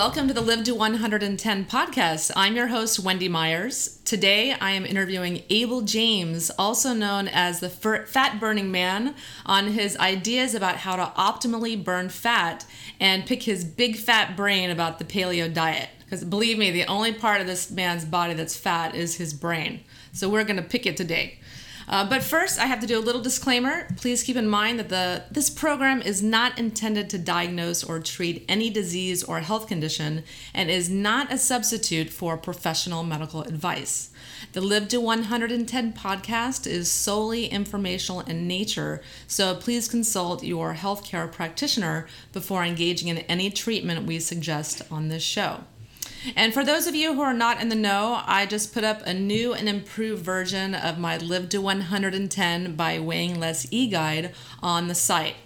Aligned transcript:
Welcome 0.00 0.28
to 0.28 0.34
the 0.34 0.40
Live 0.40 0.64
to 0.64 0.74
110 0.74 1.66
podcast. 1.66 2.30
I'm 2.34 2.56
your 2.56 2.68
host, 2.68 3.00
Wendy 3.00 3.28
Myers. 3.28 4.00
Today, 4.06 4.52
I 4.52 4.70
am 4.70 4.86
interviewing 4.86 5.42
Abel 5.50 5.82
James, 5.82 6.50
also 6.58 6.94
known 6.94 7.28
as 7.28 7.60
the 7.60 7.68
Fat 7.68 8.40
Burning 8.40 8.72
Man, 8.72 9.14
on 9.44 9.66
his 9.72 9.98
ideas 9.98 10.54
about 10.54 10.76
how 10.76 10.96
to 10.96 11.12
optimally 11.20 11.84
burn 11.84 12.08
fat 12.08 12.64
and 12.98 13.26
pick 13.26 13.42
his 13.42 13.62
big 13.62 13.96
fat 13.96 14.38
brain 14.38 14.70
about 14.70 14.98
the 14.98 15.04
paleo 15.04 15.52
diet. 15.52 15.90
Because 15.98 16.24
believe 16.24 16.56
me, 16.56 16.70
the 16.70 16.86
only 16.86 17.12
part 17.12 17.42
of 17.42 17.46
this 17.46 17.70
man's 17.70 18.06
body 18.06 18.32
that's 18.32 18.56
fat 18.56 18.94
is 18.94 19.16
his 19.16 19.34
brain. 19.34 19.84
So 20.14 20.30
we're 20.30 20.44
going 20.44 20.56
to 20.56 20.62
pick 20.62 20.86
it 20.86 20.96
today. 20.96 21.40
Uh, 21.90 22.08
but 22.08 22.22
first, 22.22 22.56
I 22.60 22.66
have 22.66 22.78
to 22.80 22.86
do 22.86 22.96
a 22.96 23.02
little 23.02 23.20
disclaimer. 23.20 23.88
Please 23.96 24.22
keep 24.22 24.36
in 24.36 24.46
mind 24.46 24.78
that 24.78 24.90
the 24.90 25.24
this 25.28 25.50
program 25.50 26.00
is 26.00 26.22
not 26.22 26.56
intended 26.56 27.10
to 27.10 27.18
diagnose 27.18 27.82
or 27.82 27.98
treat 27.98 28.44
any 28.48 28.70
disease 28.70 29.24
or 29.24 29.40
health 29.40 29.66
condition 29.66 30.22
and 30.54 30.70
is 30.70 30.88
not 30.88 31.32
a 31.32 31.36
substitute 31.36 32.08
for 32.08 32.36
professional 32.36 33.02
medical 33.02 33.42
advice. 33.42 34.10
The 34.52 34.60
Live 34.60 34.86
to 34.88 35.00
110 35.00 35.92
podcast 35.92 36.64
is 36.64 36.88
solely 36.88 37.46
informational 37.46 38.20
in 38.20 38.46
nature, 38.46 39.02
so 39.26 39.56
please 39.56 39.88
consult 39.88 40.44
your 40.44 40.74
healthcare 40.74 41.30
practitioner 41.30 42.06
before 42.32 42.62
engaging 42.62 43.08
in 43.08 43.18
any 43.18 43.50
treatment 43.50 44.06
we 44.06 44.20
suggest 44.20 44.82
on 44.92 45.08
this 45.08 45.24
show. 45.24 45.64
And 46.36 46.52
for 46.52 46.64
those 46.64 46.86
of 46.86 46.94
you 46.94 47.14
who 47.14 47.22
are 47.22 47.34
not 47.34 47.60
in 47.60 47.68
the 47.68 47.74
know, 47.74 48.22
I 48.26 48.46
just 48.46 48.74
put 48.74 48.84
up 48.84 49.02
a 49.06 49.14
new 49.14 49.52
and 49.54 49.68
improved 49.68 50.24
version 50.24 50.74
of 50.74 50.98
my 50.98 51.16
Live 51.16 51.48
to 51.50 51.60
110 51.60 52.76
by 52.76 52.98
Weighing 52.98 53.40
Less 53.40 53.66
e 53.70 53.88
guide 53.88 54.34
on 54.62 54.88
the 54.88 54.94
site. 54.94 55.36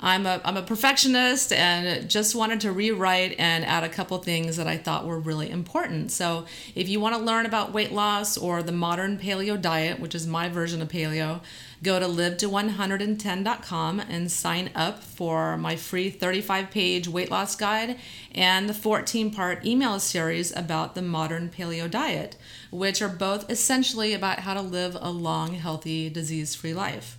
I'm 0.00 0.26
a, 0.26 0.40
I'm 0.44 0.56
a 0.56 0.62
perfectionist 0.62 1.52
and 1.52 2.08
just 2.08 2.36
wanted 2.36 2.60
to 2.60 2.72
rewrite 2.72 3.34
and 3.38 3.64
add 3.64 3.82
a 3.82 3.88
couple 3.88 4.16
things 4.18 4.56
that 4.56 4.68
I 4.68 4.76
thought 4.76 5.06
were 5.06 5.18
really 5.18 5.50
important. 5.50 6.12
So, 6.12 6.46
if 6.76 6.88
you 6.88 7.00
want 7.00 7.16
to 7.16 7.20
learn 7.20 7.46
about 7.46 7.72
weight 7.72 7.90
loss 7.90 8.38
or 8.38 8.62
the 8.62 8.70
modern 8.70 9.18
paleo 9.18 9.60
diet, 9.60 9.98
which 9.98 10.14
is 10.14 10.24
my 10.24 10.48
version 10.48 10.80
of 10.80 10.88
paleo, 10.88 11.40
go 11.82 11.98
to 11.98 12.08
live 12.08 12.36
to110.com 12.38 14.00
and 14.00 14.30
sign 14.30 14.70
up 14.74 15.02
for 15.02 15.56
my 15.56 15.76
free 15.76 16.10
35 16.10 16.70
page 16.70 17.08
weight 17.08 17.30
loss 17.30 17.54
guide 17.56 17.98
and 18.32 18.68
the 18.68 18.74
14 18.74 19.30
part 19.30 19.64
email 19.64 20.00
series 20.00 20.54
about 20.56 20.94
the 20.94 21.02
modern 21.02 21.48
paleo 21.50 21.90
diet, 21.90 22.36
which 22.70 23.02
are 23.02 23.08
both 23.08 23.50
essentially 23.50 24.14
about 24.14 24.40
how 24.40 24.54
to 24.54 24.62
live 24.62 24.96
a 25.00 25.10
long, 25.10 25.54
healthy, 25.54 26.08
disease 26.08 26.54
free 26.54 26.74
life. 26.74 27.17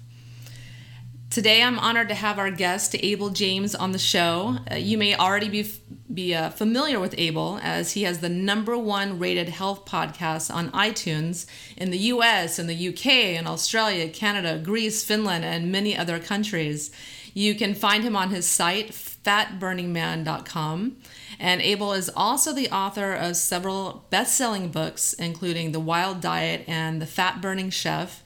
Today, 1.30 1.62
I'm 1.62 1.78
honored 1.78 2.10
to 2.10 2.16
have 2.16 2.40
our 2.40 2.50
guest, 2.50 2.96
Abel 3.02 3.30
James, 3.30 3.76
on 3.76 3.92
the 3.92 4.00
show. 4.00 4.58
Uh, 4.72 4.78
you 4.78 4.98
may 4.98 5.16
already 5.16 5.48
be, 5.48 5.72
be 6.12 6.34
uh, 6.34 6.50
familiar 6.50 7.00
with 7.00 7.14
Abel, 7.20 7.60
as 7.62 7.92
he 7.92 8.02
has 8.02 8.18
the 8.18 8.30
number 8.30 8.76
one 8.76 9.20
rated 9.20 9.48
health 9.48 9.86
podcast 9.86 10.52
on 10.52 10.72
iTunes 10.72 11.46
in 11.78 11.92
the 11.92 12.00
US, 12.00 12.58
in 12.58 12.66
the 12.66 12.90
UK, 12.90 13.06
in 13.38 13.46
Australia, 13.46 14.10
Canada, 14.10 14.58
Greece, 14.58 15.06
Finland, 15.06 15.46
and 15.46 15.72
many 15.72 15.96
other 15.96 16.18
countries. 16.18 16.90
You 17.36 17.54
can 17.54 17.76
find 17.76 18.04
him 18.04 18.16
on 18.16 18.32
his 18.32 18.48
site, 18.48 18.90
fatburningman.com. 18.90 20.98
And 21.40 21.62
Abel 21.62 21.94
is 21.94 22.10
also 22.16 22.54
the 22.54 22.72
author 22.72 23.14
of 23.14 23.36
several 23.36 24.08
best 24.10 24.36
selling 24.36 24.70
books, 24.70 25.14
including 25.14 25.74
The 25.74 25.80
Wild 25.80 26.22
Diet 26.22 26.64
and 26.68 27.00
The 27.00 27.06
Fat 27.06 27.40
Burning 27.40 27.70
Chef. 27.70 28.24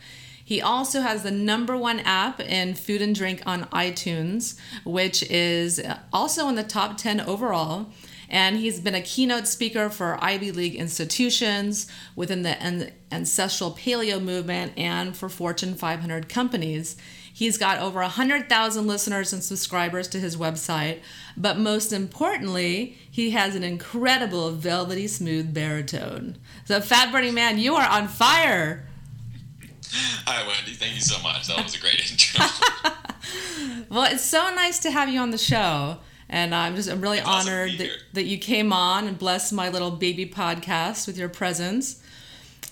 He 0.53 0.61
also 0.61 1.01
has 1.01 1.23
the 1.23 1.31
number 1.31 1.75
one 1.75 2.01
app 2.01 2.39
in 2.39 2.75
food 2.75 3.01
and 3.01 3.15
drink 3.15 3.41
on 3.43 3.63
iTunes, 3.71 4.55
which 4.85 5.23
is 5.23 5.81
also 6.13 6.47
in 6.47 6.53
the 6.53 6.63
top 6.63 6.95
10 6.95 7.21
overall. 7.21 7.87
And 8.29 8.57
he's 8.57 8.79
been 8.79 8.93
a 8.93 9.01
keynote 9.01 9.47
speaker 9.47 9.89
for 9.89 10.23
Ivy 10.23 10.51
League 10.51 10.75
institutions 10.75 11.91
within 12.15 12.43
the 12.43 12.91
ancestral 13.11 13.71
paleo 13.71 14.21
movement 14.21 14.73
and 14.77 15.17
for 15.17 15.27
Fortune 15.27 15.73
500 15.73 16.29
companies. 16.29 16.97
He's 17.33 17.57
got 17.57 17.79
over 17.79 18.01
100,000 18.01 18.85
listeners 18.85 19.33
and 19.33 19.43
subscribers 19.43 20.07
to 20.09 20.19
his 20.19 20.37
website, 20.37 20.99
but 21.35 21.57
most 21.57 21.91
importantly, 21.91 22.95
he 23.09 23.31
has 23.31 23.55
an 23.55 23.63
incredible 23.63 24.51
velvety 24.51 25.07
smooth 25.07 25.51
baritone. 25.51 26.37
So, 26.65 26.79
Fat 26.79 27.11
Burning 27.11 27.33
Man, 27.33 27.57
you 27.57 27.73
are 27.73 27.89
on 27.89 28.07
fire. 28.07 28.85
Hi, 30.25 30.47
Wendy. 30.47 30.73
Thank 30.73 30.95
you 30.95 31.01
so 31.01 31.21
much. 31.21 31.47
That 31.47 31.63
was 31.63 31.75
a 31.75 31.79
great 31.79 31.99
intro. 32.11 32.45
well, 33.89 34.11
it's 34.11 34.23
so 34.23 34.51
nice 34.55 34.79
to 34.79 34.91
have 34.91 35.07
you 35.07 35.19
on 35.19 35.29
the 35.29 35.37
show. 35.37 35.97
And 36.29 36.55
I'm 36.55 36.75
just 36.75 36.89
I'm 36.89 36.99
really 36.99 37.19
it's 37.19 37.27
honored 37.27 37.69
awesome 37.69 37.77
that, 37.77 37.89
that 38.13 38.23
you 38.23 38.39
came 38.39 38.73
on 38.73 39.07
and 39.07 39.19
blessed 39.19 39.53
my 39.53 39.69
little 39.69 39.91
baby 39.91 40.25
podcast 40.25 41.05
with 41.05 41.15
your 41.15 41.29
presence. 41.29 42.01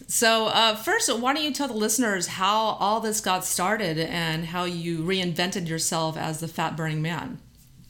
So, 0.07 0.47
uh, 0.47 0.75
first, 0.75 1.15
why 1.15 1.33
don't 1.33 1.43
you 1.43 1.53
tell 1.53 1.67
the 1.67 1.75
listeners 1.75 2.25
how 2.25 2.55
all 2.55 2.99
this 3.01 3.21
got 3.21 3.45
started 3.45 3.99
and 3.99 4.45
how 4.45 4.63
you 4.63 4.99
reinvented 5.03 5.67
yourself 5.67 6.17
as 6.17 6.39
the 6.39 6.47
fat 6.47 6.75
burning 6.75 7.03
man? 7.03 7.38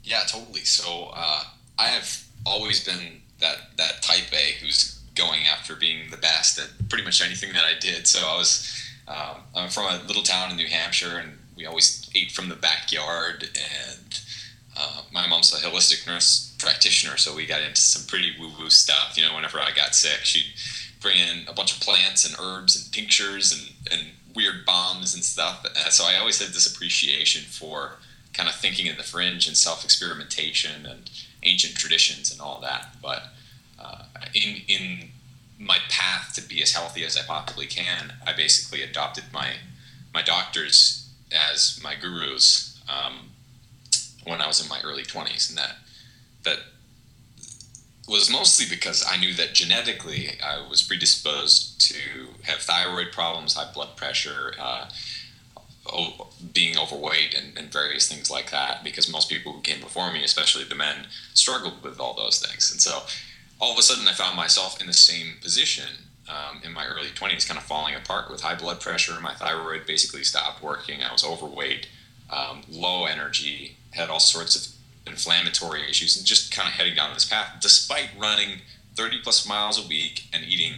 Yeah, 0.03 0.23
totally. 0.27 0.61
So, 0.61 1.11
uh, 1.15 1.43
I 1.79 1.87
have 1.87 2.25
always 2.45 2.83
been 2.83 3.21
that, 3.39 3.77
that 3.77 4.01
type 4.01 4.33
A 4.33 4.61
who's 4.61 4.99
going 5.15 5.45
after 5.45 5.75
being 5.75 6.11
the 6.11 6.17
best 6.17 6.59
at 6.59 6.89
pretty 6.89 7.05
much 7.05 7.23
anything 7.23 7.53
that 7.53 7.63
I 7.63 7.79
did. 7.79 8.07
So, 8.07 8.19
I 8.27 8.37
was 8.37 8.91
um, 9.11 9.41
I'm 9.55 9.69
from 9.69 9.85
a 9.85 10.03
little 10.07 10.23
town 10.23 10.51
in 10.51 10.57
New 10.57 10.67
Hampshire, 10.67 11.17
and 11.17 11.38
we 11.55 11.66
always 11.66 12.09
ate 12.16 12.31
from 12.31 12.49
the 12.49 12.55
backyard. 12.55 13.44
And 13.44 14.19
uh, 14.77 15.01
my 15.11 15.27
mom's 15.27 15.53
a 15.53 15.57
holistic 15.67 16.07
nurse 16.07 16.55
practitioner, 16.59 17.17
so 17.17 17.35
we 17.35 17.45
got 17.45 17.61
into 17.61 17.81
some 17.81 18.07
pretty 18.07 18.33
woo-woo 18.39 18.69
stuff. 18.69 19.17
You 19.17 19.23
know, 19.25 19.35
whenever 19.35 19.59
I 19.59 19.72
got 19.75 19.95
sick, 19.95 20.23
she'd 20.23 20.53
bring 21.01 21.17
in 21.17 21.47
a 21.47 21.53
bunch 21.53 21.73
of 21.75 21.81
plants 21.81 22.25
and 22.25 22.35
herbs 22.39 22.75
and 22.75 22.94
tinctures 22.94 23.51
and, 23.51 23.91
and 23.91 24.09
weird 24.35 24.66
bombs 24.66 25.13
and 25.13 25.23
stuff. 25.23 25.66
Uh, 25.66 25.89
so 25.89 26.05
I 26.05 26.17
always 26.17 26.39
had 26.39 26.53
this 26.53 26.73
appreciation 26.73 27.43
for 27.43 27.97
kind 28.33 28.47
of 28.47 28.55
thinking 28.55 28.85
in 28.85 28.97
the 28.97 29.03
fringe 29.03 29.47
and 29.47 29.57
self-experimentation 29.57 30.85
and 30.85 31.09
ancient 31.43 31.75
traditions 31.75 32.31
and 32.31 32.39
all 32.39 32.61
that. 32.61 32.95
But 33.01 33.23
uh, 33.78 34.03
in 34.33 34.61
in 34.67 35.10
my 35.61 35.77
path 35.89 36.33
to 36.33 36.41
be 36.41 36.61
as 36.63 36.73
healthy 36.73 37.05
as 37.05 37.16
I 37.16 37.22
possibly 37.22 37.67
can, 37.67 38.13
I 38.25 38.33
basically 38.33 38.81
adopted 38.81 39.25
my 39.31 39.53
my 40.13 40.22
doctors 40.22 41.09
as 41.31 41.79
my 41.81 41.95
gurus 41.95 42.81
um, 42.89 43.29
when 44.25 44.41
I 44.41 44.47
was 44.47 44.61
in 44.61 44.67
my 44.67 44.81
early 44.83 45.03
twenties, 45.03 45.49
and 45.49 45.57
that 45.57 45.75
that 46.44 46.59
was 48.07 48.29
mostly 48.29 48.66
because 48.67 49.05
I 49.07 49.17
knew 49.17 49.33
that 49.35 49.53
genetically 49.53 50.31
I 50.44 50.67
was 50.67 50.81
predisposed 50.81 51.79
to 51.89 52.29
have 52.43 52.59
thyroid 52.59 53.11
problems, 53.11 53.53
high 53.53 53.72
blood 53.72 53.95
pressure, 53.95 54.53
uh, 54.59 54.89
being 56.53 56.78
overweight, 56.78 57.35
and, 57.35 57.57
and, 57.57 57.72
various 57.72 58.11
things 58.11 58.29
like 58.29 58.51
that. 58.51 58.83
Because 58.83 59.11
most 59.11 59.29
people 59.29 59.53
who 59.53 59.61
came 59.61 59.79
before 59.79 60.11
me, 60.11 60.23
especially 60.23 60.63
the 60.63 60.75
men, 60.75 61.07
struggled 61.33 61.83
with 61.83 61.99
all 61.99 62.13
those 62.13 62.39
things, 62.39 62.72
and 62.72 62.81
so 62.81 63.03
all 63.61 63.72
of 63.72 63.77
a 63.77 63.81
sudden 63.83 64.07
I 64.07 64.13
found 64.13 64.35
myself 64.35 64.81
in 64.81 64.88
the 64.88 64.94
same 64.94 65.35
position 65.39 65.88
um, 66.27 66.61
in 66.63 66.73
my 66.73 66.85
early 66.88 67.09
20s, 67.09 67.47
kind 67.47 67.59
of 67.59 67.63
falling 67.63 67.94
apart 67.94 68.29
with 68.29 68.41
high 68.41 68.55
blood 68.55 68.81
pressure. 68.81 69.19
My 69.22 69.35
thyroid 69.35 69.85
basically 69.85 70.23
stopped 70.23 70.63
working. 70.63 71.03
I 71.03 71.11
was 71.11 71.23
overweight, 71.23 71.88
um, 72.29 72.63
low 72.69 73.05
energy, 73.05 73.77
had 73.91 74.09
all 74.09 74.19
sorts 74.19 74.55
of 74.55 74.73
inflammatory 75.05 75.88
issues, 75.88 76.17
and 76.17 76.25
just 76.25 76.53
kind 76.53 76.67
of 76.67 76.73
heading 76.73 76.95
down 76.95 77.13
this 77.13 77.25
path, 77.25 77.57
despite 77.61 78.09
running 78.17 78.61
30 78.96 79.22
plus 79.22 79.47
miles 79.47 79.84
a 79.84 79.87
week 79.87 80.23
and 80.34 80.43
eating 80.43 80.73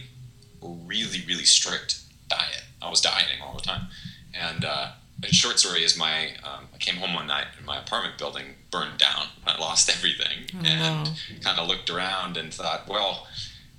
a 0.62 0.68
really, 0.68 1.22
really 1.26 1.44
strict 1.44 2.00
diet. 2.28 2.64
I 2.82 2.90
was 2.90 3.00
dieting 3.00 3.40
all 3.42 3.54
the 3.54 3.62
time. 3.62 3.88
And 4.34 4.64
uh, 4.64 4.92
short 5.22 5.58
story 5.58 5.82
is 5.84 5.96
my 5.98 6.28
um, 6.44 6.66
I 6.74 6.78
came 6.78 6.96
home 6.96 7.14
one 7.14 7.26
night 7.26 7.46
and 7.56 7.66
my 7.66 7.78
apartment 7.78 8.18
building 8.18 8.44
burned 8.70 8.98
down. 8.98 9.26
I 9.46 9.58
lost 9.58 9.90
everything 9.90 10.50
oh, 10.54 10.66
and 10.66 11.10
kind 11.42 11.58
of 11.58 11.68
looked 11.68 11.90
around 11.90 12.36
and 12.36 12.52
thought, 12.52 12.88
well, 12.88 13.26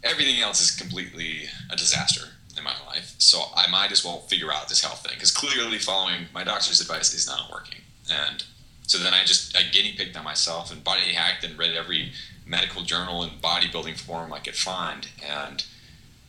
everything 0.04 0.40
else 0.42 0.62
is 0.62 0.72
completely 0.72 1.44
a 1.70 1.76
disaster 1.76 2.30
in 2.58 2.64
my 2.64 2.76
life, 2.88 3.16
so 3.18 3.44
I 3.56 3.70
might 3.70 3.92
as 3.92 4.06
well 4.06 4.20
figure 4.20 4.52
out 4.52 4.70
this 4.70 4.84
health 4.84 5.04
thing 5.04 5.14
because 5.16 5.32
clearly 5.32 5.78
following 5.78 6.28
my 6.34 6.44
doctor's 6.44 6.80
advice 6.80 7.14
is 7.14 7.28
not 7.28 7.52
working. 7.52 7.81
And 8.10 8.44
so 8.88 8.98
then 8.98 9.14
I 9.14 9.24
just 9.24 9.58
I 9.58 9.64
guinea 9.64 9.94
pigged 9.98 10.16
on 10.16 10.24
myself 10.24 10.72
and 10.72 10.84
body 10.84 11.14
hacked 11.14 11.44
and 11.44 11.58
read 11.58 11.76
every 11.76 12.12
medical 12.46 12.84
journal 12.84 13.24
and 13.24 13.42
bodybuilding 13.42 14.00
forum 14.00 14.31
I 14.31 14.40
could 14.40 14.56
find. 14.56 15.08
And 15.28 15.66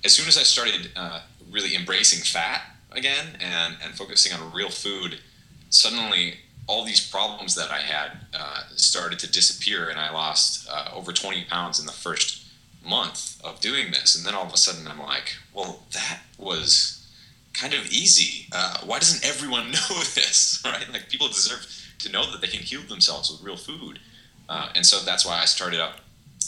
as 0.04 0.14
soon 0.14 0.28
as 0.28 0.38
I 0.38 0.42
started 0.42 0.90
uh, 0.96 1.20
really 1.50 1.74
embracing 1.74 2.20
fat 2.20 2.62
again 2.96 3.38
and, 3.40 3.76
and 3.82 3.94
focusing 3.94 4.32
on 4.32 4.52
real 4.52 4.70
food, 4.70 5.20
suddenly 5.70 6.34
all 6.66 6.84
these 6.84 7.06
problems 7.06 7.54
that 7.54 7.70
I 7.70 7.78
had 7.78 8.18
uh, 8.34 8.62
started 8.74 9.18
to 9.20 9.30
disappear, 9.30 9.88
and 9.88 9.98
I 9.98 10.12
lost 10.12 10.68
uh, 10.70 10.90
over 10.92 11.12
20 11.12 11.44
pounds 11.44 11.78
in 11.78 11.86
the 11.86 11.92
first 11.92 12.44
month 12.84 13.40
of 13.44 13.60
doing 13.60 13.90
this. 13.92 14.16
And 14.16 14.26
then 14.26 14.34
all 14.34 14.46
of 14.46 14.52
a 14.52 14.56
sudden, 14.56 14.88
I'm 14.88 14.98
like, 14.98 15.36
well, 15.54 15.80
that 15.92 16.20
was 16.38 17.06
kind 17.52 17.72
of 17.72 17.86
easy. 17.86 18.48
Uh, 18.52 18.78
why 18.84 18.98
doesn't 18.98 19.28
everyone 19.28 19.70
know 19.70 20.02
this, 20.14 20.60
right? 20.64 20.90
Like, 20.92 21.08
people 21.08 21.28
deserve 21.28 21.66
to 22.00 22.10
know 22.10 22.30
that 22.30 22.40
they 22.40 22.48
can 22.48 22.60
heal 22.60 22.82
themselves 22.82 23.30
with 23.30 23.42
real 23.42 23.56
food. 23.56 24.00
Uh, 24.48 24.70
and 24.74 24.84
so 24.84 25.04
that's 25.04 25.24
why 25.24 25.40
I 25.40 25.44
started 25.44 25.80
up 25.80 26.00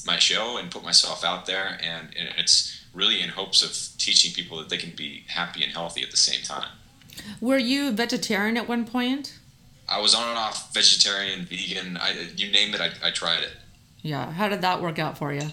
my 0.04 0.18
show 0.18 0.56
and 0.58 0.70
put 0.70 0.84
myself 0.84 1.24
out 1.24 1.46
there, 1.46 1.78
and, 1.82 2.08
and 2.16 2.28
it's 2.38 2.77
really 2.98 3.22
in 3.22 3.30
hopes 3.30 3.62
of 3.62 3.98
teaching 3.98 4.32
people 4.32 4.58
that 4.58 4.68
they 4.68 4.76
can 4.76 4.90
be 4.96 5.24
happy 5.28 5.62
and 5.62 5.72
healthy 5.72 6.02
at 6.02 6.10
the 6.10 6.16
same 6.16 6.42
time. 6.42 6.68
Were 7.40 7.58
you 7.58 7.92
vegetarian 7.92 8.56
at 8.56 8.68
one 8.68 8.84
point? 8.84 9.38
I 9.88 10.00
was 10.00 10.14
on 10.14 10.28
and 10.28 10.36
off 10.36 10.74
vegetarian, 10.74 11.46
vegan. 11.46 11.96
I, 11.96 12.28
you 12.36 12.50
name 12.50 12.74
it, 12.74 12.80
I, 12.80 12.90
I 13.02 13.10
tried 13.10 13.42
it. 13.42 13.52
Yeah. 14.02 14.32
How 14.32 14.48
did 14.48 14.60
that 14.62 14.82
work 14.82 14.98
out 14.98 15.16
for 15.16 15.32
you? 15.32 15.48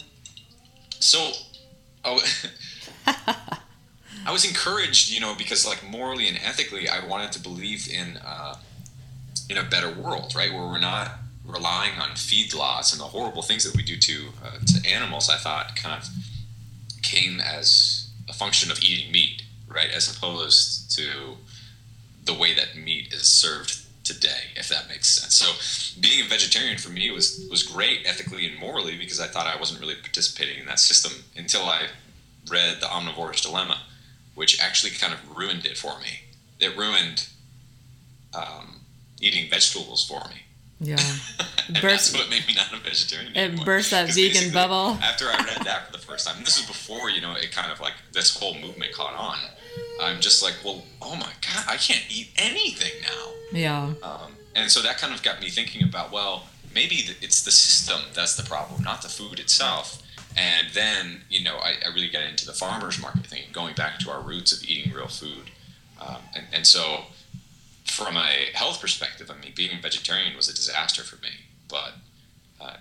So, 0.99 1.31
oh, 2.05 2.19
I 3.07 4.31
was 4.31 4.45
encouraged, 4.45 5.11
you 5.11 5.19
know, 5.19 5.35
because 5.37 5.65
like 5.65 5.87
morally 5.87 6.27
and 6.27 6.37
ethically, 6.43 6.89
I 6.89 7.05
wanted 7.05 7.31
to 7.33 7.39
believe 7.39 7.87
in 7.87 8.17
uh, 8.17 8.55
in 9.49 9.57
a 9.57 9.63
better 9.63 9.91
world, 9.91 10.33
right, 10.35 10.51
where 10.51 10.63
we're 10.63 10.79
not 10.79 11.19
relying 11.45 11.99
on 11.99 12.09
feedlots 12.09 12.91
and 12.91 12.99
the 12.99 13.05
horrible 13.05 13.43
things 13.43 13.63
that 13.63 13.75
we 13.75 13.83
do 13.83 13.97
to 13.97 14.25
uh, 14.43 14.57
to 14.65 14.89
animals. 14.89 15.29
I 15.29 15.37
thought 15.37 15.75
kind 15.75 16.01
of 16.01 16.09
came 17.15 17.39
as 17.39 18.09
a 18.27 18.33
function 18.33 18.71
of 18.71 18.81
eating 18.83 19.11
meat, 19.11 19.43
right, 19.67 19.89
as 19.89 20.13
opposed 20.13 20.91
to 20.97 21.37
the 22.25 22.33
way 22.33 22.53
that 22.53 22.75
meat 22.75 23.13
is 23.13 23.27
served 23.27 23.85
today, 24.03 24.51
if 24.55 24.69
that 24.69 24.87
makes 24.87 25.07
sense. 25.07 25.33
So 25.35 25.99
being 25.99 26.23
a 26.23 26.27
vegetarian 26.27 26.77
for 26.77 26.89
me 26.89 27.09
was 27.11 27.47
was 27.49 27.63
great 27.63 28.05
ethically 28.05 28.45
and 28.45 28.59
morally 28.59 28.97
because 28.97 29.19
I 29.19 29.27
thought 29.27 29.47
I 29.47 29.59
wasn't 29.59 29.79
really 29.79 29.95
participating 29.95 30.59
in 30.59 30.67
that 30.67 30.79
system 30.79 31.23
until 31.35 31.63
I 31.63 31.87
read 32.49 32.79
The 32.79 32.87
Omnivore's 32.87 33.41
Dilemma, 33.41 33.79
which 34.35 34.61
actually 34.61 34.91
kind 34.91 35.13
of 35.13 35.37
ruined 35.37 35.65
it 35.65 35.77
for 35.77 35.99
me. 35.99 36.21
It 36.59 36.77
ruined 36.77 37.27
um, 38.33 38.81
eating 39.19 39.49
vegetables 39.49 40.07
for 40.07 40.21
me. 40.29 40.44
Yeah. 40.79 40.95
burst, 41.81 42.11
that's 42.11 42.13
what 42.13 42.29
made 42.29 42.47
me 42.47 42.53
not 42.53 42.73
a 42.73 42.77
vegetarian. 42.77 43.31
It 43.31 43.37
anymore. 43.37 43.65
burst 43.65 43.91
that 43.91 44.09
vegan 44.13 44.51
bubble. 44.51 44.97
after 45.01 45.25
I 45.25 45.37
read 45.37 45.65
that 45.65 45.85
for 45.87 45.91
the 45.93 45.97
first 45.97 46.27
time, 46.27 46.43
this 46.43 46.59
is 46.59 46.65
before 46.65 47.09
you 47.09 47.21
know 47.21 47.33
it 47.33 47.51
kind 47.51 47.71
of 47.71 47.79
like 47.79 47.93
this 48.11 48.37
whole 48.37 48.55
movement 48.55 48.91
caught 48.93 49.15
on. 49.15 49.37
I'm 50.01 50.19
just 50.19 50.43
like, 50.43 50.55
well, 50.63 50.83
oh 51.01 51.15
my 51.15 51.31
god, 51.41 51.65
I 51.67 51.77
can't 51.77 52.03
eat 52.09 52.29
anything 52.37 52.91
now. 53.01 53.31
Yeah. 53.51 53.93
Um, 54.03 54.33
and 54.55 54.69
so 54.69 54.81
that 54.81 54.97
kind 54.97 55.13
of 55.13 55.23
got 55.23 55.41
me 55.41 55.49
thinking 55.49 55.83
about, 55.83 56.11
well, 56.11 56.47
maybe 56.73 56.95
it's 57.21 57.43
the 57.43 57.51
system 57.51 58.01
that's 58.13 58.35
the 58.35 58.43
problem, 58.43 58.83
not 58.83 59.01
the 59.01 59.09
food 59.09 59.39
itself. 59.39 60.01
And 60.37 60.67
then, 60.73 61.21
you 61.29 61.43
know, 61.43 61.57
I, 61.57 61.75
I 61.85 61.93
really 61.93 62.09
got 62.09 62.23
into 62.23 62.45
the 62.45 62.53
farmers 62.53 63.01
market 63.01 63.25
thing, 63.25 63.43
going 63.53 63.73
back 63.75 63.99
to 63.99 64.11
our 64.11 64.21
roots 64.21 64.51
of 64.51 64.67
eating 64.69 64.91
real 64.93 65.07
food. 65.07 65.51
Um, 66.01 66.17
and, 66.35 66.45
and 66.51 66.67
so, 66.67 67.05
from 67.85 68.17
a 68.17 68.49
health 68.53 68.81
perspective, 68.81 69.31
I 69.31 69.41
mean, 69.41 69.53
being 69.55 69.77
a 69.77 69.81
vegetarian 69.81 70.35
was 70.35 70.49
a 70.49 70.53
disaster 70.53 71.03
for 71.03 71.17
me. 71.21 71.29
But 71.69 71.93
uh, 72.59 72.73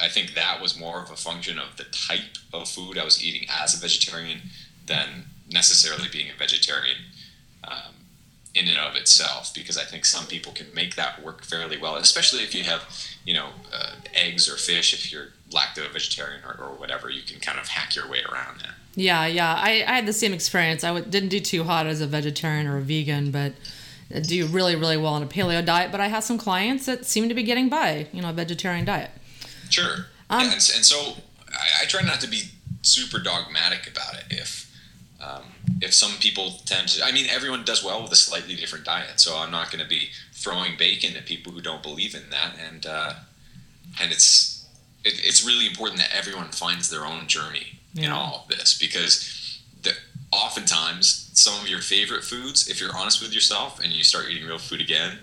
I 0.00 0.08
think 0.08 0.34
that 0.34 0.60
was 0.60 0.78
more 0.78 1.02
of 1.02 1.10
a 1.10 1.16
function 1.16 1.58
of 1.58 1.76
the 1.76 1.84
type 1.84 2.38
of 2.52 2.68
food 2.68 2.98
I 2.98 3.04
was 3.04 3.22
eating 3.24 3.48
as 3.50 3.74
a 3.74 3.80
vegetarian 3.80 4.40
than 4.86 5.26
necessarily 5.50 6.08
being 6.10 6.28
a 6.30 6.38
vegetarian 6.38 6.96
um, 7.64 7.94
in 8.54 8.68
and 8.68 8.78
of 8.78 8.96
itself 8.96 9.52
because 9.54 9.78
I 9.78 9.84
think 9.84 10.04
some 10.04 10.26
people 10.26 10.52
can 10.52 10.66
make 10.74 10.96
that 10.96 11.22
work 11.22 11.44
fairly 11.44 11.78
well, 11.78 11.96
especially 11.96 12.42
if 12.42 12.54
you 12.54 12.64
have, 12.64 12.82
you 13.24 13.34
know, 13.34 13.50
uh, 13.72 13.94
eggs 14.14 14.48
or 14.48 14.56
fish. 14.56 14.92
If 14.92 15.12
you're 15.12 15.28
lacto 15.50 15.90
vegetarian 15.92 16.42
or, 16.44 16.54
or, 16.54 16.74
whatever, 16.76 17.10
you 17.10 17.22
can 17.22 17.40
kind 17.40 17.58
of 17.58 17.68
hack 17.68 17.94
your 17.94 18.08
way 18.08 18.20
around 18.30 18.60
that. 18.60 18.74
Yeah, 18.94 19.26
yeah. 19.26 19.54
I, 19.54 19.84
I 19.86 19.94
had 19.94 20.06
the 20.06 20.12
same 20.12 20.32
experience. 20.32 20.84
I 20.84 20.88
w- 20.88 21.06
didn't 21.06 21.30
do 21.30 21.40
too 21.40 21.64
hot 21.64 21.86
as 21.86 22.00
a 22.00 22.06
vegetarian 22.06 22.66
or 22.66 22.78
a 22.78 22.82
vegan, 22.82 23.30
but 23.30 23.52
do 24.20 24.46
really, 24.46 24.76
really 24.76 24.96
well 24.96 25.14
on 25.14 25.22
a 25.22 25.26
paleo 25.26 25.64
diet. 25.64 25.90
But 25.90 26.00
I 26.00 26.08
have 26.08 26.24
some 26.24 26.38
clients 26.38 26.86
that 26.86 27.06
seem 27.06 27.28
to 27.28 27.34
be 27.34 27.42
getting 27.42 27.68
by, 27.68 28.06
you 28.12 28.22
know, 28.22 28.30
a 28.30 28.32
vegetarian 28.32 28.84
diet. 28.84 29.10
Sure. 29.70 30.06
Um, 30.30 30.40
yeah, 30.40 30.44
and, 30.44 30.52
and 30.52 30.60
so 30.60 31.14
I, 31.48 31.82
I 31.82 31.84
try 31.86 32.02
not 32.02 32.20
to 32.20 32.28
be 32.28 32.50
super 32.82 33.18
dogmatic 33.18 33.88
about 33.90 34.14
it. 34.14 34.24
If 34.30 34.70
um, 35.20 35.42
if 35.80 35.94
some 35.94 36.12
people 36.18 36.54
tend 36.64 36.88
to, 36.88 37.04
I 37.04 37.12
mean, 37.12 37.26
everyone 37.30 37.64
does 37.64 37.84
well 37.84 38.02
with 38.02 38.12
a 38.12 38.16
slightly 38.16 38.56
different 38.56 38.84
diet, 38.84 39.20
so 39.20 39.38
I'm 39.38 39.50
not 39.50 39.70
going 39.70 39.82
to 39.82 39.88
be 39.88 40.08
throwing 40.32 40.76
bacon 40.76 41.16
at 41.16 41.26
people 41.26 41.52
who 41.52 41.60
don't 41.60 41.82
believe 41.82 42.14
in 42.14 42.30
that, 42.30 42.56
and 42.58 42.86
uh, 42.86 43.12
and 44.00 44.10
it's 44.10 44.66
it, 45.04 45.20
it's 45.24 45.46
really 45.46 45.66
important 45.66 46.00
that 46.00 46.10
everyone 46.14 46.48
finds 46.48 46.90
their 46.90 47.06
own 47.06 47.26
journey 47.26 47.78
yeah. 47.94 48.06
in 48.06 48.10
all 48.12 48.42
of 48.42 48.56
this 48.56 48.76
because 48.78 49.41
oftentimes 50.32 51.30
some 51.34 51.60
of 51.60 51.68
your 51.68 51.80
favorite 51.80 52.24
foods, 52.24 52.68
if 52.68 52.80
you're 52.80 52.96
honest 52.96 53.22
with 53.22 53.34
yourself 53.34 53.80
and 53.80 53.92
you 53.92 54.02
start 54.02 54.30
eating 54.30 54.46
real 54.46 54.58
food 54.58 54.80
again, 54.80 55.18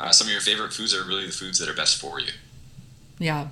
uh, 0.00 0.10
some 0.10 0.26
of 0.26 0.32
your 0.32 0.40
favorite 0.40 0.72
foods 0.72 0.94
are 0.94 1.04
really 1.04 1.26
the 1.26 1.32
foods 1.32 1.58
that 1.58 1.68
are 1.68 1.74
best 1.74 2.00
for 2.00 2.20
you. 2.20 2.32
Yeah, 3.18 3.48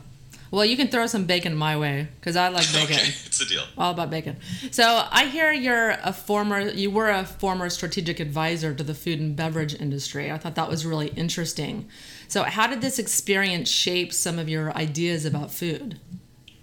well, 0.54 0.64
you 0.64 0.76
can 0.76 0.86
throw 0.86 1.08
some 1.08 1.24
bacon 1.24 1.56
my 1.56 1.76
way 1.76 2.06
because 2.20 2.36
I 2.36 2.46
like 2.46 2.64
bacon. 2.72 2.94
okay, 2.94 3.08
it's 3.26 3.40
a 3.40 3.44
deal. 3.44 3.64
All 3.76 3.90
about 3.90 4.08
bacon. 4.08 4.36
So 4.70 5.04
I 5.10 5.26
hear 5.26 5.50
you're 5.50 5.96
a 6.04 6.12
former, 6.12 6.60
you 6.60 6.92
were 6.92 7.10
a 7.10 7.24
former 7.24 7.68
strategic 7.68 8.20
advisor 8.20 8.72
to 8.72 8.84
the 8.84 8.94
food 8.94 9.18
and 9.18 9.34
beverage 9.34 9.74
industry. 9.74 10.30
I 10.30 10.38
thought 10.38 10.54
that 10.54 10.68
was 10.68 10.86
really 10.86 11.08
interesting. 11.08 11.88
So 12.28 12.44
how 12.44 12.68
did 12.68 12.82
this 12.82 13.00
experience 13.00 13.68
shape 13.68 14.12
some 14.12 14.38
of 14.38 14.48
your 14.48 14.72
ideas 14.76 15.24
about 15.24 15.50
food? 15.50 15.98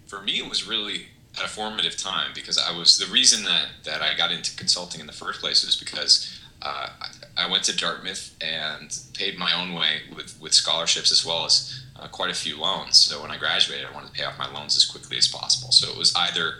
For 0.08 0.22
me, 0.22 0.38
it 0.38 0.48
was 0.48 0.66
really 0.66 1.08
at 1.38 1.46
a 1.46 1.48
formative 1.48 1.98
time 1.98 2.32
because 2.34 2.58
I 2.58 2.78
was 2.78 2.98
the 2.98 3.12
reason 3.12 3.44
that 3.46 3.68
that 3.84 4.02
I 4.02 4.16
got 4.16 4.32
into 4.32 4.56
consulting 4.56 5.00
in 5.02 5.08
the 5.08 5.14
first 5.14 5.40
place 5.40 5.66
was 5.66 5.76
because 5.76 6.40
uh, 6.62 6.90
I, 7.38 7.46
I 7.46 7.50
went 7.50 7.64
to 7.66 7.76
Dartmouth 7.76 8.36
and 8.42 8.96
paid 9.14 9.38
my 9.38 9.54
own 9.54 9.74
way 9.74 10.02
with 10.16 10.40
with 10.42 10.54
scholarships 10.54 11.12
as 11.12 11.26
well 11.26 11.46
as 11.46 11.84
uh, 12.00 12.08
quite 12.08 12.32
a 12.32 12.36
few 12.36 12.60
loans. 12.60 12.98
So 12.98 13.22
when 13.22 13.32
I 13.32 13.38
graduated, 13.38 13.88
I 13.88 13.94
wanted 13.94 14.08
to 14.08 14.14
pay 14.14 14.24
off 14.24 14.38
my 14.38 14.52
loans 14.52 14.76
as 14.76 14.86
quickly 14.86 15.18
as 15.18 15.28
possible. 15.28 15.72
So 15.72 15.92
it 15.92 15.98
was 15.98 16.14
either 16.16 16.56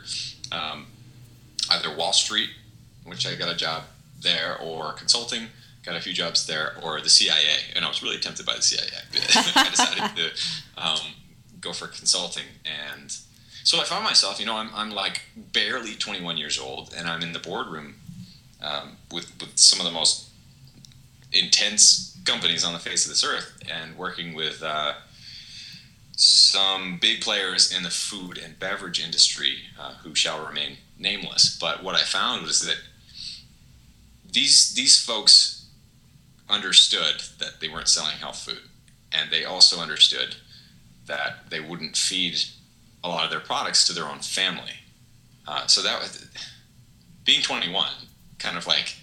um, 0.52 0.88
either 1.70 1.96
Wall 1.96 2.14
Street, 2.14 2.50
which 3.06 3.28
I 3.28 3.36
got 3.36 3.54
a 3.54 3.58
job 3.58 3.84
there, 4.22 4.58
or 4.60 4.94
consulting, 4.94 5.48
got 5.84 5.96
a 5.96 6.02
few 6.02 6.14
jobs 6.14 6.48
there, 6.48 6.74
or 6.84 7.02
the 7.02 7.10
CIA. 7.10 7.74
And 7.76 7.84
I 7.84 7.88
was 7.88 8.04
really 8.04 8.20
tempted 8.20 8.46
by 8.46 8.56
the 8.56 8.62
CIA. 8.62 8.88
I 9.56 9.70
decided 9.70 10.16
to 10.16 10.82
um, 10.82 11.00
go 11.60 11.74
for 11.74 11.88
consulting. 11.88 12.46
And 12.66 13.16
so 13.64 13.80
I 13.80 13.84
found 13.84 14.04
myself, 14.04 14.40
you 14.40 14.46
know, 14.46 14.56
I'm, 14.56 14.70
I'm 14.74 14.92
like 14.92 15.22
barely 15.36 15.96
21 15.96 16.38
years 16.38 16.60
old, 16.60 16.94
and 16.98 17.08
I'm 17.08 17.22
in 17.22 17.34
the 17.34 17.40
boardroom 17.40 17.96
um, 18.62 18.98
with, 19.12 19.32
with 19.40 19.58
some 19.58 19.80
of 19.80 19.86
the 19.86 19.92
most 19.92 20.30
intense 21.32 22.20
companies 22.26 22.64
on 22.64 22.74
the 22.74 22.80
face 22.80 23.06
of 23.06 23.12
this 23.12 23.24
earth 23.24 23.58
and 23.72 23.98
working 23.98 24.34
with 24.34 24.62
uh, 24.62 24.94
some 26.16 26.98
big 27.02 27.22
players 27.22 27.76
in 27.76 27.84
the 27.84 27.90
food 27.90 28.38
and 28.38 28.60
beverage 28.60 29.04
industry 29.04 29.58
uh, 29.80 29.94
who 30.04 30.14
shall 30.14 30.46
remain 30.46 30.78
nameless. 31.00 31.58
But 31.60 31.84
what 31.84 31.96
I 31.96 32.04
found 32.04 32.44
was 32.44 32.62
that 32.62 32.78
these 34.32 34.74
these 34.74 35.04
folks 35.04 35.66
understood 36.50 37.24
that 37.40 37.60
they 37.60 37.68
weren't 37.68 37.88
selling 37.88 38.18
health 38.18 38.40
food, 38.40 38.70
and 39.12 39.32
they 39.32 39.44
also 39.44 39.80
understood 39.80 40.36
that 41.08 41.50
they 41.50 41.60
wouldn't 41.60 41.98
feed 41.98 42.38
a 43.04 43.10
lot 43.10 43.26
of 43.26 43.32
their 43.32 43.40
products 43.40 43.86
to 43.88 43.94
their 43.94 44.08
own 44.08 44.20
family. 44.20 44.74
Uh, 45.48 45.66
so 45.68 45.82
that 45.82 46.00
was 46.00 46.30
being 47.26 47.42
21, 47.42 47.88
kind 48.38 48.58
of 48.58 48.68
like 48.68 48.96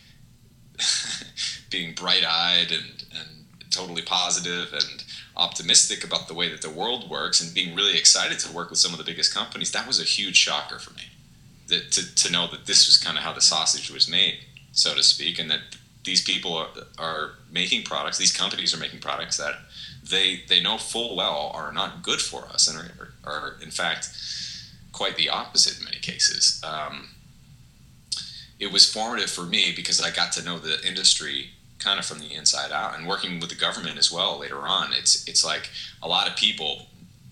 being 1.70 1.94
bright-eyed 1.94 2.70
and, 2.70 3.04
and 3.12 3.70
totally 3.70 4.02
positive 4.02 4.72
and 4.72 5.04
optimistic 5.36 6.04
about 6.04 6.28
the 6.28 6.34
way 6.34 6.48
that 6.48 6.62
the 6.62 6.70
world 6.70 7.08
works 7.08 7.40
and 7.40 7.54
being 7.54 7.74
really 7.74 7.96
excited 7.96 8.38
to 8.40 8.52
work 8.52 8.70
with 8.70 8.78
some 8.78 8.92
of 8.92 8.98
the 8.98 9.04
biggest 9.04 9.34
companies, 9.34 9.70
that 9.72 9.86
was 9.86 10.00
a 10.00 10.04
huge 10.04 10.36
shocker 10.36 10.78
for 10.78 10.92
me. 10.94 11.02
That 11.68 11.92
to, 11.92 12.14
to 12.14 12.32
know 12.32 12.48
that 12.48 12.66
this 12.66 12.86
was 12.86 12.96
kind 12.96 13.16
of 13.16 13.24
how 13.24 13.32
the 13.32 13.40
sausage 13.40 13.90
was 13.90 14.08
made, 14.08 14.38
so 14.72 14.94
to 14.94 15.02
speak, 15.02 15.38
and 15.38 15.50
that 15.50 15.60
these 16.04 16.22
people 16.22 16.56
are, 16.56 16.68
are 16.98 17.32
making 17.52 17.84
products, 17.84 18.18
these 18.18 18.36
companies 18.36 18.74
are 18.74 18.78
making 18.78 19.00
products 19.00 19.36
that 19.36 19.54
they 20.02 20.42
they 20.48 20.60
know 20.60 20.78
full 20.78 21.16
well 21.16 21.50
are 21.54 21.72
not 21.72 22.02
good 22.02 22.20
for 22.20 22.44
us 22.46 22.68
and 22.68 22.78
are, 22.78 23.12
are 23.24 23.56
in 23.62 23.70
fact 23.70 24.10
quite 24.92 25.16
the 25.16 25.28
opposite 25.28 25.78
in 25.78 25.84
many 25.84 25.98
cases. 25.98 26.62
Um, 26.64 27.10
it 28.58 28.72
was 28.72 28.90
formative 28.92 29.30
for 29.30 29.42
me 29.42 29.72
because 29.76 30.02
I 30.02 30.10
got 30.10 30.32
to 30.32 30.44
know 30.44 30.58
the 30.58 30.84
industry 30.86 31.50
kind 31.78 31.98
of 31.98 32.04
from 32.04 32.18
the 32.18 32.32
inside 32.32 32.72
out 32.72 32.96
and 32.96 33.06
working 33.06 33.38
with 33.40 33.48
the 33.48 33.54
government 33.54 33.98
as 33.98 34.10
well 34.10 34.38
later 34.38 34.66
on 34.66 34.92
it's 34.92 35.26
it's 35.28 35.44
like 35.44 35.70
a 36.02 36.08
lot 36.08 36.28
of 36.28 36.36
people 36.36 36.86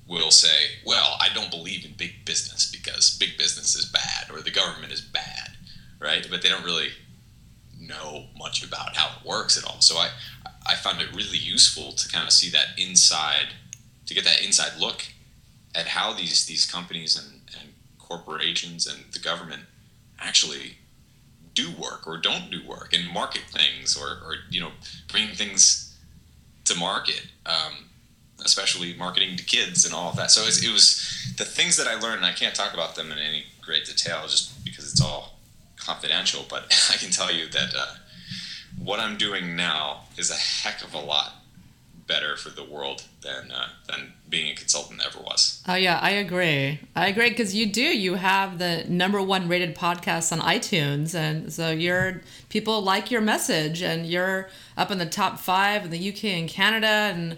will 0.09 0.31
say 0.31 0.71
well 0.85 1.17
i 1.21 1.29
don't 1.35 1.51
believe 1.51 1.85
in 1.85 1.93
big 1.97 2.25
business 2.25 2.71
because 2.71 3.17
big 3.19 3.37
business 3.37 3.75
is 3.75 3.87
bad 3.87 4.31
or 4.31 4.41
the 4.41 4.51
government 4.51 4.93
is 4.93 5.01
bad 5.01 5.51
right 5.99 6.29
but 6.31 6.43
they 6.43 6.49
don't 6.49 6.65
really 6.65 6.91
know 7.81 8.27
much 8.39 8.65
about 8.65 8.97
how 8.97 9.19
it 9.19 9.27
works 9.27 9.57
at 9.57 9.65
all. 9.65 9.81
So 9.81 9.97
i 9.97 10.11
i 10.69 10.75
found 10.75 11.01
it 11.01 11.15
really 11.15 11.39
useful 11.39 11.93
to 11.93 12.09
kind 12.09 12.27
of 12.27 12.33
see 12.33 12.51
that 12.51 12.69
inside 12.77 13.49
to 14.07 14.15
get 14.15 14.25
that 14.25 14.43
inside 14.45 14.73
look 14.79 15.07
at 15.75 15.87
how 15.87 16.13
these 16.13 16.47
these 16.47 16.67
companies 16.67 17.17
and, 17.17 17.41
and 17.61 17.71
corporations 17.99 18.87
and 18.87 19.13
the 19.13 19.19
government 19.19 19.63
actually 20.19 20.79
do 21.55 21.71
work 21.71 22.07
or 22.07 22.17
don't 22.17 22.51
do 22.51 22.61
work 22.67 22.93
and 22.93 23.13
market 23.13 23.43
things 23.51 23.97
or, 23.97 24.09
or 24.25 24.35
you 24.51 24.61
know 24.61 24.71
bring 25.09 25.29
things 25.29 25.97
to 26.65 26.77
market 26.77 27.27
um, 27.47 27.87
especially 28.45 28.95
marketing 28.95 29.37
to 29.37 29.45
kids 29.45 29.85
and 29.85 29.95
all 29.95 30.11
of 30.11 30.17
that. 30.17 30.31
So 30.31 30.43
it 30.43 30.73
was 30.73 31.35
the 31.37 31.45
things 31.45 31.77
that 31.77 31.87
I 31.87 31.95
learned, 31.99 32.17
and 32.17 32.27
I 32.27 32.33
can't 32.33 32.55
talk 32.55 32.75
about 32.75 32.95
them 32.95 33.11
in 33.13 33.19
any 33.19 33.45
great 33.63 33.85
detail 33.85 34.23
just 34.23 34.65
because 34.65 34.91
it's 34.91 35.01
all 35.01 35.36
confidential, 35.87 36.45
but 36.49 36.65
I 36.93 36.97
can 36.97 37.11
tell 37.11 37.33
you 37.33 37.49
that 37.49 37.75
uh, 37.77 37.95
what 38.79 39.01
I'm 39.01 39.17
doing 39.17 39.57
now 39.57 40.03
is 40.17 40.31
a 40.31 40.35
heck 40.35 40.83
of 40.83 40.95
a 40.95 41.01
lot 41.01 41.35
better 42.07 42.37
for 42.37 42.51
the 42.51 42.65
world 42.65 43.05
than 43.23 43.51
uh, 43.51 43.69
than 43.89 44.13
being 44.29 44.51
a 44.51 44.55
consultant 44.55 45.03
ever 45.05 45.19
was. 45.19 45.63
Oh 45.69 45.75
yeah, 45.75 45.99
I 46.01 46.11
agree. 46.11 46.81
I 46.95 47.09
agree 47.09 47.31
because 47.31 47.55
you 47.55 47.67
do. 47.67 47.83
You 47.83 48.15
have 48.15 48.59
the 48.59 48.85
number 48.89 49.21
one 49.23 49.49
rated 49.49 49.75
podcast 49.77 50.33
on 50.33 50.41
iTunes, 50.41 51.15
and 51.15 51.53
so 51.53 51.71
you're 51.71 52.23
people 52.49 52.81
like 52.83 53.11
your 53.11 53.21
message, 53.21 53.83
and 53.83 54.07
you're 54.07 54.49
up 54.77 54.91
in 54.91 54.99
the 54.99 55.07
top 55.07 55.39
five 55.39 55.85
in 55.85 55.91
the 55.91 56.09
UK 56.09 56.25
and 56.25 56.49
Canada, 56.49 56.87
and 56.87 57.37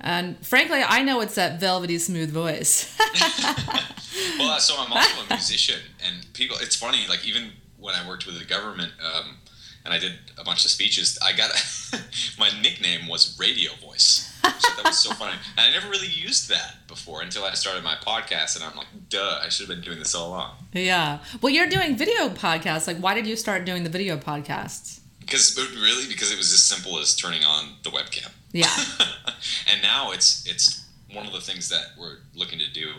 and 0.00 0.44
frankly, 0.46 0.82
I 0.82 1.02
know 1.02 1.20
it's 1.20 1.34
that 1.34 1.60
velvety 1.60 1.98
smooth 1.98 2.30
voice. 2.30 2.96
well, 4.38 4.58
so 4.58 4.74
I'm 4.78 4.92
also 4.92 5.22
a 5.22 5.34
musician, 5.34 5.80
and 6.06 6.32
people. 6.32 6.56
It's 6.60 6.76
funny, 6.76 7.06
like 7.08 7.26
even 7.26 7.52
when 7.80 7.94
I 7.94 8.06
worked 8.06 8.26
with 8.26 8.38
the 8.38 8.44
government. 8.44 8.92
Um, 9.02 9.38
and 9.84 9.94
I 9.94 9.98
did 9.98 10.12
a 10.38 10.44
bunch 10.44 10.64
of 10.64 10.70
speeches. 10.70 11.18
I 11.22 11.32
got 11.32 11.50
a, 11.50 11.98
my 12.38 12.50
nickname 12.60 13.08
was 13.08 13.36
Radio 13.40 13.72
Voice. 13.82 14.30
So 14.42 14.68
that 14.76 14.84
was 14.84 14.98
so 14.98 15.10
funny. 15.14 15.36
And 15.56 15.66
I 15.66 15.70
never 15.70 15.88
really 15.88 16.08
used 16.08 16.48
that 16.50 16.86
before 16.86 17.22
until 17.22 17.44
I 17.44 17.52
started 17.52 17.82
my 17.82 17.94
podcast, 17.94 18.56
and 18.56 18.64
I'm 18.64 18.76
like, 18.76 18.86
duh, 19.08 19.40
I 19.42 19.48
should 19.48 19.68
have 19.68 19.74
been 19.74 19.84
doing 19.84 19.98
this 19.98 20.14
all 20.14 20.28
along. 20.28 20.54
Yeah. 20.72 21.20
Well, 21.40 21.52
you're 21.52 21.68
doing 21.68 21.96
video 21.96 22.28
podcasts. 22.28 22.86
Like, 22.86 22.98
why 22.98 23.14
did 23.14 23.26
you 23.26 23.36
start 23.36 23.64
doing 23.64 23.84
the 23.84 23.90
video 23.90 24.16
podcasts? 24.16 25.00
Because 25.20 25.56
really, 25.56 26.08
because 26.08 26.32
it 26.32 26.36
was 26.36 26.52
as 26.52 26.62
simple 26.62 26.98
as 26.98 27.14
turning 27.14 27.44
on 27.44 27.76
the 27.82 27.90
webcam. 27.90 28.30
Yeah. 28.52 28.74
and 29.72 29.80
now 29.80 30.10
it's 30.10 30.44
it's 30.46 30.86
one 31.12 31.26
of 31.26 31.32
the 31.32 31.40
things 31.40 31.68
that 31.68 31.92
we're 31.98 32.18
looking 32.34 32.58
to 32.58 32.70
do 32.72 32.90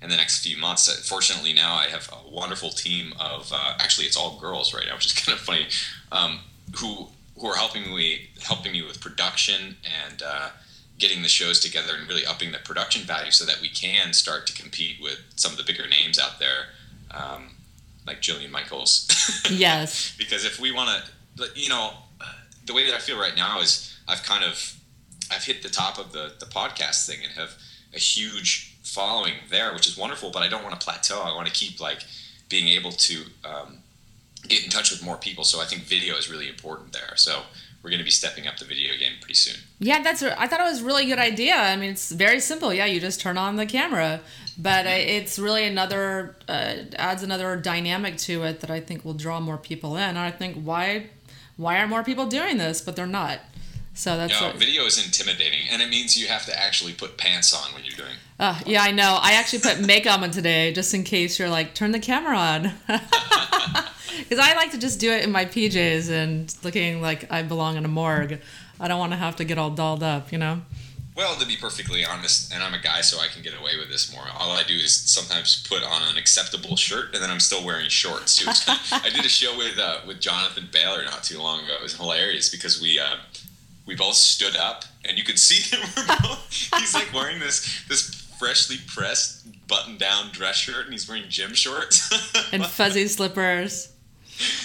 in 0.00 0.08
the 0.08 0.16
next 0.16 0.44
few 0.44 0.56
months. 0.56 0.88
Fortunately, 1.08 1.52
now 1.52 1.74
I 1.74 1.86
have 1.86 2.08
a 2.12 2.30
wonderful 2.30 2.70
team 2.70 3.12
of 3.18 3.52
uh, 3.52 3.74
actually 3.78 4.06
it's 4.06 4.16
all 4.16 4.38
girls 4.38 4.74
right 4.74 4.86
now, 4.86 4.94
which 4.96 5.06
is 5.06 5.12
kind 5.12 5.36
of 5.36 5.44
funny, 5.44 5.66
um, 6.12 6.40
who 6.78 7.08
who 7.38 7.46
are 7.46 7.56
helping 7.56 7.94
me 7.94 8.30
helping 8.42 8.72
me 8.72 8.82
with 8.82 9.00
production 9.00 9.76
and 10.06 10.22
uh, 10.22 10.50
getting 10.98 11.22
the 11.22 11.28
shows 11.28 11.60
together 11.60 11.92
and 11.98 12.08
really 12.08 12.26
upping 12.26 12.52
the 12.52 12.58
production 12.58 13.02
value 13.02 13.30
so 13.30 13.44
that 13.44 13.60
we 13.60 13.68
can 13.68 14.12
start 14.12 14.46
to 14.46 14.52
compete 14.52 14.96
with 15.00 15.20
some 15.36 15.52
of 15.52 15.58
the 15.58 15.64
bigger 15.64 15.86
names 15.86 16.18
out 16.18 16.40
there, 16.40 16.66
um, 17.12 17.50
like 18.06 18.20
Jillian 18.20 18.50
Michaels. 18.50 19.08
yes. 19.50 20.14
because 20.18 20.44
if 20.44 20.58
we 20.58 20.72
want 20.72 21.04
to, 21.36 21.48
you 21.54 21.68
know, 21.68 21.92
the 22.68 22.74
way 22.74 22.84
that 22.86 22.94
I 22.94 22.98
feel 22.98 23.18
right 23.18 23.36
now 23.36 23.60
is 23.60 23.96
I've 24.06 24.22
kind 24.22 24.44
of 24.44 24.76
I've 25.30 25.44
hit 25.44 25.62
the 25.62 25.68
top 25.68 25.98
of 25.98 26.12
the 26.12 26.32
the 26.38 26.46
podcast 26.46 27.06
thing 27.06 27.18
and 27.24 27.32
have 27.32 27.56
a 27.94 27.98
huge 27.98 28.77
following 28.88 29.34
there, 29.50 29.72
which 29.72 29.86
is 29.86 29.96
wonderful. 29.96 30.30
But 30.30 30.42
I 30.42 30.48
don't 30.48 30.64
want 30.64 30.78
to 30.78 30.84
plateau. 30.84 31.20
I 31.20 31.34
want 31.34 31.46
to 31.46 31.52
keep 31.52 31.80
like 31.80 32.00
being 32.48 32.68
able 32.68 32.92
to 32.92 33.24
um, 33.44 33.78
get 34.48 34.64
in 34.64 34.70
touch 34.70 34.90
with 34.90 35.04
more 35.04 35.16
people. 35.16 35.44
So 35.44 35.60
I 35.60 35.64
think 35.64 35.82
video 35.82 36.16
is 36.16 36.30
really 36.30 36.48
important 36.48 36.92
there. 36.92 37.12
So 37.16 37.42
we're 37.82 37.90
going 37.90 37.98
to 37.98 38.04
be 38.04 38.10
stepping 38.10 38.46
up 38.46 38.58
the 38.58 38.64
video 38.64 38.92
game 38.98 39.12
pretty 39.20 39.34
soon. 39.34 39.60
Yeah, 39.78 40.02
that's. 40.02 40.22
I 40.22 40.46
thought 40.46 40.60
it 40.60 40.64
was 40.64 40.82
a 40.82 40.84
really 40.84 41.06
good 41.06 41.18
idea. 41.18 41.54
I 41.54 41.76
mean, 41.76 41.90
it's 41.90 42.10
very 42.10 42.40
simple. 42.40 42.72
Yeah, 42.72 42.86
you 42.86 43.00
just 43.00 43.20
turn 43.20 43.38
on 43.38 43.56
the 43.56 43.66
camera, 43.66 44.20
but 44.58 44.86
it's 44.86 45.38
really 45.38 45.64
another 45.64 46.36
uh, 46.48 46.74
adds 46.96 47.22
another 47.22 47.56
dynamic 47.56 48.16
to 48.18 48.42
it 48.44 48.60
that 48.60 48.70
I 48.70 48.80
think 48.80 49.04
will 49.04 49.14
draw 49.14 49.38
more 49.38 49.58
people 49.58 49.96
in. 49.96 50.02
And 50.02 50.18
I 50.18 50.30
think 50.30 50.62
why 50.62 51.06
why 51.56 51.78
are 51.78 51.86
more 51.86 52.02
people 52.02 52.26
doing 52.26 52.58
this? 52.58 52.80
But 52.80 52.96
they're 52.96 53.06
not. 53.06 53.40
So 53.98 54.16
that's 54.16 54.40
no, 54.40 54.52
video 54.52 54.84
is 54.84 55.04
intimidating, 55.04 55.68
and 55.72 55.82
it 55.82 55.88
means 55.88 56.16
you 56.16 56.28
have 56.28 56.46
to 56.46 56.56
actually 56.56 56.92
put 56.92 57.18
pants 57.18 57.52
on 57.52 57.74
when 57.74 57.84
you're 57.84 57.96
doing. 57.96 58.14
Uh, 58.38 58.60
yeah, 58.64 58.84
I 58.84 58.92
know. 58.92 59.18
I 59.20 59.32
actually 59.32 59.58
put 59.58 59.80
makeup 59.80 60.22
on 60.22 60.30
today 60.30 60.72
just 60.72 60.94
in 60.94 61.02
case 61.02 61.36
you're 61.36 61.48
like, 61.48 61.74
turn 61.74 61.90
the 61.90 61.98
camera 61.98 62.36
on. 62.36 62.72
Because 64.18 64.44
I 64.44 64.54
like 64.56 64.72
to 64.72 64.78
just 64.78 64.98
do 65.00 65.12
it 65.12 65.24
in 65.24 65.30
my 65.30 65.44
PJs 65.46 66.10
and 66.10 66.54
looking 66.62 67.00
like 67.00 67.30
I 67.32 67.42
belong 67.42 67.76
in 67.76 67.84
a 67.84 67.88
morgue. 67.88 68.40
I 68.80 68.88
don't 68.88 68.98
want 68.98 69.12
to 69.12 69.16
have 69.16 69.36
to 69.36 69.44
get 69.44 69.58
all 69.58 69.70
dolled 69.70 70.02
up, 70.02 70.32
you 70.32 70.38
know. 70.38 70.60
Well, 71.16 71.36
to 71.36 71.46
be 71.46 71.56
perfectly 71.56 72.04
honest, 72.04 72.52
and 72.52 72.62
I'm 72.62 72.74
a 72.74 72.80
guy, 72.80 73.00
so 73.00 73.18
I 73.20 73.28
can 73.28 73.42
get 73.42 73.58
away 73.58 73.72
with 73.78 73.90
this 73.90 74.12
more. 74.12 74.24
All 74.38 74.52
I 74.52 74.64
do 74.64 74.74
is 74.74 74.92
sometimes 74.92 75.66
put 75.68 75.82
on 75.82 76.02
an 76.10 76.18
acceptable 76.18 76.76
shirt, 76.76 77.14
and 77.14 77.22
then 77.22 77.30
I'm 77.30 77.40
still 77.40 77.64
wearing 77.64 77.88
shorts. 77.88 78.44
I 78.92 79.08
did 79.08 79.24
a 79.24 79.28
show 79.28 79.56
with 79.56 79.78
uh, 79.78 80.00
with 80.06 80.20
Jonathan 80.20 80.68
Bailor 80.72 81.04
not 81.04 81.24
too 81.24 81.40
long 81.40 81.64
ago. 81.64 81.74
It 81.74 81.82
was 81.82 81.96
hilarious 81.96 82.50
because 82.50 82.80
we 82.80 82.98
uh, 82.98 83.16
we 83.88 83.96
both 83.96 84.14
stood 84.14 84.54
up, 84.54 84.84
and 85.06 85.16
you 85.16 85.24
could 85.24 85.38
see 85.38 85.76
him. 85.76 85.80
he's 86.76 86.94
like 86.94 87.12
wearing 87.12 87.40
this 87.40 87.84
this 87.88 88.10
freshly 88.38 88.76
pressed 88.86 89.46
button 89.66 89.96
down 89.96 90.30
dress 90.30 90.56
shirt, 90.56 90.84
and 90.84 90.92
he's 90.92 91.08
wearing 91.08 91.24
gym 91.28 91.54
shorts 91.54 92.12
and 92.52 92.64
fuzzy 92.64 93.08
slippers. 93.08 93.92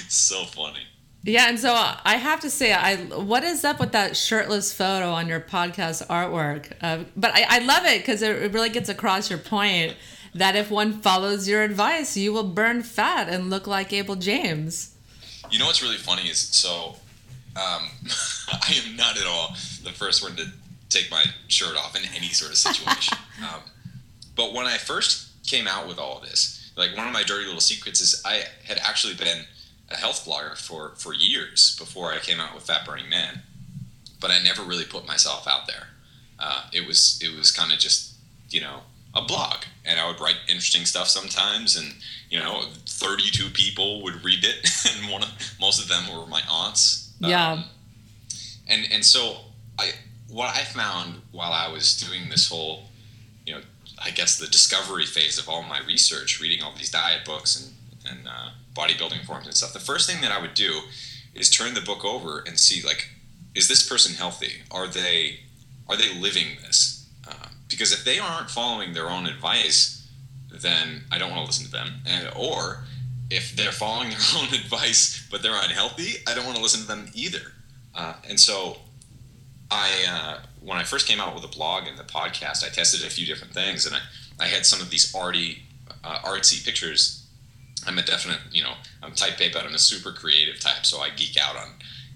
So 0.10 0.44
funny. 0.44 0.82
Yeah, 1.24 1.48
and 1.48 1.58
so 1.58 1.74
I 1.74 2.18
have 2.18 2.42
to 2.42 2.50
say, 2.50 2.74
I 2.74 2.98
what 2.98 3.46
is 3.46 3.64
up 3.64 3.80
with 3.80 3.94
that 3.94 4.18
shirtless 4.18 4.74
photo 4.74 5.10
on 5.12 5.28
your 5.30 5.40
podcast 5.40 6.06
artwork? 6.08 6.74
Uh, 6.82 7.06
but 7.16 7.32
I, 7.34 7.46
I 7.48 7.60
love 7.60 7.86
it 7.86 8.00
because 8.00 8.22
it 8.22 8.52
really 8.52 8.70
gets 8.70 8.90
across 8.90 9.30
your 9.30 9.40
point 9.40 9.96
that 10.36 10.58
if 10.58 10.70
one 10.70 10.92
follows 11.00 11.48
your 11.48 11.64
advice, 11.64 12.18
you 12.18 12.34
will 12.34 12.44
burn 12.44 12.84
fat 12.84 13.30
and 13.30 13.50
look 13.50 13.68
like 13.68 13.94
Abel 13.94 14.16
James. 14.16 14.96
You 15.50 15.60
know 15.60 15.68
what's 15.68 15.82
really 15.82 15.98
funny 15.98 16.24
is 16.24 16.40
so 16.40 16.98
um, 17.56 17.88
I 18.52 18.74
am 18.86 18.96
not 18.96 19.18
at 19.18 19.26
all 19.26 19.50
the 19.84 19.92
first 19.92 20.24
one 20.24 20.36
to 20.36 20.46
take 20.90 21.10
my 21.10 21.24
shirt 21.48 21.76
off 21.78 21.96
in 21.96 22.04
any 22.16 22.30
sort 22.30 22.52
of 22.52 22.58
situation. 22.58 23.18
um, 23.42 23.62
but 24.36 24.54
when 24.54 24.66
I 24.66 24.78
first 24.78 25.30
came 25.46 25.68
out 25.68 25.88
with 25.88 25.98
all 26.00 26.18
of 26.18 26.24
this, 26.24 26.72
like 26.76 26.96
one 26.96 27.08
of 27.08 27.14
my 27.14 27.24
dirty 27.24 27.46
little 27.46 27.62
secrets 27.62 28.02
is 28.02 28.22
I 28.26 28.44
had 28.66 28.78
actually 28.80 29.14
been 29.14 29.46
a 29.92 29.96
health 29.96 30.26
blogger 30.26 30.58
for, 30.58 30.94
for 30.96 31.14
years 31.14 31.76
before 31.78 32.12
I 32.12 32.20
came 32.20 32.40
out 32.40 32.56
with 32.56 32.64
Fat 32.64 32.86
Burning 32.86 33.10
Man, 33.10 33.42
but 34.20 34.32
I 34.32 34.42
never 34.42 34.64
really 34.64 34.86
put 34.86 35.06
myself 35.06 35.48
out 35.48 35.68
there. 35.68 35.90
Uh, 36.40 36.64
it 36.74 36.88
was 36.88 37.20
it 37.24 37.38
was 37.38 37.52
kind 37.52 37.72
of 37.72 37.78
just 37.80 38.16
you 38.50 38.60
know 38.60 38.82
a 39.14 39.22
blog, 39.22 39.64
and 39.86 40.00
I 40.00 40.08
would 40.08 40.20
write 40.20 40.38
interesting 40.48 40.86
stuff 40.86 41.08
sometimes, 41.08 41.78
and 41.78 41.94
you 42.30 42.40
know, 42.40 42.64
32 42.88 43.50
people 43.52 44.02
would 44.04 44.24
read 44.26 44.44
it, 44.44 44.68
and 44.98 45.12
one 45.12 45.22
of 45.22 45.30
most 45.60 45.82
of 45.82 45.88
them 45.88 46.04
were 46.12 46.26
my 46.26 46.42
aunts 46.50 47.04
yeah. 47.30 47.52
Um, 47.54 47.66
and 48.74 48.92
and 48.92 49.06
so 49.06 49.38
I 49.80 49.92
what 50.30 50.50
I 50.50 50.64
found 50.64 51.22
while 51.32 51.52
I 51.52 51.72
was 51.72 51.96
doing 51.96 52.30
this 52.30 52.50
whole, 52.50 52.86
you 53.46 53.54
know, 53.54 53.62
I 54.04 54.10
guess 54.10 54.40
the 54.40 54.48
discovery 54.48 55.06
phase 55.06 55.38
of 55.38 55.48
all 55.48 55.62
my 55.62 55.80
research, 55.86 56.42
reading 56.42 56.64
all 56.64 56.74
these 56.76 56.92
diet 56.92 57.24
books 57.26 57.56
and 57.60 57.74
and 58.10 58.28
uh, 58.28 58.50
bodybuilding 58.74 59.26
forums 59.26 59.46
and 59.46 59.56
stuff. 59.56 59.74
The 59.74 59.80
first 59.80 60.10
thing 60.10 60.22
that 60.22 60.32
I 60.32 60.42
would 60.42 60.54
do 60.54 60.82
is 61.34 61.50
turn 61.50 61.74
the 61.74 61.82
book 61.82 62.04
over 62.04 62.44
and 62.46 62.60
see 62.60 62.86
like, 62.86 63.10
is 63.56 63.68
this 63.68 63.88
person 63.88 64.16
healthy? 64.16 64.64
Are 64.72 64.88
they 64.88 65.40
are 65.88 65.96
they 65.96 66.14
living 66.14 66.58
this? 66.62 67.08
Uh, 67.28 67.48
because 67.70 67.92
if 67.94 68.04
they 68.04 68.20
aren't 68.20 68.50
following 68.50 68.94
their 68.94 69.10
own 69.10 69.28
advice, 69.28 70.08
then 70.52 71.04
I 71.12 71.18
don't 71.18 71.32
want 71.32 71.42
to 71.42 71.48
listen 71.48 71.66
to 71.66 71.72
them. 71.72 72.02
And, 72.06 72.30
or 72.36 72.86
if 73.30 73.56
they're 73.56 73.72
following 73.72 74.10
their 74.10 74.20
own 74.38 74.54
advice 74.54 75.28
but 75.30 75.42
they're 75.42 75.52
unhealthy, 75.56 76.24
I 76.28 76.34
don't 76.34 76.46
want 76.46 76.58
to 76.58 76.64
listen 76.64 76.82
to 76.82 76.88
them 76.88 77.10
either. 77.14 77.53
Uh, 77.96 78.16
and 78.28 78.40
so, 78.40 78.78
I 79.70 79.90
uh, 80.08 80.40
when 80.62 80.78
I 80.78 80.84
first 80.84 81.08
came 81.08 81.20
out 81.20 81.34
with 81.36 81.44
a 81.44 81.48
blog 81.48 81.88
and 81.88 81.98
the 81.98 82.04
podcast, 82.04 82.66
I 82.66 82.70
tested 82.70 83.06
a 83.06 83.10
few 83.10 83.26
different 83.26 83.54
things, 83.54 83.86
and 83.86 83.96
I, 83.96 84.00
I 84.40 84.48
had 84.48 84.66
some 84.66 84.82
of 84.82 84.90
these 84.90 85.14
arty, 85.16 85.64
uh, 86.04 86.20
artsy 86.20 86.64
pictures. 86.64 87.26
I'm 87.86 87.98
a 87.98 88.04
definite, 88.04 88.40
you 88.52 88.64
know, 88.64 88.74
I'm 89.02 89.12
type 89.14 89.42
A, 89.42 89.50
but 89.52 89.66
I'm 89.66 89.74
a 89.74 89.80
super 89.80 90.12
creative 90.14 90.60
type, 90.60 90.86
so 90.86 91.00
I 91.00 91.10
geek 91.10 91.38
out 91.38 91.58
on, 91.58 91.70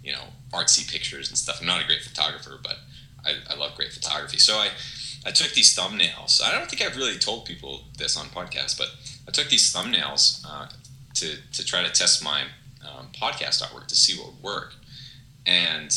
you 0.04 0.14
know, 0.14 0.24
artsy 0.54 0.90
pictures 0.90 1.30
and 1.30 1.38
stuff. 1.38 1.58
I'm 1.60 1.68
not 1.68 1.84
a 1.84 1.86
great 1.86 2.02
photographer, 2.02 2.58
but 2.62 2.78
I, 3.26 3.34
I 3.50 3.58
love 3.58 3.76
great 3.76 3.92
photography. 3.92 4.38
So 4.38 4.56
I, 4.56 4.70
I 5.26 5.32
took 5.32 5.52
these 5.52 5.76
thumbnails. 5.76 6.42
I 6.42 6.52
don't 6.52 6.70
think 6.70 6.82
I've 6.82 6.96
really 6.96 7.18
told 7.18 7.46
people 7.46 7.82
this 7.98 8.16
on 8.16 8.28
podcasts, 8.28 8.78
but 8.78 8.88
I 9.28 9.32
took 9.32 9.50
these 9.50 9.74
thumbnails 9.74 10.46
uh, 10.48 10.68
to, 11.16 11.36
to 11.52 11.66
try 11.66 11.84
to 11.84 11.92
test 11.92 12.24
my 12.24 12.44
um, 12.82 13.10
podcast 13.14 13.62
artwork 13.62 13.88
to 13.88 13.96
see 13.96 14.18
what 14.18 14.34
would 14.34 14.44
work. 14.44 14.74
And 15.48 15.92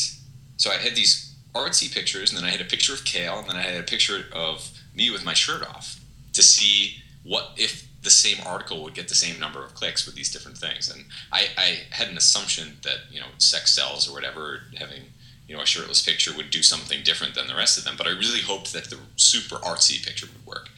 so 0.56 0.70
I 0.70 0.76
had 0.76 0.94
these 0.94 1.34
artsy 1.54 1.92
pictures, 1.92 2.30
and 2.30 2.38
then 2.38 2.44
I 2.44 2.50
had 2.50 2.60
a 2.60 2.64
picture 2.64 2.94
of 2.94 3.04
Kale, 3.04 3.40
and 3.40 3.48
then 3.48 3.56
I 3.56 3.62
had 3.62 3.80
a 3.80 3.82
picture 3.82 4.24
of 4.32 4.70
me 4.94 5.10
with 5.10 5.24
my 5.24 5.34
shirt 5.34 5.66
off 5.66 6.00
to 6.32 6.42
see 6.42 7.02
what 7.24 7.52
if 7.56 7.88
the 8.02 8.10
same 8.10 8.38
article 8.46 8.82
would 8.82 8.94
get 8.94 9.08
the 9.08 9.14
same 9.14 9.38
number 9.38 9.62
of 9.64 9.74
clicks 9.74 10.06
with 10.06 10.14
these 10.14 10.32
different 10.32 10.56
things. 10.56 10.90
And 10.90 11.04
I, 11.32 11.48
I 11.58 11.78
had 11.90 12.08
an 12.08 12.16
assumption 12.16 12.78
that 12.82 12.98
you 13.10 13.20
know 13.20 13.26
sex 13.38 13.74
sells 13.74 14.08
or 14.08 14.14
whatever, 14.14 14.62
having 14.78 15.02
you 15.48 15.56
know 15.56 15.62
a 15.62 15.66
shirtless 15.66 16.02
picture 16.02 16.34
would 16.34 16.50
do 16.50 16.62
something 16.62 17.02
different 17.02 17.34
than 17.34 17.48
the 17.48 17.56
rest 17.56 17.76
of 17.76 17.84
them. 17.84 17.96
But 17.98 18.06
I 18.06 18.10
really 18.10 18.40
hoped 18.40 18.72
that 18.72 18.84
the 18.84 18.98
super 19.16 19.56
artsy 19.56 20.04
picture 20.04 20.26
would 20.26 20.46
work. 20.46 20.70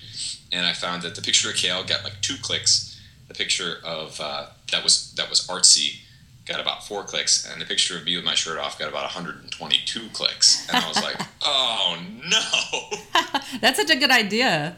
And 0.50 0.66
I 0.66 0.72
found 0.72 1.02
that 1.02 1.14
the 1.14 1.22
picture 1.22 1.50
of 1.50 1.56
Kale 1.56 1.84
got 1.84 2.04
like 2.04 2.20
two 2.22 2.36
clicks, 2.42 3.00
the 3.28 3.34
picture 3.34 3.78
of 3.84 4.20
uh, 4.20 4.46
that 4.72 4.82
was 4.82 5.12
that 5.14 5.30
was 5.30 5.46
artsy 5.46 6.00
got 6.46 6.60
about 6.60 6.86
four 6.86 7.04
clicks, 7.04 7.48
and 7.50 7.60
the 7.60 7.64
picture 7.66 7.96
of 7.96 8.04
me 8.04 8.16
with 8.16 8.24
my 8.24 8.34
shirt 8.34 8.58
off 8.58 8.78
got 8.78 8.88
about 8.88 9.02
122 9.04 10.08
clicks, 10.12 10.66
and 10.68 10.76
I 10.76 10.88
was 10.88 11.02
like, 11.02 11.16
oh 11.42 11.98
no. 12.24 13.40
That's 13.60 13.78
such 13.78 13.90
a 13.90 13.96
good 13.96 14.10
idea. 14.10 14.76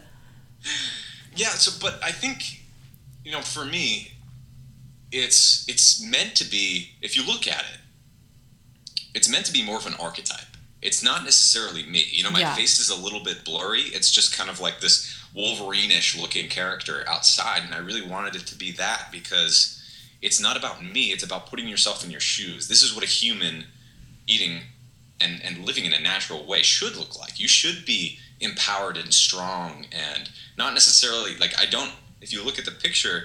Yeah. 1.37 1.49
So, 1.51 1.73
but 1.81 2.03
I 2.03 2.11
think, 2.13 2.43
you 3.25 3.33
know, 3.33 3.41
for 3.41 3.65
me, 3.65 4.13
it's 5.13 5.65
it's 5.69 6.03
meant 6.05 6.35
to 6.37 6.45
be. 6.45 6.91
If 7.01 7.17
you 7.17 7.25
look 7.27 7.47
at 7.49 7.61
it, 7.73 7.81
it's 9.15 9.29
meant 9.29 9.47
to 9.47 9.53
be 9.53 9.65
more 9.65 9.77
of 9.79 9.87
an 9.87 9.95
archetype. 10.01 10.41
It's 10.83 11.03
not 11.03 11.25
necessarily 11.25 11.85
me. 11.87 12.05
You 12.11 12.25
know, 12.25 12.31
my 12.31 12.41
Yeah. 12.41 12.55
face 12.55 12.79
is 12.79 12.91
a 12.91 12.97
little 12.97 13.23
bit 13.23 13.45
blurry. 13.45 13.83
It's 13.83 14.11
just 14.11 14.37
kind 14.37 14.51
of 14.51 14.61
like 14.61 14.81
this 14.81 15.11
Wolverine-ish 15.35 16.17
looking 16.17 16.49
character 16.49 17.05
outside, 17.09 17.63
and 17.65 17.75
I 17.75 17.79
really 17.79 18.03
wanted 18.03 18.37
it 18.37 18.47
to 18.49 18.55
be 18.55 18.71
that 18.73 19.11
because 19.11 19.74
it's 20.25 20.41
not 20.41 20.57
about 20.57 20.83
me. 20.83 21.13
It's 21.13 21.23
about 21.23 21.47
putting 21.51 21.69
yourself 21.69 22.03
in 22.03 22.11
your 22.11 22.19
shoes. 22.19 22.67
This 22.67 22.83
is 22.83 22.95
what 22.95 23.05
a 23.05 23.07
human 23.07 23.67
eating 24.27 24.63
and, 25.21 25.41
and 25.45 25.59
living 25.59 25.85
in 25.85 25.93
a 25.93 26.01
natural 26.01 26.47
way 26.47 26.63
should 26.63 26.97
look 26.97 27.19
like. 27.19 27.39
You 27.39 27.47
should 27.47 27.85
be 27.85 28.19
empowered 28.41 28.97
and 28.97 29.13
strong 29.13 29.85
and 29.93 30.31
not 30.57 30.73
necessarily 30.73 31.37
like 31.37 31.53
I 31.61 31.67
don't 31.67 31.93
if 32.23 32.33
you 32.33 32.43
look 32.43 32.59
at 32.59 32.65
the 32.65 32.71
picture 32.71 33.25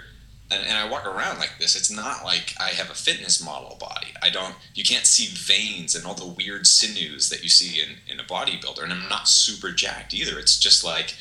and, 0.51 0.61
and 0.61 0.77
I 0.77 0.89
walk 0.89 1.05
around 1.05 1.39
like 1.39 1.53
this, 1.57 1.75
it's 1.75 1.89
not 1.89 2.25
like 2.25 2.53
I 2.59 2.69
have 2.69 2.89
a 2.89 2.95
fitness 2.95 3.43
model 3.43 3.77
body. 3.79 4.09
I 4.21 4.29
don't 4.29 4.55
you 4.73 4.83
can't 4.83 5.05
see 5.05 5.33
veins 5.33 5.95
and 5.95 6.05
all 6.05 6.15
the 6.15 6.27
weird 6.27 6.67
sinews 6.67 7.29
that 7.29 7.43
you 7.43 7.49
see 7.49 7.81
in, 7.81 7.95
in 8.11 8.19
a 8.19 8.23
bodybuilder. 8.23 8.83
And 8.83 8.91
I'm 8.91 9.07
not 9.07 9.29
super 9.29 9.71
jacked 9.71 10.13
either. 10.13 10.37
It's 10.37 10.59
just 10.59 10.83
like 10.83 11.15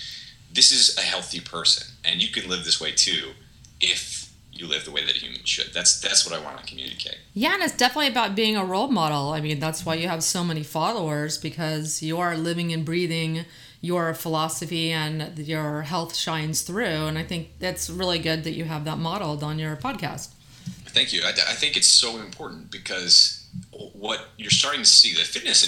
this 0.52 0.72
is 0.72 0.98
a 0.98 1.02
healthy 1.02 1.38
person 1.38 1.86
and 2.04 2.20
you 2.20 2.32
can 2.32 2.48
live 2.48 2.64
this 2.64 2.80
way 2.80 2.90
too 2.90 3.30
if 3.80 4.27
you 4.58 4.66
live 4.66 4.84
the 4.84 4.90
way 4.90 5.04
that 5.04 5.16
a 5.16 5.18
human 5.18 5.44
should. 5.44 5.72
That's 5.72 6.00
that's 6.00 6.28
what 6.28 6.38
I 6.38 6.42
want 6.44 6.58
to 6.58 6.66
communicate. 6.66 7.18
Yeah, 7.34 7.54
and 7.54 7.62
it's 7.62 7.76
definitely 7.76 8.08
about 8.08 8.34
being 8.34 8.56
a 8.56 8.64
role 8.64 8.88
model. 8.88 9.30
I 9.30 9.40
mean, 9.40 9.60
that's 9.60 9.86
why 9.86 9.94
you 9.94 10.08
have 10.08 10.22
so 10.22 10.44
many 10.44 10.62
followers 10.62 11.38
because 11.38 12.02
you 12.02 12.18
are 12.18 12.36
living 12.36 12.72
and 12.72 12.84
breathing 12.84 13.44
your 13.80 14.12
philosophy 14.14 14.90
and 14.90 15.38
your 15.38 15.82
health 15.82 16.16
shines 16.16 16.62
through. 16.62 17.06
And 17.06 17.16
I 17.16 17.22
think 17.22 17.50
that's 17.60 17.88
really 17.88 18.18
good 18.18 18.42
that 18.44 18.52
you 18.52 18.64
have 18.64 18.84
that 18.86 18.98
modeled 18.98 19.42
on 19.44 19.58
your 19.58 19.76
podcast. 19.76 20.30
Thank 20.86 21.12
you. 21.12 21.22
I, 21.24 21.30
I 21.30 21.54
think 21.54 21.76
it's 21.76 21.86
so 21.86 22.18
important 22.18 22.70
because 22.70 23.46
what 23.70 24.26
you're 24.36 24.50
starting 24.50 24.82
to 24.82 24.88
see 24.88 25.14
the 25.14 25.20
fitness 25.20 25.64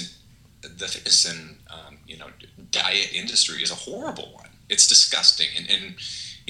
and 0.62 0.78
the 0.78 0.88
fitness 0.88 1.24
and 1.24 1.56
um, 1.70 1.98
you 2.06 2.18
know 2.18 2.26
diet 2.70 3.12
industry 3.14 3.62
is 3.62 3.70
a 3.70 3.74
horrible 3.74 4.30
one. 4.34 4.48
It's 4.68 4.86
disgusting, 4.86 5.48
and, 5.56 5.68
and 5.68 5.94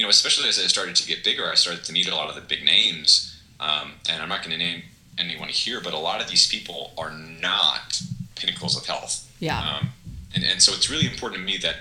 you 0.00 0.07
know 0.07 0.09
especially 0.09 0.49
as 0.49 0.59
I 0.59 0.62
started 0.62 0.97
to 0.97 1.07
get 1.07 1.23
bigger, 1.23 1.50
I 1.50 1.57
started 1.57 1.85
to 1.85 1.92
meet 1.92 2.09
a 2.09 2.16
lot 2.16 2.30
of 2.30 2.35
the 2.35 2.40
big 2.40 2.64
names. 2.64 3.38
Um, 3.61 3.92
and 4.09 4.23
I'm 4.23 4.30
not 4.30 4.42
going 4.42 4.52
to 4.52 4.57
name 4.57 4.83
anyone 5.19 5.50
here, 5.50 5.78
but 5.83 5.92
a 5.92 5.99
lot 5.99 6.23
of 6.23 6.30
these 6.30 6.47
people 6.47 6.92
are 6.97 7.11
not 7.11 8.00
pinnacles 8.35 8.78
of 8.78 8.87
health. 8.87 9.30
Yeah. 9.40 9.61
Um, 9.61 9.90
and, 10.35 10.42
and 10.42 10.62
so 10.62 10.73
it's 10.73 10.88
really 10.88 11.07
important 11.07 11.42
to 11.42 11.47
me 11.47 11.59
that 11.59 11.76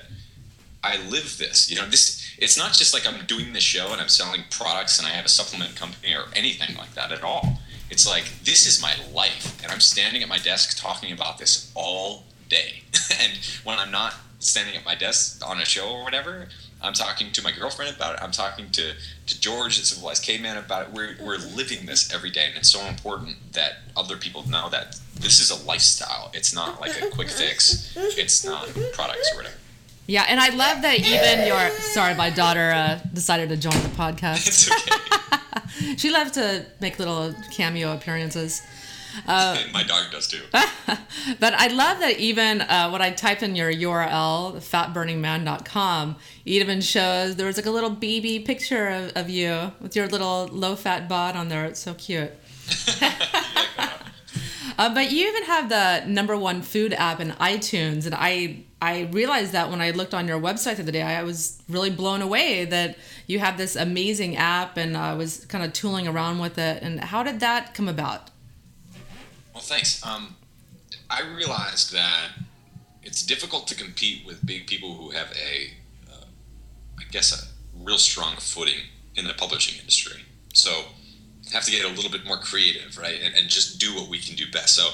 I 0.84 0.98
live 0.98 1.38
this. 1.38 1.72
You 1.72 1.78
know, 1.78 1.86
this 1.86 2.36
it's 2.38 2.58
not 2.58 2.74
just 2.74 2.94
like 2.94 3.08
I'm 3.08 3.26
doing 3.26 3.54
this 3.54 3.64
show 3.64 3.94
and 3.94 4.02
I'm 4.02 4.10
selling 4.10 4.42
products 4.52 5.00
and 5.00 5.08
I 5.08 5.12
have 5.12 5.24
a 5.24 5.30
supplement 5.30 5.78
company 5.78 6.14
or 6.14 6.26
anything 6.36 6.76
like 6.76 6.94
that 6.96 7.14
at 7.14 7.24
all. 7.24 7.60
It's 7.90 8.06
like 8.06 8.26
this 8.44 8.68
is 8.68 8.82
my 8.82 8.96
life 9.14 9.64
and 9.64 9.72
I'm 9.72 9.80
standing 9.80 10.24
at 10.24 10.28
my 10.28 10.40
desk 10.40 10.78
talking 10.78 11.14
about 11.14 11.38
this 11.38 11.72
all 11.74 12.26
day. 12.50 12.84
and 13.22 13.32
when 13.64 13.80
I'm 13.80 13.92
not 13.92 14.16
standing 14.40 14.76
at 14.76 14.84
my 14.84 14.96
desk 14.96 15.42
on 15.48 15.62
a 15.62 15.66
show 15.66 15.90
or 15.90 16.04
whatever, 16.04 16.50
I'm 16.82 16.94
talking 16.94 17.32
to 17.34 17.44
my 17.44 17.52
girlfriend 17.52 17.96
about 17.96 18.16
it. 18.16 18.24
I'm 18.24 18.32
talking 18.32 18.70
to, 18.72 18.94
to 19.28 19.42
George 19.42 19.80
at 19.80 19.86
Civilized 19.86 20.24
Caveman 20.24 20.58
about 20.58 20.88
it. 20.88 20.94
We're, 20.94 21.16
we're 21.22 21.38
living 21.38 21.86
this 21.86 22.14
every 22.14 22.30
day, 22.32 22.46
and 22.48 22.58
it's 22.58 22.70
so 22.70 22.86
important 22.86 23.36
that 23.54 23.80
other 23.98 24.16
people 24.16 24.48
know 24.50 24.70
that 24.70 24.98
this 25.16 25.40
is 25.40 25.52
a 25.52 25.66
lifestyle. 25.66 26.32
It's 26.34 26.54
not 26.54 26.80
like 26.80 27.02
a 27.02 27.10
quick 27.10 27.30
fix. 27.30 27.94
It's 27.98 28.46
not 28.46 28.70
products 28.94 29.32
or 29.34 29.38
whatever. 29.38 29.56
Yeah, 30.08 30.26
and 30.28 30.40
I 30.40 30.50
love 30.50 30.82
that 30.82 31.00
even 31.00 31.46
your 31.46 31.70
sorry, 31.94 32.16
my 32.16 32.32
daughter 32.32 32.72
uh, 32.72 33.00
decided 33.14 33.50
to 33.50 33.58
join 33.58 33.74
the 33.74 33.90
podcast. 33.90 34.48
It's 34.48 34.72
okay. 34.72 35.96
she 35.98 36.10
loves 36.10 36.32
to 36.32 36.66
make 36.82 36.98
little 36.98 37.36
cameo 37.52 37.94
appearances. 37.94 38.64
Uh, 39.28 39.58
my 39.74 39.84
dog 39.84 40.12
does 40.12 40.28
too. 40.28 40.42
But 41.40 41.54
I 41.54 41.68
love 41.68 42.00
that 42.00 42.18
even 42.18 42.62
uh, 42.62 42.90
when 42.90 43.02
I 43.02 43.12
type 43.12 43.44
in 43.44 43.56
your 43.56 43.72
URL, 43.72 44.58
fatburningman.com, 44.58 46.16
it 46.46 46.52
even 46.52 46.82
shows 46.82 47.36
there 47.36 47.46
was 47.46 47.58
like 47.58 47.66
a 47.66 47.72
little 47.72 47.90
baby 47.90 48.40
picture 48.40 48.88
of, 48.88 49.12
of 49.16 49.30
you 49.30 49.72
with 49.82 49.96
your 49.96 50.08
little 50.08 50.48
low 50.48 50.76
fat 50.76 51.10
bod 51.10 51.36
on 51.36 51.50
there. 51.50 51.66
It's 51.66 51.80
so 51.80 51.94
cute. 51.94 52.32
Uh, 54.80 54.94
but 54.94 55.12
you 55.12 55.28
even 55.28 55.44
have 55.44 55.68
the 55.68 56.06
number 56.10 56.38
one 56.38 56.62
food 56.62 56.94
app 56.94 57.20
in 57.20 57.32
iTunes, 57.32 58.06
and 58.06 58.16
I 58.16 58.64
I 58.82 59.10
realized 59.12 59.52
that 59.52 59.70
when 59.70 59.82
I 59.82 59.92
looked 59.92 60.14
on 60.14 60.26
your 60.26 60.40
website 60.40 60.78
the 60.78 60.84
other 60.84 60.92
day, 60.94 61.02
I 61.02 61.22
was 61.24 61.62
really 61.68 61.90
blown 61.90 62.22
away 62.22 62.64
that 62.64 62.98
you 63.28 63.40
have 63.40 63.58
this 63.58 63.76
amazing 63.76 64.38
app, 64.38 64.78
and 64.78 64.96
I 64.96 65.16
was 65.16 65.46
kind 65.48 65.66
of 65.66 65.74
tooling 65.74 66.08
around 66.08 66.40
with 66.40 66.58
it. 66.58 66.82
And 66.82 67.02
how 67.02 67.24
did 67.24 67.42
that 67.42 67.74
come 67.74 67.90
about? 67.90 68.30
Well, 69.54 69.64
thanks. 69.64 70.06
Um, 70.06 70.36
I 71.10 71.22
realized 71.36 71.94
that 71.94 72.30
it's 73.04 73.24
difficult 73.24 73.68
to 73.68 73.76
compete 73.76 74.26
with 74.26 74.46
big 74.46 74.68
people 74.68 74.94
who 74.94 75.12
have 75.12 75.32
a, 75.32 76.12
uh, 76.12 76.26
I 77.00 77.04
guess, 77.12 77.34
a 77.34 77.48
real 77.84 77.98
strong 77.98 78.36
footing 78.38 78.82
in 79.16 79.26
the 79.26 79.34
publishing 79.34 79.80
industry. 79.80 80.22
So 80.54 80.86
have 81.54 81.64
to 81.64 81.72
get 81.72 81.86
a 81.86 81.90
little 81.90 82.12
bit 82.12 82.26
more 82.26 82.38
creative, 82.38 82.98
right? 82.98 83.20
And, 83.24 83.34
and 83.36 83.50
just 83.50 83.80
do 83.80 83.96
what 83.96 84.10
we 84.10 84.20
can 84.20 84.36
do 84.36 84.46
best. 84.52 84.76
So 84.76 84.90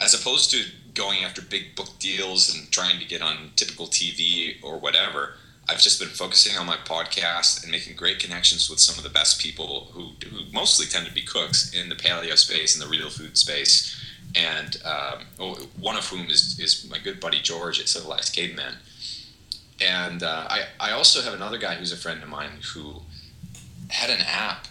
as 0.00 0.14
opposed 0.14 0.50
to 0.50 0.64
going 0.94 1.24
after 1.24 1.42
big 1.42 1.76
book 1.76 1.90
deals 1.98 2.54
and 2.54 2.70
trying 2.70 2.98
to 2.98 3.04
get 3.04 3.22
on 3.22 3.52
typical 3.56 3.86
TV 3.86 4.56
or 4.62 4.78
whatever, 4.78 5.34
I've 5.68 5.80
just 5.80 5.98
been 5.98 6.08
focusing 6.08 6.56
on 6.56 6.66
my 6.66 6.76
podcast 6.76 7.62
and 7.62 7.72
making 7.72 7.96
great 7.96 8.20
connections 8.20 8.70
with 8.70 8.78
some 8.78 8.96
of 8.96 9.02
the 9.02 9.10
best 9.10 9.40
people 9.40 9.88
who, 9.92 10.10
who 10.28 10.52
mostly 10.52 10.86
tend 10.86 11.06
to 11.06 11.12
be 11.12 11.22
cooks 11.22 11.74
in 11.74 11.88
the 11.88 11.96
paleo 11.96 12.36
space 12.36 12.74
and 12.74 12.82
the 12.82 12.90
real 12.90 13.10
food 13.10 13.36
space. 13.36 13.92
And 14.36 14.76
um, 14.84 15.58
one 15.80 15.96
of 15.96 16.06
whom 16.08 16.26
is, 16.26 16.58
is 16.60 16.88
my 16.88 16.98
good 16.98 17.20
buddy 17.20 17.40
George 17.40 17.80
at 17.80 17.88
Civilized 17.88 18.34
Caveman. 18.34 18.74
And 19.80 20.22
uh, 20.22 20.46
I, 20.48 20.64
I 20.78 20.92
also 20.92 21.20
have 21.22 21.34
another 21.34 21.58
guy 21.58 21.74
who's 21.74 21.92
a 21.92 21.96
friend 21.96 22.22
of 22.22 22.28
mine 22.28 22.60
who 22.74 23.02
had 23.88 24.10
an 24.10 24.24
app 24.26 24.68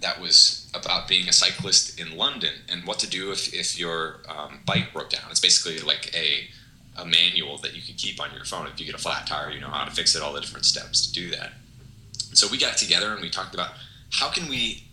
that 0.00 0.20
was 0.20 0.70
about 0.74 1.08
being 1.08 1.28
a 1.28 1.32
cyclist 1.32 1.98
in 1.98 2.16
London 2.16 2.52
and 2.68 2.86
what 2.86 2.98
to 2.98 3.08
do 3.08 3.32
if, 3.32 3.54
if 3.54 3.78
your 3.78 4.20
um, 4.28 4.60
bike 4.66 4.92
broke 4.92 5.10
down. 5.10 5.22
It's 5.30 5.40
basically 5.40 5.78
like 5.78 6.14
a, 6.14 6.48
a 6.96 7.04
manual 7.04 7.58
that 7.58 7.74
you 7.74 7.82
can 7.82 7.94
keep 7.94 8.20
on 8.20 8.34
your 8.34 8.44
phone. 8.44 8.66
If 8.66 8.78
you 8.78 8.86
get 8.86 8.94
a 8.94 8.98
flat 8.98 9.26
tire, 9.26 9.50
you 9.50 9.60
know 9.60 9.68
how 9.68 9.84
to 9.84 9.90
fix 9.90 10.14
it, 10.14 10.22
all 10.22 10.32
the 10.32 10.40
different 10.40 10.64
steps 10.64 11.06
to 11.06 11.12
do 11.12 11.30
that. 11.30 11.52
So 12.32 12.48
we 12.50 12.58
got 12.58 12.76
together 12.76 13.12
and 13.12 13.20
we 13.20 13.30
talked 13.30 13.54
about 13.54 13.72
how 14.10 14.30
can 14.30 14.48
we, 14.48 14.84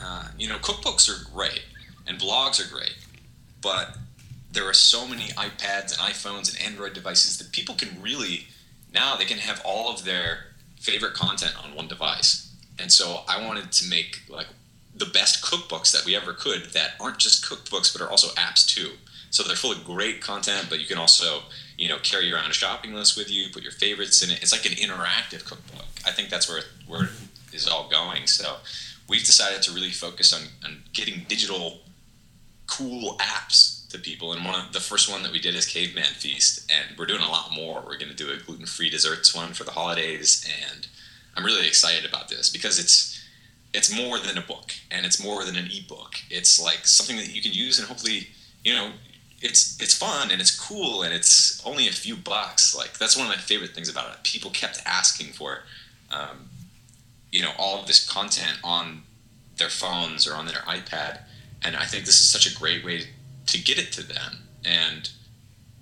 uh, 0.00 0.28
you 0.38 0.48
know, 0.48 0.58
cookbooks 0.58 1.08
are 1.08 1.30
great 1.32 1.64
and 2.06 2.18
blogs 2.18 2.64
are 2.64 2.72
great, 2.72 2.96
but 3.60 3.96
there 4.50 4.68
are 4.68 4.74
so 4.74 5.06
many 5.06 5.24
iPads 5.28 5.92
and 5.92 6.14
iPhones 6.14 6.50
and 6.52 6.64
Android 6.66 6.94
devices 6.94 7.38
that 7.38 7.52
people 7.52 7.74
can 7.74 8.00
really, 8.00 8.46
now 8.92 9.16
they 9.16 9.24
can 9.24 9.38
have 9.38 9.60
all 9.64 9.92
of 9.92 10.04
their 10.04 10.46
favorite 10.80 11.14
content 11.14 11.54
on 11.62 11.74
one 11.74 11.88
device. 11.88 12.54
And 12.78 12.90
so 12.90 13.22
I 13.28 13.44
wanted 13.44 13.72
to 13.72 13.88
make 13.88 14.20
like 14.28 14.46
the 14.94 15.06
best 15.06 15.42
cookbooks 15.42 15.92
that 15.92 16.04
we 16.04 16.16
ever 16.16 16.32
could 16.32 16.66
that 16.72 16.92
aren't 17.00 17.18
just 17.18 17.44
cookbooks 17.44 17.92
but 17.92 18.02
are 18.02 18.10
also 18.10 18.28
apps 18.34 18.66
too. 18.66 18.92
So 19.30 19.42
they're 19.42 19.56
full 19.56 19.72
of 19.72 19.84
great 19.84 20.20
content, 20.20 20.66
but 20.70 20.80
you 20.80 20.86
can 20.86 20.98
also, 20.98 21.42
you 21.76 21.88
know, 21.88 21.98
carry 21.98 22.32
around 22.32 22.50
a 22.50 22.54
shopping 22.54 22.94
list 22.94 23.16
with 23.16 23.30
you, 23.30 23.48
put 23.52 23.62
your 23.62 23.72
favorites 23.72 24.22
in 24.22 24.30
it. 24.30 24.42
It's 24.42 24.52
like 24.52 24.66
an 24.66 24.72
interactive 24.72 25.44
cookbook. 25.44 25.86
I 26.06 26.10
think 26.10 26.30
that's 26.30 26.48
where 26.48 26.62
where 26.86 27.04
it 27.04 27.10
is 27.52 27.68
all 27.68 27.88
going. 27.88 28.26
So 28.26 28.56
we've 29.08 29.24
decided 29.24 29.62
to 29.62 29.72
really 29.72 29.90
focus 29.90 30.32
on, 30.32 30.42
on 30.64 30.82
getting 30.92 31.24
digital 31.28 31.78
cool 32.66 33.16
apps 33.18 33.88
to 33.90 33.98
people. 33.98 34.32
And 34.32 34.44
one 34.44 34.54
of 34.54 34.72
the 34.72 34.80
first 34.80 35.10
one 35.10 35.22
that 35.22 35.32
we 35.32 35.40
did 35.40 35.54
is 35.54 35.66
Caveman 35.66 36.14
Feast, 36.14 36.70
and 36.70 36.96
we're 36.98 37.06
doing 37.06 37.22
a 37.22 37.30
lot 37.30 37.52
more. 37.52 37.82
We're 37.84 37.98
going 37.98 38.14
to 38.14 38.14
do 38.14 38.30
a 38.30 38.36
gluten 38.36 38.66
free 38.66 38.90
desserts 38.90 39.34
one 39.34 39.54
for 39.54 39.64
the 39.64 39.72
holidays, 39.72 40.46
and 40.70 40.86
I'm 41.36 41.44
really 41.44 41.66
excited 41.66 42.08
about 42.08 42.28
this 42.28 42.50
because 42.50 42.78
it's 42.78 43.14
it's 43.74 43.94
more 43.94 44.18
than 44.18 44.38
a 44.38 44.42
book 44.42 44.72
and 44.90 45.04
it's 45.04 45.22
more 45.22 45.44
than 45.44 45.56
an 45.56 45.68
ebook. 45.70 46.16
It's 46.30 46.60
like 46.62 46.86
something 46.86 47.16
that 47.16 47.34
you 47.34 47.42
can 47.42 47.52
use 47.52 47.78
and 47.78 47.86
hopefully, 47.86 48.28
you 48.64 48.74
know, 48.74 48.92
it's 49.40 49.80
it's 49.80 49.94
fun 49.94 50.30
and 50.30 50.40
it's 50.40 50.58
cool 50.58 51.02
and 51.02 51.14
it's 51.14 51.64
only 51.64 51.86
a 51.86 51.92
few 51.92 52.16
bucks. 52.16 52.76
Like 52.76 52.98
that's 52.98 53.16
one 53.16 53.26
of 53.26 53.32
my 53.32 53.38
favorite 53.38 53.74
things 53.74 53.88
about 53.88 54.10
it. 54.12 54.22
People 54.24 54.50
kept 54.50 54.82
asking 54.84 55.32
for, 55.32 55.60
um, 56.10 56.50
you 57.30 57.42
know, 57.42 57.52
all 57.58 57.80
of 57.80 57.86
this 57.86 58.08
content 58.08 58.58
on 58.64 59.02
their 59.56 59.68
phones 59.68 60.26
or 60.26 60.34
on 60.34 60.46
their 60.46 60.62
iPad, 60.62 61.20
and 61.62 61.76
I 61.76 61.84
think 61.84 62.04
this 62.04 62.20
is 62.20 62.28
such 62.28 62.50
a 62.50 62.56
great 62.56 62.84
way 62.84 63.02
to 63.46 63.58
get 63.62 63.78
it 63.78 63.92
to 63.92 64.02
them. 64.02 64.48
And 64.64 65.10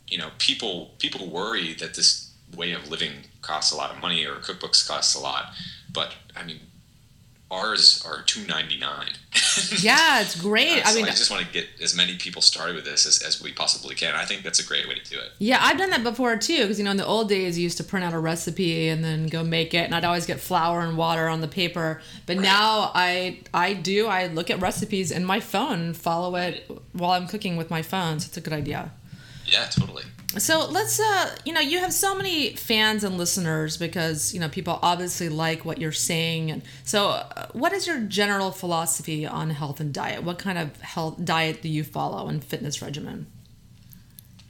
you 0.09 0.19
know, 0.19 0.31
people 0.38 0.90
people 0.99 1.29
worry 1.29 1.75
that 1.75 1.95
this 1.95 2.33
way 2.55 2.73
of 2.73 2.90
living 2.90 3.12
costs 3.42 3.73
a 3.73 3.77
lot 3.77 3.90
of 3.90 4.01
money 4.01 4.25
or 4.25 4.37
cookbooks 4.37 4.87
costs 4.87 5.14
a 5.14 5.21
lot, 5.21 5.53
but 5.92 6.14
I 6.37 6.45
mean, 6.45 6.61
ours 7.51 8.05
are 8.07 8.23
two 8.23 8.47
ninety 8.47 8.79
nine. 8.79 9.11
yeah, 9.81 10.21
it's 10.21 10.41
great. 10.41 10.79
Uh, 10.79 10.91
I 10.91 10.95
mean, 10.95 11.05
I 11.05 11.11
just 11.11 11.31
want 11.31 11.47
to 11.47 11.53
get 11.53 11.67
as 11.83 11.95
many 11.95 12.17
people 12.17 12.43
started 12.43 12.75
with 12.75 12.85
this 12.85 13.07
as, 13.07 13.23
as 13.23 13.43
we 13.43 13.53
possibly 13.53 13.95
can. 13.95 14.15
I 14.15 14.25
think 14.25 14.43
that's 14.43 14.59
a 14.59 14.67
great 14.67 14.89
way 14.89 14.95
to 14.95 15.11
do 15.11 15.19
it. 15.19 15.33
Yeah, 15.39 15.59
I've 15.61 15.79
done 15.79 15.91
that 15.91 16.03
before 16.03 16.37
too. 16.37 16.63
Because 16.63 16.79
you 16.79 16.85
know, 16.85 16.91
in 16.91 16.97
the 16.97 17.07
old 17.07 17.29
days, 17.29 17.59
you 17.59 17.63
used 17.63 17.77
to 17.79 17.85
print 17.85 18.05
out 18.05 18.13
a 18.13 18.19
recipe 18.19 18.89
and 18.89 19.05
then 19.05 19.27
go 19.29 19.45
make 19.45 19.75
it, 19.75 19.85
and 19.85 19.95
I'd 19.95 20.05
always 20.05 20.27
get 20.27 20.41
flour 20.41 20.81
and 20.81 20.97
water 20.97 21.29
on 21.29 21.41
the 21.41 21.49
paper. 21.49 22.01
But 22.27 22.37
right. 22.37 22.43
now 22.43 22.91
I 22.95 23.41
I 23.55 23.75
do. 23.75 24.07
I 24.07 24.27
look 24.27 24.51
at 24.51 24.61
recipes 24.61 25.11
in 25.11 25.25
my 25.25 25.41
phone, 25.41 25.93
follow 25.93 26.37
it 26.37 26.71
while 26.93 27.13
I'm 27.13 27.27
cooking 27.27 27.57
with 27.57 27.71
my 27.71 27.83
phone. 27.83 28.21
So 28.21 28.27
it's 28.29 28.37
a 28.37 28.41
good 28.41 28.53
idea. 28.53 28.93
Yeah, 29.45 29.67
totally. 29.67 30.03
So 30.39 30.67
let's, 30.69 31.01
uh, 31.01 31.37
you 31.45 31.53
know, 31.53 31.61
you 31.61 31.79
have 31.79 31.93
so 31.93 32.15
many 32.15 32.51
fans 32.57 33.05
and 33.05 33.17
listeners 33.17 33.77
because 33.77 34.35
you 34.35 34.41
know 34.41 34.49
people 34.49 34.79
obviously 34.83 35.29
like 35.29 35.65
what 35.65 35.79
you're 35.79 35.93
saying. 35.93 36.51
And 36.51 36.62
so, 36.85 37.09
uh, 37.09 37.47
what 37.53 37.73
is 37.73 37.87
your 37.87 38.01
general 38.01 38.51
philosophy 38.51 39.27
on 39.27 39.51
health 39.51 39.81
and 39.81 39.95
diet? 39.95 40.25
What 40.25 40.39
kind 40.39 40.59
of 40.59 40.81
health 40.81 41.25
diet 41.25 41.62
do 41.62 41.69
you 41.69 41.85
follow 41.85 42.29
and 42.29 42.43
fitness 42.43 42.83
regimen? 42.83 43.29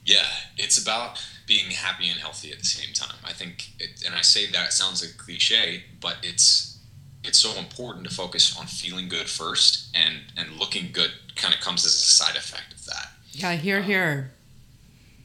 Yeah, 0.03 0.27
it's 0.57 0.81
about 0.81 1.25
being 1.45 1.71
happy 1.71 2.09
and 2.09 2.19
healthy 2.19 2.51
at 2.51 2.59
the 2.59 2.65
same 2.65 2.93
time. 2.93 3.17
I 3.25 3.33
think, 3.33 3.71
it, 3.79 4.03
and 4.05 4.15
I 4.15 4.21
say 4.21 4.49
that 4.51 4.67
it 4.67 4.73
sounds 4.73 5.01
like 5.01 5.17
cliche, 5.17 5.83
but 6.01 6.17
it's 6.23 6.79
it's 7.23 7.39
so 7.39 7.57
important 7.59 8.07
to 8.07 8.13
focus 8.13 8.57
on 8.57 8.65
feeling 8.65 9.07
good 9.07 9.29
first, 9.29 9.95
and 9.95 10.17
and 10.35 10.57
looking 10.59 10.91
good 10.91 11.11
kind 11.35 11.53
of 11.53 11.61
comes 11.61 11.85
as 11.85 11.93
a 11.93 11.97
side 11.97 12.35
effect 12.35 12.73
of 12.73 12.85
that. 12.85 13.09
Yeah, 13.31 13.53
here, 13.53 13.77
um, 13.77 13.83
here. 13.83 14.31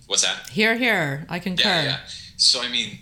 What's 0.07 0.23
that? 0.23 0.49
Here, 0.51 0.77
here. 0.77 1.27
I 1.29 1.39
concur. 1.39 1.69
Yeah, 1.69 1.83
yeah. 1.83 1.99
So 2.37 2.63
I 2.63 2.69
mean, 2.69 2.99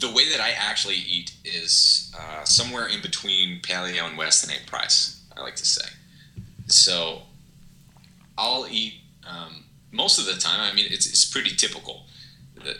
the 0.00 0.10
way 0.10 0.30
that 0.30 0.40
I 0.40 0.50
actually 0.50 0.96
eat 0.96 1.32
is 1.44 2.14
uh, 2.18 2.44
somewhere 2.44 2.86
in 2.86 3.00
between 3.00 3.60
paleo 3.60 4.08
and 4.08 4.16
Weston 4.16 4.50
A. 4.50 4.68
Price. 4.68 5.22
I 5.36 5.42
like 5.42 5.56
to 5.56 5.66
say. 5.66 5.88
So 6.66 7.22
I'll 8.36 8.66
eat 8.68 8.94
um, 9.26 9.64
most 9.92 10.18
of 10.18 10.26
the 10.26 10.40
time. 10.40 10.60
I 10.60 10.74
mean, 10.74 10.86
it's 10.88 11.06
it's 11.06 11.24
pretty 11.24 11.54
typical 11.54 12.06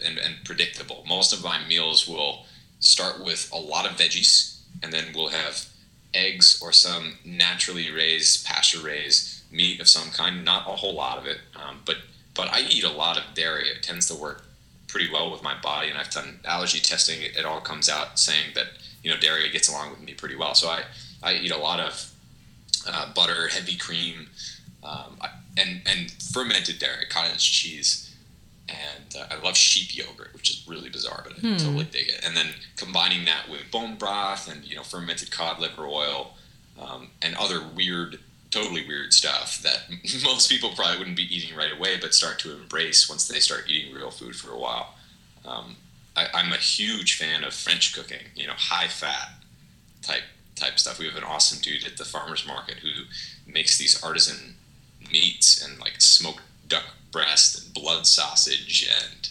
and, 0.04 0.18
and 0.18 0.36
predictable. 0.44 1.04
Most 1.06 1.32
of 1.32 1.42
my 1.42 1.64
meals 1.66 2.08
will 2.08 2.46
start 2.80 3.24
with 3.24 3.50
a 3.52 3.58
lot 3.58 3.86
of 3.86 3.92
veggies, 3.92 4.60
and 4.82 4.92
then 4.92 5.06
we'll 5.14 5.28
have 5.28 5.66
eggs 6.14 6.60
or 6.62 6.72
some 6.72 7.18
naturally 7.24 7.90
raised, 7.90 8.46
pasture 8.46 8.80
raised 8.80 9.42
meat 9.52 9.80
of 9.80 9.88
some 9.88 10.10
kind. 10.10 10.44
Not 10.44 10.66
a 10.66 10.76
whole 10.76 10.94
lot 10.94 11.18
of 11.18 11.26
it, 11.26 11.38
um, 11.56 11.80
but 11.84 11.96
but 12.38 12.48
I 12.52 12.60
eat 12.60 12.84
a 12.84 12.90
lot 12.90 13.18
of 13.18 13.34
dairy. 13.34 13.68
It 13.68 13.82
tends 13.82 14.06
to 14.06 14.14
work 14.14 14.44
pretty 14.86 15.12
well 15.12 15.30
with 15.30 15.42
my 15.42 15.60
body, 15.60 15.88
and 15.90 15.98
I've 15.98 16.10
done 16.10 16.38
allergy 16.44 16.78
testing. 16.78 17.20
It, 17.20 17.36
it 17.36 17.44
all 17.44 17.60
comes 17.60 17.88
out 17.88 18.18
saying 18.18 18.52
that 18.54 18.66
you 19.02 19.10
know 19.10 19.18
dairy 19.18 19.50
gets 19.50 19.68
along 19.68 19.90
with 19.90 20.00
me 20.00 20.14
pretty 20.14 20.36
well. 20.36 20.54
So 20.54 20.68
I 20.68 20.84
I 21.20 21.34
eat 21.34 21.50
a 21.50 21.58
lot 21.58 21.80
of 21.80 22.14
uh, 22.88 23.12
butter, 23.12 23.48
heavy 23.48 23.76
cream, 23.76 24.28
um, 24.84 25.18
and 25.56 25.82
and 25.84 26.12
fermented 26.12 26.78
dairy, 26.78 27.06
cottage 27.10 27.50
cheese, 27.50 28.14
and 28.68 29.16
uh, 29.18 29.34
I 29.34 29.44
love 29.44 29.56
sheep 29.56 29.96
yogurt, 29.96 30.32
which 30.32 30.48
is 30.48 30.64
really 30.68 30.90
bizarre, 30.90 31.24
but 31.24 31.38
I 31.38 31.40
hmm. 31.40 31.56
totally 31.56 31.84
dig 31.86 32.08
it. 32.08 32.20
And 32.24 32.36
then 32.36 32.46
combining 32.76 33.24
that 33.24 33.50
with 33.50 33.68
bone 33.72 33.96
broth 33.96 34.48
and 34.48 34.64
you 34.64 34.76
know 34.76 34.84
fermented 34.84 35.32
cod 35.32 35.58
liver 35.58 35.88
oil 35.88 36.34
um, 36.80 37.08
and 37.20 37.34
other 37.34 37.60
weird 37.60 38.20
totally 38.50 38.86
weird 38.86 39.12
stuff 39.12 39.60
that 39.62 39.82
most 40.24 40.50
people 40.50 40.70
probably 40.74 40.98
wouldn't 40.98 41.16
be 41.16 41.34
eating 41.34 41.56
right 41.56 41.72
away, 41.72 41.98
but 42.00 42.14
start 42.14 42.38
to 42.40 42.52
embrace 42.52 43.08
once 43.08 43.28
they 43.28 43.40
start 43.40 43.68
eating 43.68 43.94
real 43.94 44.10
food 44.10 44.36
for 44.36 44.52
a 44.52 44.58
while. 44.58 44.94
Um, 45.44 45.76
I, 46.16 46.40
am 46.40 46.52
a 46.52 46.56
huge 46.56 47.16
fan 47.16 47.44
of 47.44 47.54
French 47.54 47.94
cooking. 47.94 48.26
You 48.34 48.46
know, 48.46 48.54
high 48.56 48.88
fat 48.88 49.30
type 50.02 50.22
type 50.56 50.78
stuff. 50.78 50.98
We 50.98 51.06
have 51.06 51.16
an 51.16 51.24
awesome 51.24 51.60
dude 51.62 51.86
at 51.86 51.96
the 51.96 52.04
farmers 52.04 52.46
market 52.46 52.78
who 52.78 53.04
makes 53.46 53.78
these 53.78 54.02
artisan 54.02 54.56
meats 55.10 55.64
and 55.64 55.78
like 55.80 56.00
smoked 56.00 56.42
duck 56.66 56.84
breast 57.12 57.62
and 57.62 57.72
blood 57.74 58.06
sausage 58.06 58.88
and 58.88 59.28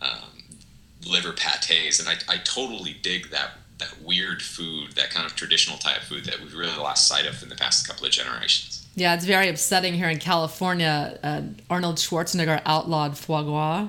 um, 0.00 0.58
liver 1.06 1.32
pates, 1.32 1.98
and 1.98 2.08
I, 2.08 2.16
I 2.28 2.36
totally 2.38 2.96
dig 3.02 3.30
that 3.30 3.52
that 3.78 3.94
weird 4.02 4.42
food, 4.42 4.92
that 4.92 5.10
kind 5.10 5.26
of 5.26 5.36
traditional 5.36 5.78
type 5.78 6.02
food 6.02 6.24
that 6.24 6.40
we've 6.40 6.54
really 6.54 6.76
lost 6.76 7.06
sight 7.06 7.26
of 7.26 7.42
in 7.42 7.48
the 7.48 7.56
past 7.56 7.86
couple 7.86 8.06
of 8.06 8.12
generations. 8.12 8.86
Yeah, 8.94 9.14
it's 9.14 9.26
very 9.26 9.48
upsetting 9.48 9.94
here 9.94 10.08
in 10.08 10.18
California. 10.18 11.18
Uh, 11.22 11.42
Arnold 11.68 11.96
Schwarzenegger 11.96 12.62
outlawed 12.64 13.18
foie 13.18 13.42
gras. 13.42 13.88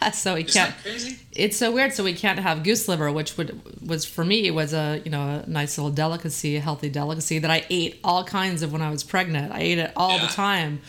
So 0.12 0.34
we 0.34 0.44
can't. 0.44 0.76
Crazy 0.82 1.18
it's 1.38 1.56
so 1.56 1.70
weird. 1.70 1.92
So 1.92 2.04
we 2.04 2.12
can't 2.12 2.38
have 2.38 2.62
goose 2.62 2.88
liver, 2.88 3.10
which 3.10 3.36
would 3.36 3.60
was 3.86 4.04
for 4.04 4.24
me 4.24 4.50
was 4.50 4.74
a 4.74 5.00
you 5.04 5.10
know 5.10 5.42
a 5.44 5.48
nice 5.48 5.78
little 5.78 5.90
delicacy, 5.90 6.56
a 6.56 6.60
healthy 6.60 6.90
delicacy 6.90 7.38
that 7.38 7.50
I 7.50 7.64
ate 7.70 8.00
all 8.04 8.24
kinds 8.24 8.62
of 8.62 8.72
when 8.72 8.82
I 8.82 8.90
was 8.90 9.04
pregnant. 9.04 9.52
I 9.52 9.60
ate 9.60 9.78
it 9.78 9.92
all 9.96 10.16
yeah. 10.16 10.26
the 10.26 10.32
time. 10.32 10.80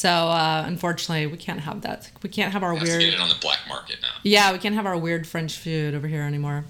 So 0.00 0.08
uh, 0.08 0.64
unfortunately, 0.66 1.26
we 1.26 1.36
can't 1.36 1.60
have 1.60 1.82
that. 1.82 2.10
We 2.22 2.30
can't 2.30 2.54
have 2.54 2.62
our 2.62 2.72
weird. 2.72 2.86
To 2.86 2.98
get 3.00 3.12
it 3.12 3.20
on 3.20 3.28
the 3.28 3.34
black 3.38 3.58
market 3.68 3.98
now. 4.00 4.08
Yeah, 4.22 4.50
we 4.50 4.58
can't 4.58 4.74
have 4.74 4.86
our 4.86 4.96
weird 4.96 5.26
French 5.26 5.58
food 5.58 5.94
over 5.94 6.08
here 6.08 6.22
anymore. 6.22 6.64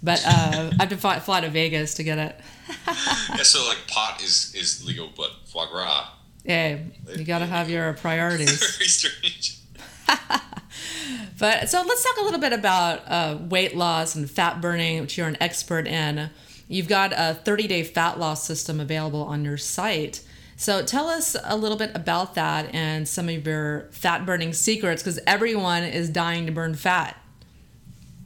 But 0.00 0.22
uh, 0.24 0.70
I 0.70 0.76
have 0.78 0.88
to 0.90 0.96
fly, 0.96 1.18
fly, 1.18 1.40
to 1.40 1.50
Vegas 1.50 1.94
to 1.94 2.04
get 2.04 2.18
it. 2.18 2.40
yeah, 2.86 3.42
so 3.42 3.66
like 3.66 3.78
pot 3.88 4.22
is 4.22 4.54
is 4.54 4.86
legal, 4.86 5.10
but 5.16 5.32
foie 5.46 5.66
gras. 5.66 6.08
Yeah, 6.44 6.78
you 7.16 7.24
got 7.24 7.40
to 7.40 7.46
have 7.46 7.68
your 7.68 7.94
priorities. 7.94 8.60
Very 8.76 8.88
strange. 8.88 9.58
but 11.40 11.68
so 11.68 11.82
let's 11.82 12.04
talk 12.04 12.18
a 12.18 12.22
little 12.22 12.38
bit 12.38 12.52
about 12.52 13.00
uh, 13.08 13.38
weight 13.40 13.76
loss 13.76 14.14
and 14.14 14.30
fat 14.30 14.60
burning, 14.60 15.00
which 15.00 15.18
you're 15.18 15.26
an 15.26 15.36
expert 15.40 15.88
in. 15.88 16.30
You've 16.68 16.86
got 16.86 17.12
a 17.12 17.34
30 17.44 17.66
day 17.66 17.82
fat 17.82 18.20
loss 18.20 18.44
system 18.44 18.78
available 18.78 19.24
on 19.24 19.44
your 19.44 19.56
site. 19.56 20.22
So 20.58 20.82
tell 20.82 21.06
us 21.06 21.36
a 21.44 21.56
little 21.56 21.76
bit 21.76 21.92
about 21.94 22.34
that 22.34 22.74
and 22.74 23.06
some 23.06 23.28
of 23.28 23.46
your 23.46 23.86
fat 23.92 24.26
burning 24.26 24.52
secrets 24.52 25.04
because 25.04 25.20
everyone 25.24 25.84
is 25.84 26.10
dying 26.10 26.46
to 26.46 26.52
burn 26.52 26.74
fat. 26.74 27.16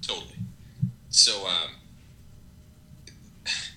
Totally. 0.01 0.37
So 1.11 1.47
um, 1.47 1.73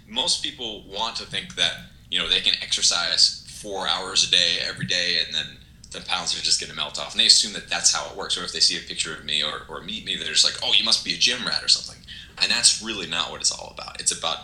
most 0.08 0.42
people 0.42 0.86
want 0.88 1.18
to 1.18 1.26
think 1.26 1.56
that 1.56 1.74
you 2.10 2.18
know 2.18 2.30
they 2.30 2.40
can 2.40 2.54
exercise 2.64 3.46
four 3.62 3.90
hours 3.90 4.26
a 4.26 4.32
day 4.32 4.60
every 4.66 4.86
day 4.86 5.18
and 5.26 5.36
then 5.36 5.58
the 5.92 6.00
pounds 6.08 6.34
are 6.34 6.42
just 6.42 6.62
going 6.62 6.70
to 6.70 6.76
melt 6.78 6.98
off 6.98 7.12
and 7.12 7.20
they 7.20 7.26
assume 7.26 7.52
that 7.52 7.70
that's 7.70 7.94
how 7.94 8.10
it 8.10 8.16
works 8.16 8.38
or 8.38 8.46
if 8.46 8.54
they 8.54 8.62
see 8.62 8.78
a 8.78 8.88
picture 8.88 9.14
of 9.14 9.26
me 9.26 9.44
or, 9.44 9.64
or 9.68 9.82
meet 9.82 10.06
me 10.06 10.16
they're 10.16 10.28
just 10.28 10.46
like 10.46 10.56
oh 10.64 10.74
you 10.74 10.86
must 10.86 11.04
be 11.04 11.14
a 11.14 11.18
gym 11.18 11.46
rat 11.46 11.62
or 11.62 11.68
something 11.68 12.02
and 12.42 12.50
that's 12.50 12.82
really 12.82 13.08
not 13.08 13.32
what 13.32 13.42
it's 13.42 13.52
all 13.52 13.72
about 13.74 14.00
it's 14.00 14.18
about 14.18 14.40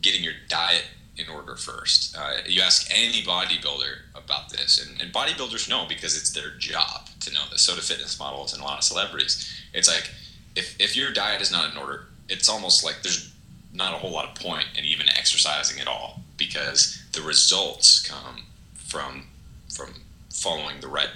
getting 0.00 0.22
your 0.22 0.34
diet 0.48 0.84
in 1.18 1.28
order 1.28 1.56
first. 1.56 2.16
Uh, 2.16 2.38
you 2.46 2.62
ask 2.62 2.88
any 2.90 3.22
bodybuilder 3.22 3.96
about 4.14 4.50
this, 4.50 4.84
and, 4.84 5.00
and, 5.00 5.12
bodybuilders 5.12 5.68
know 5.68 5.84
because 5.88 6.16
it's 6.16 6.30
their 6.30 6.50
job 6.58 7.08
to 7.20 7.32
know 7.32 7.42
this. 7.50 7.62
So 7.62 7.74
do 7.74 7.80
fitness 7.80 8.18
models 8.18 8.52
and 8.52 8.62
a 8.62 8.64
lot 8.64 8.78
of 8.78 8.84
celebrities. 8.84 9.52
It's 9.74 9.88
like 9.88 10.10
if, 10.54 10.80
if 10.80 10.96
your 10.96 11.12
diet 11.12 11.42
is 11.42 11.50
not 11.50 11.72
in 11.72 11.78
order, 11.78 12.06
it's 12.28 12.48
almost 12.48 12.84
like 12.84 13.02
there's 13.02 13.32
not 13.72 13.94
a 13.94 13.98
whole 13.98 14.12
lot 14.12 14.28
of 14.28 14.34
point 14.34 14.66
in 14.76 14.84
even 14.84 15.08
exercising 15.08 15.80
at 15.80 15.88
all 15.88 16.20
because 16.36 17.02
the 17.12 17.20
results 17.20 18.00
come 18.00 18.44
from 18.74 19.26
from 19.68 19.92
following 20.32 20.80
the 20.80 20.88
right 20.88 21.10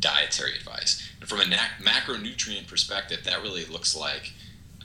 dietary 0.00 0.54
advice. 0.56 1.10
And 1.20 1.28
from 1.28 1.40
a 1.40 1.44
macronutrient 1.44 2.68
perspective, 2.68 3.24
that 3.24 3.42
really 3.42 3.64
looks 3.66 3.96
like 3.96 4.32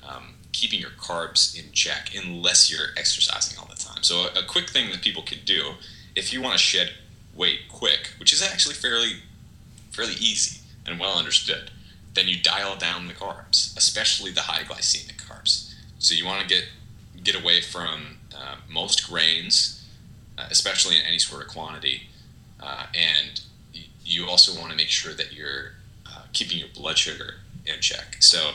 um, 0.08 0.33
keeping 0.54 0.80
your 0.80 0.92
carbs 0.92 1.60
in 1.60 1.72
check 1.74 2.12
unless 2.16 2.72
you're 2.72 2.90
exercising 2.96 3.58
all 3.60 3.68
the 3.68 3.76
time. 3.76 4.04
So 4.04 4.28
a, 4.36 4.40
a 4.40 4.46
quick 4.48 4.70
thing 4.70 4.92
that 4.92 5.02
people 5.02 5.24
could 5.24 5.46
do 5.46 5.74
if 6.16 6.32
you 6.32 6.42
want 6.42 6.54
to 6.54 6.64
shed 6.64 6.92
weight 7.36 7.62
quick, 7.70 8.12
which 8.20 8.32
is 8.32 8.42
actually 8.42 8.76
fairly 8.76 9.24
fairly 9.92 10.14
easy 10.14 10.62
and 10.86 11.00
well 11.00 11.18
understood, 11.18 11.72
then 12.14 12.28
you 12.28 12.42
dial 12.42 12.76
down 12.76 13.08
the 13.08 13.14
carbs, 13.14 13.76
especially 13.78 14.32
the 14.32 14.42
high 14.42 14.64
glycemic 14.64 15.18
carbs. 15.18 15.74
So 16.00 16.14
you 16.14 16.26
want 16.26 16.42
to 16.42 16.48
get 16.48 16.66
get 17.24 17.36
away 17.42 17.62
from 17.62 18.18
uh, 18.36 18.56
most 18.70 19.10
grains, 19.10 19.86
uh, 20.38 20.48
especially 20.50 20.98
in 20.98 21.04
any 21.06 21.20
sort 21.20 21.42
of 21.42 21.48
quantity, 21.48 22.04
uh, 22.60 22.86
and 22.94 23.42
you 24.06 24.28
also 24.28 24.60
want 24.60 24.72
to 24.72 24.78
make 24.78 24.90
sure 24.90 25.14
that 25.14 25.34
you're 25.34 25.74
uh, 26.06 26.24
keeping 26.34 26.58
your 26.58 26.68
blood 26.76 26.98
sugar 26.98 27.36
in 27.66 27.80
check. 27.80 28.18
So 28.20 28.52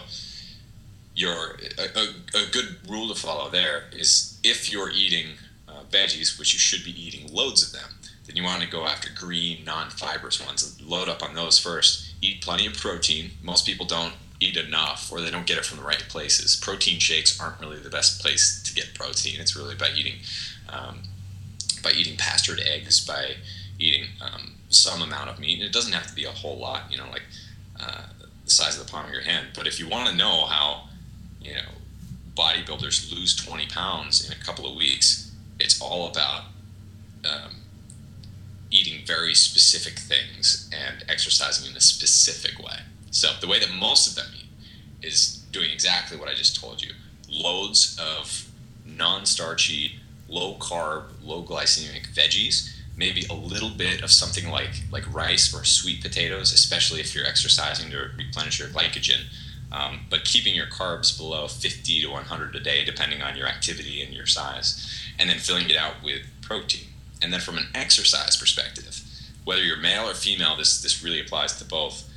your 1.18 1.58
a, 1.78 2.38
a, 2.38 2.50
good 2.52 2.76
rule 2.88 3.12
to 3.12 3.20
follow 3.20 3.50
there 3.50 3.84
is 3.90 4.38
if 4.44 4.72
you're 4.72 4.90
eating 4.90 5.26
uh, 5.68 5.82
veggies, 5.90 6.38
which 6.38 6.52
you 6.52 6.60
should 6.60 6.84
be 6.84 6.92
eating 6.92 7.32
loads 7.32 7.66
of 7.66 7.72
them, 7.72 7.98
then 8.26 8.36
you 8.36 8.44
want 8.44 8.62
to 8.62 8.68
go 8.68 8.86
after 8.86 9.10
green, 9.12 9.64
non-fibrous 9.64 10.44
ones. 10.44 10.80
Load 10.80 11.08
up 11.08 11.22
on 11.22 11.34
those 11.34 11.58
first. 11.58 12.14
Eat 12.22 12.40
plenty 12.40 12.66
of 12.66 12.74
protein. 12.74 13.32
Most 13.42 13.66
people 13.66 13.84
don't 13.84 14.14
eat 14.38 14.56
enough, 14.56 15.10
or 15.10 15.20
they 15.20 15.30
don't 15.30 15.46
get 15.46 15.58
it 15.58 15.64
from 15.64 15.78
the 15.78 15.84
right 15.84 16.04
places. 16.08 16.54
Protein 16.54 17.00
shakes 17.00 17.40
aren't 17.40 17.60
really 17.60 17.80
the 17.80 17.90
best 17.90 18.22
place 18.22 18.62
to 18.62 18.72
get 18.72 18.94
protein. 18.94 19.40
It's 19.40 19.56
really 19.56 19.74
by 19.74 19.90
eating 19.96 20.20
um, 20.72 21.02
by 21.82 21.90
eating 21.90 22.16
pastured 22.16 22.60
eggs, 22.60 23.04
by 23.04 23.34
eating 23.78 24.04
um, 24.20 24.54
some 24.68 25.02
amount 25.02 25.30
of 25.30 25.40
meat. 25.40 25.58
And 25.58 25.68
it 25.68 25.72
doesn't 25.72 25.92
have 25.92 26.06
to 26.06 26.14
be 26.14 26.26
a 26.26 26.30
whole 26.30 26.58
lot. 26.58 26.92
You 26.92 26.98
know, 26.98 27.10
like 27.10 27.24
uh, 27.80 28.02
the 28.44 28.50
size 28.50 28.78
of 28.78 28.86
the 28.86 28.92
palm 28.92 29.06
of 29.06 29.12
your 29.12 29.22
hand. 29.22 29.48
But 29.56 29.66
if 29.66 29.80
you 29.80 29.88
want 29.88 30.10
to 30.10 30.14
know 30.14 30.46
how 30.46 30.87
you 31.40 31.54
know, 31.54 31.70
bodybuilders 32.34 33.12
lose 33.12 33.34
20 33.34 33.66
pounds 33.66 34.24
in 34.24 34.32
a 34.32 34.44
couple 34.44 34.70
of 34.70 34.76
weeks, 34.76 35.32
it's 35.58 35.80
all 35.80 36.08
about 36.08 36.44
um, 37.24 37.56
eating 38.70 39.04
very 39.06 39.34
specific 39.34 39.98
things 39.98 40.70
and 40.72 41.04
exercising 41.08 41.70
in 41.70 41.76
a 41.76 41.80
specific 41.80 42.58
way. 42.58 42.80
So 43.10 43.28
the 43.40 43.48
way 43.48 43.58
that 43.58 43.72
most 43.72 44.08
of 44.08 44.14
them 44.14 44.32
eat 44.36 44.46
is 45.02 45.44
doing 45.52 45.70
exactly 45.70 46.16
what 46.16 46.28
I 46.28 46.34
just 46.34 46.60
told 46.60 46.82
you. 46.82 46.92
Loads 47.28 47.98
of 48.00 48.48
non-starchy, 48.84 49.96
low 50.28 50.54
carb, 50.54 51.04
low 51.22 51.42
glycemic 51.42 52.12
veggies, 52.14 52.74
maybe 52.96 53.24
a 53.30 53.34
little 53.34 53.70
bit 53.70 54.02
of 54.02 54.10
something 54.10 54.50
like 54.50 54.82
like 54.90 55.12
rice 55.14 55.54
or 55.54 55.64
sweet 55.64 56.02
potatoes, 56.02 56.52
especially 56.52 57.00
if 57.00 57.14
you're 57.14 57.26
exercising 57.26 57.90
to 57.90 58.10
replenish 58.16 58.58
your 58.58 58.68
glycogen. 58.68 59.24
Um, 59.70 60.00
but 60.08 60.24
keeping 60.24 60.54
your 60.54 60.66
carbs 60.66 61.16
below 61.16 61.46
50 61.46 62.00
to 62.00 62.08
100 62.08 62.56
a 62.56 62.60
day, 62.60 62.84
depending 62.84 63.20
on 63.20 63.36
your 63.36 63.46
activity 63.46 64.02
and 64.02 64.14
your 64.14 64.24
size, 64.24 64.88
and 65.18 65.28
then 65.28 65.38
filling 65.38 65.68
it 65.68 65.76
out 65.76 66.02
with 66.02 66.22
protein. 66.40 66.88
And 67.20 67.32
then 67.32 67.40
from 67.40 67.58
an 67.58 67.68
exercise 67.74 68.36
perspective, 68.36 69.02
whether 69.44 69.62
you're 69.62 69.76
male 69.78 70.08
or 70.08 70.14
female, 70.14 70.56
this 70.56 70.80
this 70.80 71.02
really 71.02 71.20
applies 71.20 71.58
to 71.58 71.64
both 71.64 72.08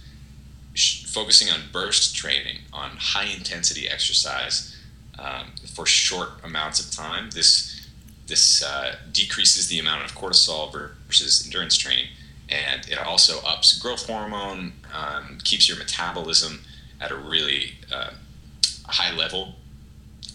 focusing 1.07 1.49
on 1.49 1.59
burst 1.71 2.15
training, 2.15 2.59
on 2.71 2.91
high 2.97 3.25
intensity 3.25 3.87
exercise 3.87 4.77
um, 5.19 5.47
for 5.73 5.85
short 5.85 6.29
amounts 6.43 6.79
of 6.79 6.91
time. 6.91 7.29
This 7.31 7.89
this 8.27 8.63
uh, 8.63 8.95
decreases 9.11 9.67
the 9.67 9.79
amount 9.79 10.05
of 10.05 10.15
cortisol 10.15 10.71
versus 10.71 11.43
endurance 11.45 11.77
training, 11.77 12.07
and 12.47 12.87
it 12.87 12.97
also 12.97 13.41
ups 13.45 13.77
growth 13.77 14.07
hormone, 14.07 14.73
um, 14.93 15.39
keeps 15.43 15.67
your 15.67 15.77
metabolism 15.77 16.61
at 17.01 17.11
a 17.11 17.15
really 17.15 17.73
uh, 17.91 18.11
high 18.85 19.13
level, 19.13 19.55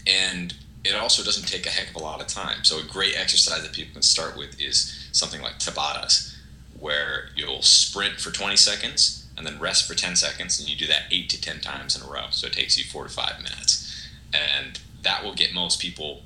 and 0.05 0.53
it 0.83 0.95
also 0.95 1.23
doesn't 1.23 1.47
take 1.47 1.65
a 1.65 1.69
heck 1.69 1.89
of 1.89 1.95
a 1.95 1.99
lot 1.99 2.21
of 2.21 2.27
time. 2.27 2.63
So 2.63 2.79
a 2.79 2.83
great 2.83 3.17
exercise 3.17 3.63
that 3.63 3.73
people 3.73 3.93
can 3.93 4.01
start 4.01 4.37
with 4.37 4.59
is 4.61 5.07
something 5.11 5.41
like 5.41 5.59
Tabatas, 5.59 6.35
where 6.79 7.29
you'll 7.35 7.61
sprint 7.61 8.19
for 8.19 8.31
20 8.31 8.55
seconds 8.55 9.25
and 9.37 9.45
then 9.45 9.59
rest 9.59 9.87
for 9.87 9.95
10 9.95 10.15
seconds 10.15 10.59
and 10.59 10.69
you 10.69 10.75
do 10.75 10.87
that 10.87 11.03
8 11.11 11.29
to 11.29 11.41
10 11.41 11.61
times 11.61 11.95
in 11.95 12.07
a 12.07 12.11
row. 12.11 12.25
So 12.31 12.47
it 12.47 12.53
takes 12.53 12.77
you 12.77 12.85
4 12.85 13.05
to 13.05 13.09
5 13.09 13.37
minutes. 13.37 14.07
And 14.33 14.79
that 15.03 15.23
will 15.23 15.35
get 15.35 15.53
most 15.53 15.79
people 15.79 16.23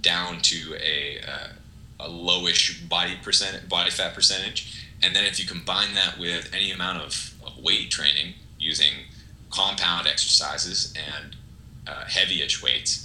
down 0.00 0.40
to 0.40 0.74
a, 0.80 1.20
uh, 1.26 1.48
a 2.00 2.08
lowish 2.08 2.88
body 2.88 3.16
percent 3.22 3.68
body 3.68 3.90
fat 3.90 4.14
percentage. 4.14 4.86
And 5.02 5.14
then 5.14 5.24
if 5.24 5.38
you 5.38 5.46
combine 5.46 5.94
that 5.94 6.18
with 6.18 6.50
any 6.54 6.70
amount 6.70 7.02
of, 7.02 7.34
of 7.44 7.58
weight 7.58 7.90
training 7.90 8.34
using 8.58 8.92
compound 9.56 10.06
exercises 10.06 10.92
and 10.96 11.36
uh, 11.86 12.04
heavy-ish 12.06 12.62
weights 12.62 13.02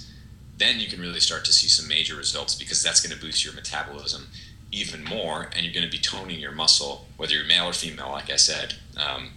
then 0.58 0.78
you 0.78 0.86
can 0.86 1.00
really 1.00 1.20
start 1.20 1.44
to 1.44 1.52
see 1.52 1.66
some 1.66 1.88
major 1.88 2.14
results 2.14 2.54
because 2.54 2.82
that's 2.82 3.00
going 3.04 3.16
to 3.16 3.24
boost 3.24 3.44
your 3.44 3.54
metabolism 3.54 4.28
even 4.70 5.02
more 5.04 5.50
and 5.54 5.64
you're 5.64 5.74
going 5.74 5.84
to 5.84 5.90
be 5.90 5.98
toning 5.98 6.38
your 6.38 6.52
muscle 6.52 7.06
whether 7.16 7.34
you're 7.34 7.46
male 7.46 7.66
or 7.66 7.72
female 7.72 8.10
like 8.10 8.30
i 8.30 8.36
said 8.36 8.74
um, 8.96 9.30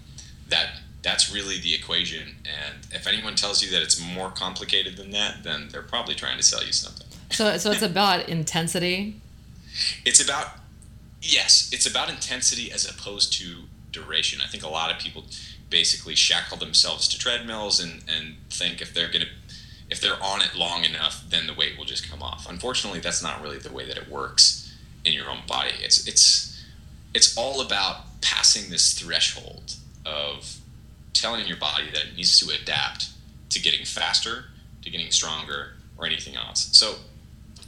that 0.49 0.69
that's 1.05 1.31
really 1.31 1.59
the 1.59 1.73
equation. 1.73 2.37
And 2.45 2.87
if 2.91 3.05
anyone 3.05 3.35
tells 3.35 3.63
you 3.63 3.69
that 3.71 3.83
it's 3.83 4.01
more 4.01 4.31
complicated 4.31 4.97
than 4.97 5.11
that, 5.11 5.43
then 5.43 5.69
they're 5.71 5.83
probably 5.83 6.15
trying 6.15 6.37
to 6.37 6.43
sell 6.43 6.65
you 6.65 6.73
something. 6.73 7.05
So, 7.29 7.57
so 7.57 7.71
it's 7.71 7.83
about 7.83 8.27
intensity. 8.27 9.21
It's 10.03 10.23
about 10.23 10.47
yes, 11.21 11.69
it's 11.71 11.85
about 11.85 12.09
intensity 12.09 12.71
as 12.71 12.89
opposed 12.89 13.33
to 13.33 13.65
duration. 13.91 14.41
I 14.43 14.47
think 14.47 14.63
a 14.63 14.67
lot 14.67 14.91
of 14.91 14.97
people 14.97 15.25
basically 15.69 16.15
shackle 16.15 16.57
themselves 16.57 17.07
to 17.09 17.17
treadmills 17.17 17.79
and 17.79 18.03
and 18.07 18.35
think 18.49 18.81
if 18.81 18.93
they're 18.93 19.11
gonna 19.11 19.25
if 19.89 20.01
they're 20.01 20.21
on 20.21 20.41
it 20.41 20.55
long 20.55 20.83
enough, 20.83 21.23
then 21.29 21.45
the 21.47 21.53
weight 21.53 21.77
will 21.77 21.85
just 21.85 22.09
come 22.09 22.23
off. 22.23 22.47
Unfortunately, 22.49 22.99
that's 22.99 23.21
not 23.21 23.41
really 23.41 23.59
the 23.59 23.71
way 23.71 23.85
that 23.85 23.97
it 23.97 24.09
works 24.09 24.75
in 25.03 25.13
your 25.13 25.29
own 25.29 25.41
body. 25.47 25.71
It's 25.79 26.07
it's 26.07 26.65
it's 27.13 27.37
all 27.37 27.61
about 27.61 28.21
passing 28.21 28.69
this 28.69 28.93
threshold 28.99 29.75
of 30.05 30.57
telling 31.13 31.47
your 31.47 31.57
body 31.57 31.85
that 31.93 32.05
it 32.05 32.15
needs 32.15 32.39
to 32.39 32.53
adapt 32.53 33.09
to 33.49 33.61
getting 33.61 33.85
faster, 33.85 34.45
to 34.81 34.89
getting 34.89 35.11
stronger, 35.11 35.73
or 35.97 36.05
anything 36.05 36.35
else. 36.35 36.69
So, 36.73 36.95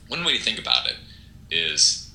one 0.08 0.24
way 0.24 0.38
to 0.38 0.44
think 0.44 0.60
about 0.60 0.88
it 0.88 0.96
is 1.50 2.12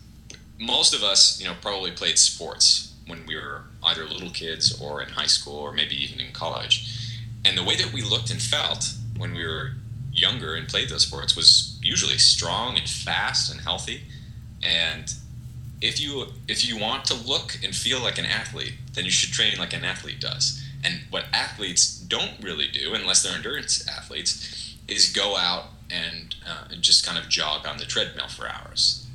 most 0.58 0.94
of 0.94 1.02
us, 1.02 1.40
you 1.40 1.46
know, 1.46 1.54
probably 1.60 1.90
played 1.90 2.18
sports 2.18 2.91
when 3.06 3.26
we 3.26 3.34
were 3.34 3.62
either 3.82 4.04
little 4.04 4.30
kids 4.30 4.80
or 4.80 5.02
in 5.02 5.08
high 5.08 5.26
school 5.26 5.58
or 5.58 5.72
maybe 5.72 5.94
even 5.94 6.20
in 6.20 6.32
college. 6.32 7.18
And 7.44 7.58
the 7.58 7.64
way 7.64 7.76
that 7.76 7.92
we 7.92 8.02
looked 8.02 8.30
and 8.30 8.40
felt 8.40 8.92
when 9.16 9.34
we 9.34 9.44
were 9.44 9.72
younger 10.12 10.54
and 10.54 10.68
played 10.68 10.88
those 10.88 11.06
sports 11.06 11.34
was 11.34 11.78
usually 11.82 12.18
strong 12.18 12.76
and 12.76 12.88
fast 12.88 13.50
and 13.50 13.60
healthy. 13.60 14.02
And 14.62 15.12
if 15.80 16.00
you 16.00 16.26
if 16.46 16.66
you 16.68 16.78
want 16.78 17.04
to 17.06 17.14
look 17.14 17.58
and 17.64 17.74
feel 17.74 18.00
like 18.00 18.18
an 18.18 18.26
athlete, 18.26 18.74
then 18.94 19.04
you 19.04 19.10
should 19.10 19.32
train 19.32 19.58
like 19.58 19.72
an 19.72 19.84
athlete 19.84 20.20
does. 20.20 20.62
And 20.84 21.00
what 21.10 21.24
athletes 21.32 21.96
don't 21.96 22.42
really 22.42 22.68
do, 22.68 22.94
unless 22.94 23.22
they're 23.22 23.36
endurance 23.36 23.86
athletes, 23.88 24.76
is 24.88 25.12
go 25.12 25.36
out 25.36 25.66
and, 25.90 26.34
uh, 26.46 26.64
and 26.70 26.82
just 26.82 27.06
kind 27.06 27.18
of 27.18 27.28
jog 27.28 27.66
on 27.66 27.78
the 27.78 27.84
treadmill 27.84 28.28
for 28.28 28.48
hours, 28.48 29.06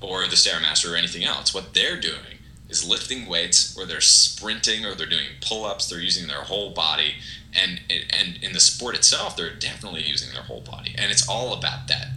or 0.00 0.22
the 0.22 0.36
stairmaster, 0.36 0.92
or 0.92 0.96
anything 0.96 1.24
else. 1.24 1.52
What 1.52 1.74
they're 1.74 2.00
doing 2.00 2.35
is 2.68 2.88
lifting 2.88 3.26
weights, 3.26 3.76
or 3.78 3.86
they're 3.86 4.00
sprinting, 4.00 4.84
or 4.84 4.94
they're 4.94 5.06
doing 5.06 5.26
pull-ups. 5.40 5.88
They're 5.88 6.00
using 6.00 6.26
their 6.26 6.42
whole 6.42 6.70
body, 6.70 7.14
and 7.54 7.80
and 7.90 8.38
in 8.42 8.52
the 8.52 8.60
sport 8.60 8.94
itself, 8.94 9.36
they're 9.36 9.54
definitely 9.54 10.02
using 10.02 10.32
their 10.32 10.42
whole 10.42 10.60
body, 10.60 10.94
and 10.98 11.10
it's 11.10 11.28
all 11.28 11.52
about 11.52 11.88
that 11.88 12.08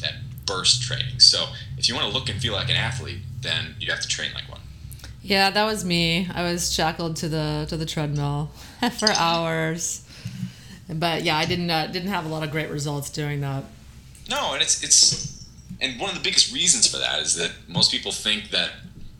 that 0.00 0.14
burst 0.46 0.82
training. 0.82 1.20
So 1.20 1.46
if 1.76 1.88
you 1.88 1.94
want 1.94 2.06
to 2.06 2.12
look 2.12 2.28
and 2.28 2.40
feel 2.40 2.54
like 2.54 2.70
an 2.70 2.76
athlete, 2.76 3.18
then 3.40 3.76
you 3.78 3.90
have 3.90 4.00
to 4.00 4.08
train 4.08 4.32
like 4.34 4.50
one. 4.50 4.60
Yeah, 5.22 5.50
that 5.50 5.64
was 5.64 5.84
me. 5.84 6.28
I 6.32 6.42
was 6.42 6.72
shackled 6.72 7.16
to 7.16 7.28
the 7.28 7.66
to 7.68 7.76
the 7.76 7.86
treadmill 7.86 8.50
for 8.98 9.10
hours. 9.10 10.04
But 10.88 11.22
yeah, 11.22 11.36
I 11.36 11.44
didn't 11.44 11.70
uh, 11.70 11.88
didn't 11.88 12.08
have 12.08 12.24
a 12.24 12.28
lot 12.28 12.42
of 12.42 12.50
great 12.50 12.70
results 12.70 13.10
doing 13.10 13.40
that. 13.42 13.64
No, 14.30 14.54
and 14.54 14.62
it's 14.62 14.82
it's 14.82 15.46
and 15.80 16.00
one 16.00 16.10
of 16.10 16.16
the 16.16 16.22
biggest 16.22 16.52
reasons 16.52 16.86
for 16.90 16.98
that 16.98 17.20
is 17.20 17.34
that 17.36 17.52
most 17.68 17.90
people 17.90 18.10
think 18.10 18.50
that 18.50 18.70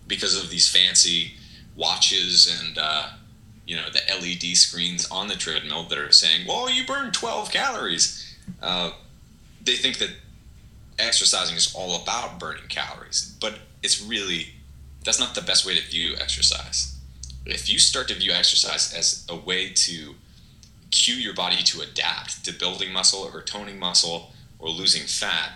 because 0.08 0.42
of 0.42 0.50
these 0.50 0.68
fancy 0.68 1.34
watches 1.76 2.60
and 2.60 2.76
uh, 2.78 3.10
you 3.66 3.76
know 3.76 3.88
the 3.90 4.00
LED 4.20 4.56
screens 4.56 5.08
on 5.10 5.28
the 5.28 5.36
treadmill 5.36 5.84
that 5.84 5.98
are 5.98 6.10
saying, 6.10 6.46
"Well, 6.46 6.68
you 6.68 6.84
burn 6.84 7.12
12 7.12 7.52
calories," 7.52 8.34
uh, 8.60 8.92
they 9.62 9.76
think 9.76 9.98
that 9.98 10.10
exercising 10.98 11.56
is 11.56 11.72
all 11.74 12.02
about 12.02 12.40
burning 12.40 12.68
calories, 12.68 13.36
but 13.40 13.58
it's 13.82 14.02
really 14.02 14.54
that's 15.04 15.20
not 15.20 15.34
the 15.34 15.42
best 15.42 15.64
way 15.64 15.76
to 15.76 15.86
view 15.86 16.16
exercise. 16.18 16.96
If 17.46 17.70
you 17.70 17.78
start 17.78 18.08
to 18.08 18.14
view 18.14 18.32
exercise 18.32 18.92
as 18.92 19.24
a 19.28 19.36
way 19.36 19.70
to 19.70 20.16
cue 20.90 21.14
your 21.14 21.34
body 21.34 21.62
to 21.62 21.82
adapt 21.82 22.44
to 22.44 22.52
building 22.52 22.92
muscle 22.92 23.20
or 23.20 23.42
toning 23.42 23.78
muscle 23.78 24.32
or 24.58 24.68
losing 24.68 25.02
fat, 25.02 25.52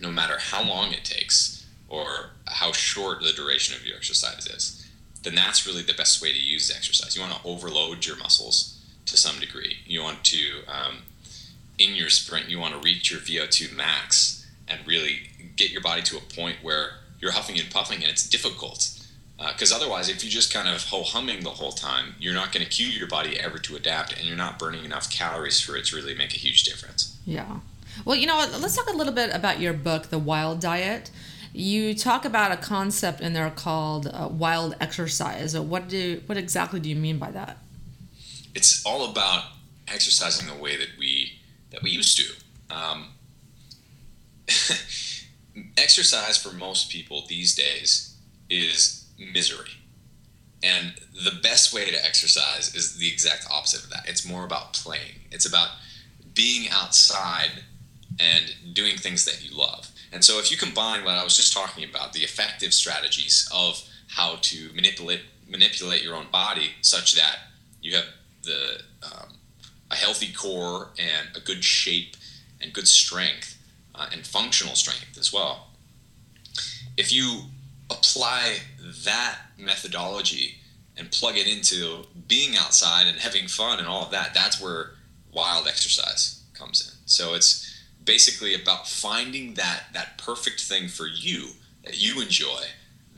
no 0.00 0.10
matter 0.10 0.36
how 0.38 0.62
long 0.62 0.92
it 0.92 1.04
takes 1.04 1.57
or 1.88 2.30
how 2.46 2.72
short 2.72 3.22
the 3.22 3.32
duration 3.32 3.74
of 3.74 3.86
your 3.86 3.96
exercise 3.96 4.46
is, 4.46 4.86
then 5.22 5.34
that's 5.34 5.66
really 5.66 5.82
the 5.82 5.94
best 5.94 6.22
way 6.22 6.32
to 6.32 6.38
use 6.38 6.68
the 6.68 6.74
exercise. 6.74 7.16
You 7.16 7.22
want 7.22 7.34
to 7.34 7.46
overload 7.46 8.06
your 8.06 8.16
muscles 8.16 8.78
to 9.06 9.16
some 9.16 9.40
degree. 9.40 9.78
You 9.86 10.02
want 10.02 10.24
to, 10.24 10.62
um, 10.68 10.98
in 11.78 11.94
your 11.94 12.10
sprint, 12.10 12.48
you 12.48 12.58
want 12.58 12.74
to 12.74 12.80
reach 12.80 13.10
your 13.10 13.20
VO2 13.20 13.74
max 13.74 14.46
and 14.68 14.86
really 14.86 15.30
get 15.56 15.70
your 15.70 15.80
body 15.80 16.02
to 16.02 16.16
a 16.16 16.20
point 16.20 16.56
where 16.62 16.92
you're 17.20 17.32
huffing 17.32 17.58
and 17.58 17.70
puffing 17.70 18.02
and 18.02 18.10
it's 18.10 18.28
difficult. 18.28 18.94
Because 19.38 19.72
uh, 19.72 19.76
otherwise 19.76 20.08
if 20.08 20.22
you're 20.22 20.30
just 20.30 20.52
kind 20.52 20.68
of 20.68 20.82
ho 20.84 21.02
humming 21.02 21.44
the 21.44 21.50
whole 21.50 21.72
time 21.72 22.14
you're 22.18 22.34
not 22.34 22.52
going 22.52 22.64
to 22.64 22.70
cue 22.70 22.88
your 22.88 23.06
body 23.06 23.38
ever 23.38 23.58
to 23.58 23.76
adapt 23.76 24.12
and 24.12 24.26
you're 24.26 24.36
not 24.36 24.58
burning 24.58 24.84
enough 24.84 25.10
calories 25.10 25.60
for 25.60 25.76
it 25.76 25.86
to 25.86 25.96
really 25.96 26.14
make 26.14 26.32
a 26.32 26.38
huge 26.38 26.64
difference. 26.64 27.16
Yeah. 27.24 27.60
Well 28.04 28.16
you 28.16 28.26
know 28.26 28.36
let's 28.58 28.76
talk 28.76 28.88
a 28.88 28.96
little 28.96 29.12
bit 29.12 29.34
about 29.34 29.60
your 29.60 29.72
book 29.72 30.10
the 30.10 30.18
wild 30.18 30.60
diet 30.60 31.10
you 31.52 31.94
talk 31.94 32.24
about 32.24 32.52
a 32.52 32.56
concept 32.56 33.20
in 33.20 33.32
there 33.32 33.50
called 33.50 34.06
uh, 34.06 34.28
wild 34.30 34.74
exercise 34.80 35.58
what 35.58 35.88
do 35.88 36.22
what 36.26 36.38
exactly 36.38 36.80
do 36.80 36.88
you 36.88 36.96
mean 36.96 37.18
by 37.18 37.30
that 37.30 37.58
it's 38.54 38.84
all 38.84 39.10
about 39.10 39.44
exercising 39.88 40.46
the 40.46 40.62
way 40.62 40.76
that 40.76 40.88
we 40.98 41.32
that 41.70 41.82
we 41.82 41.90
used 41.90 42.16
to 42.16 42.74
um, 42.74 43.08
exercise 45.78 46.36
for 46.36 46.54
most 46.54 46.90
people 46.90 47.24
these 47.28 47.54
days 47.54 48.16
is 48.48 49.06
misery. 49.18 49.70
And 50.62 50.94
the 51.24 51.38
best 51.42 51.72
way 51.72 51.90
to 51.90 52.04
exercise 52.04 52.74
is 52.74 52.96
the 52.96 53.08
exact 53.08 53.46
opposite 53.50 53.84
of 53.84 53.90
that. 53.90 54.04
It's 54.06 54.28
more 54.28 54.44
about 54.44 54.72
playing. 54.72 55.20
It's 55.30 55.46
about 55.46 55.68
being 56.34 56.68
outside 56.70 57.62
and 58.18 58.44
doing 58.72 58.96
things 58.96 59.24
that 59.24 59.44
you 59.44 59.56
love. 59.56 59.88
And 60.12 60.24
so 60.24 60.38
if 60.38 60.50
you 60.50 60.56
combine 60.56 61.04
what 61.04 61.14
I 61.14 61.24
was 61.24 61.36
just 61.36 61.52
talking 61.52 61.88
about, 61.88 62.12
the 62.12 62.20
effective 62.20 62.72
strategies 62.72 63.48
of 63.52 63.82
how 64.08 64.36
to 64.40 64.70
manipulate 64.74 65.20
manipulate 65.46 66.02
your 66.02 66.14
own 66.14 66.26
body 66.30 66.72
such 66.82 67.14
that 67.14 67.36
you 67.80 67.94
have 67.96 68.04
the 68.42 68.80
um, 69.02 69.34
a 69.90 69.94
healthy 69.94 70.32
core 70.32 70.90
and 70.98 71.28
a 71.34 71.40
good 71.40 71.64
shape 71.64 72.16
and 72.60 72.72
good 72.72 72.88
strength 72.88 73.56
uh, 73.94 74.08
and 74.12 74.26
functional 74.26 74.74
strength 74.74 75.16
as 75.18 75.32
well, 75.32 75.68
if 76.96 77.12
you 77.12 77.42
apply 77.90 78.58
that 79.04 79.38
methodology 79.56 80.56
and 80.96 81.10
plug 81.10 81.36
it 81.36 81.46
into 81.46 82.04
being 82.26 82.56
outside 82.56 83.06
and 83.06 83.18
having 83.18 83.46
fun 83.48 83.78
and 83.78 83.88
all 83.88 84.04
of 84.04 84.10
that, 84.10 84.34
that's 84.34 84.60
where 84.60 84.90
wild 85.32 85.66
exercise 85.66 86.42
comes 86.54 86.86
in. 86.86 86.98
So 87.06 87.34
it's 87.34 87.77
basically 88.08 88.54
about 88.54 88.88
finding 88.88 89.52
that 89.52 89.82
that 89.92 90.16
perfect 90.16 90.62
thing 90.62 90.88
for 90.88 91.06
you 91.06 91.50
that 91.84 92.02
you 92.02 92.22
enjoy 92.22 92.62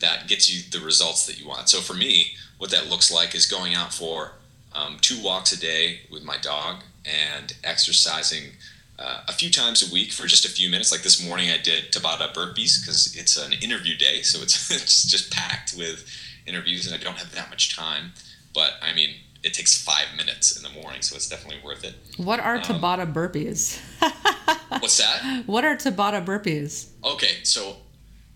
that 0.00 0.26
gets 0.26 0.52
you 0.52 0.68
the 0.72 0.84
results 0.84 1.26
that 1.26 1.38
you 1.38 1.46
want. 1.46 1.68
So 1.68 1.78
for 1.78 1.94
me, 1.94 2.32
what 2.58 2.70
that 2.72 2.90
looks 2.90 3.12
like 3.12 3.34
is 3.34 3.46
going 3.46 3.74
out 3.74 3.94
for 3.94 4.32
um, 4.74 4.96
two 5.00 5.22
walks 5.22 5.52
a 5.52 5.60
day 5.60 6.00
with 6.10 6.24
my 6.24 6.38
dog 6.38 6.82
and 7.04 7.54
exercising 7.62 8.54
uh, 8.98 9.20
a 9.28 9.32
few 9.32 9.50
times 9.50 9.88
a 9.88 9.92
week 9.92 10.10
for 10.10 10.26
just 10.26 10.44
a 10.44 10.50
few 10.50 10.68
minutes. 10.68 10.90
Like 10.90 11.02
this 11.02 11.24
morning, 11.24 11.50
I 11.50 11.58
did 11.58 11.92
Tabata 11.92 12.32
burpees 12.32 12.80
because 12.80 13.14
it's 13.16 13.36
an 13.36 13.52
interview 13.62 13.96
day, 13.96 14.22
so 14.22 14.42
it's, 14.42 14.70
it's 14.82 15.04
just 15.04 15.30
packed 15.30 15.74
with 15.76 16.04
interviews, 16.46 16.86
and 16.86 16.94
I 16.98 17.02
don't 17.02 17.18
have 17.18 17.32
that 17.34 17.48
much 17.48 17.76
time. 17.76 18.12
But 18.54 18.72
I 18.82 18.92
mean, 18.92 19.10
it 19.42 19.54
takes 19.54 19.82
five 19.82 20.06
minutes 20.16 20.56
in 20.56 20.62
the 20.62 20.80
morning, 20.80 21.02
so 21.02 21.16
it's 21.16 21.28
definitely 21.28 21.60
worth 21.64 21.84
it. 21.84 21.94
What 22.16 22.40
are 22.40 22.56
um, 22.56 22.62
Tabata 22.62 23.10
burpees? 23.10 23.78
what's 24.80 24.98
that? 24.98 25.44
What 25.46 25.64
are 25.64 25.76
Tabata 25.76 26.24
burpees? 26.24 26.88
Okay, 27.04 27.42
so 27.42 27.76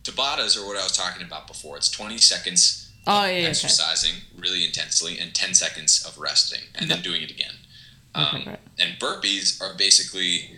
Tabatas 0.03 0.57
are 0.59 0.67
what 0.67 0.79
I 0.79 0.83
was 0.83 0.97
talking 0.97 1.27
about 1.27 1.47
before. 1.47 1.77
It's 1.77 1.91
20 1.91 2.19
seconds 2.19 2.93
oh, 3.07 3.25
yeah, 3.25 3.49
exercising 3.49 4.13
okay. 4.17 4.41
really 4.41 4.65
intensely 4.65 5.19
and 5.19 5.35
10 5.35 5.55
seconds 5.55 6.05
of 6.07 6.19
resting 6.19 6.63
and 6.75 6.91
then 6.91 7.03
doing 7.03 7.23
it 7.23 7.31
again. 7.31 7.55
Um, 8.15 8.43
okay. 8.43 8.57
And 8.79 8.99
burpees 8.99 9.61
are 9.61 9.75
basically 9.77 10.53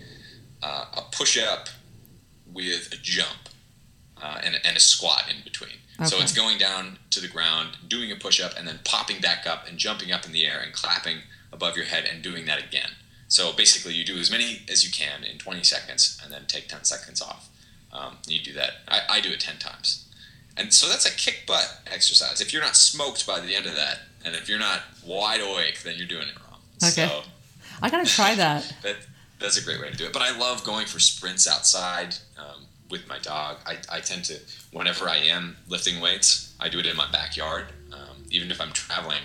uh, 0.63 0.87
a 0.97 1.03
push 1.13 1.39
up 1.39 1.69
with 2.53 2.93
a 2.93 2.97
jump 2.97 3.49
uh, 4.23 4.41
and, 4.43 4.61
and 4.65 4.77
a 4.77 4.81
squat 4.81 5.25
in 5.31 5.43
between. 5.45 5.79
Okay. 5.99 6.07
So 6.07 6.19
it's 6.19 6.33
going 6.33 6.59
down 6.59 6.99
to 7.11 7.21
the 7.21 7.29
ground, 7.29 7.79
doing 7.89 8.13
a 8.13 8.17
push 8.17 8.41
up, 8.41 8.53
and 8.59 8.69
then 8.69 8.81
popping 8.85 9.21
back 9.21 9.47
up 9.47 9.67
and 9.67 9.79
jumping 9.79 10.13
up 10.13 10.27
in 10.27 10.33
the 10.33 10.47
air 10.47 10.61
and 10.63 10.73
clapping 10.73 11.19
above 11.53 11.77
your 11.77 11.87
head 11.87 12.05
and 12.11 12.23
doing 12.23 12.45
that 12.47 12.63
again. 12.63 12.91
So 13.29 13.53
basically, 13.53 13.95
you 13.95 14.05
do 14.05 14.19
as 14.19 14.31
many 14.31 14.63
as 14.71 14.85
you 14.85 14.93
can 14.93 15.25
in 15.25 15.39
20 15.39 15.65
seconds 15.65 16.21
and 16.23 16.33
then 16.33 16.43
take 16.47 16.69
10 16.69 16.85
seconds 16.85 17.23
off. 17.23 17.49
Um, 17.93 18.19
you 18.27 18.41
do 18.41 18.53
that. 18.53 18.73
I, 18.89 19.01
I 19.09 19.21
do 19.21 19.31
it 19.31 19.41
10 19.41 19.57
times. 19.59 20.07
And 20.57 20.73
so 20.73 20.89
that's 20.89 21.07
a 21.07 21.15
kick 21.15 21.45
butt 21.47 21.81
exercise. 21.87 22.41
If 22.41 22.53
you're 22.53 22.63
not 22.63 22.77
smoked 22.77 23.27
by 23.27 23.41
the 23.41 23.55
end 23.55 23.67
of 23.67 23.75
that, 23.75 24.01
and 24.25 24.35
if 24.35 24.49
you're 24.49 24.59
not 24.59 24.83
wide 25.05 25.41
awake, 25.41 25.83
then 25.83 25.97
you're 25.97 26.07
doing 26.07 26.29
it 26.29 26.35
wrong. 26.37 26.61
Okay. 26.83 27.07
So, 27.07 27.23
I 27.83 27.91
gotta 27.91 28.07
try 28.07 28.35
that. 28.35 28.73
that. 28.83 28.97
That's 29.39 29.59
a 29.59 29.63
great 29.65 29.81
way 29.81 29.91
to 29.91 29.97
do 29.97 30.07
it. 30.07 30.13
But 30.15 30.23
I 30.23 30.37
love 30.37 30.65
going 30.65 30.87
for 30.87 30.99
sprints 30.99 31.47
outside 31.47 32.17
um, 32.39 32.65
with 32.91 33.09
my 33.09 33.19
dog. 33.19 33.59
I, 33.67 33.79
I 33.91 34.01
tend 34.01 34.25
to, 34.27 34.39
whenever 34.73 35.09
I 35.09 35.17
am 35.17 35.57
lifting 35.69 36.01
weights, 36.01 36.55
I 36.61 36.69
do 36.69 36.79
it 36.79 36.87
in 36.87 36.97
my 36.97 37.11
backyard. 37.11 37.67
Um, 37.93 38.25
even 38.31 38.51
if 38.51 38.61
I'm 38.61 38.73
traveling, 38.73 39.23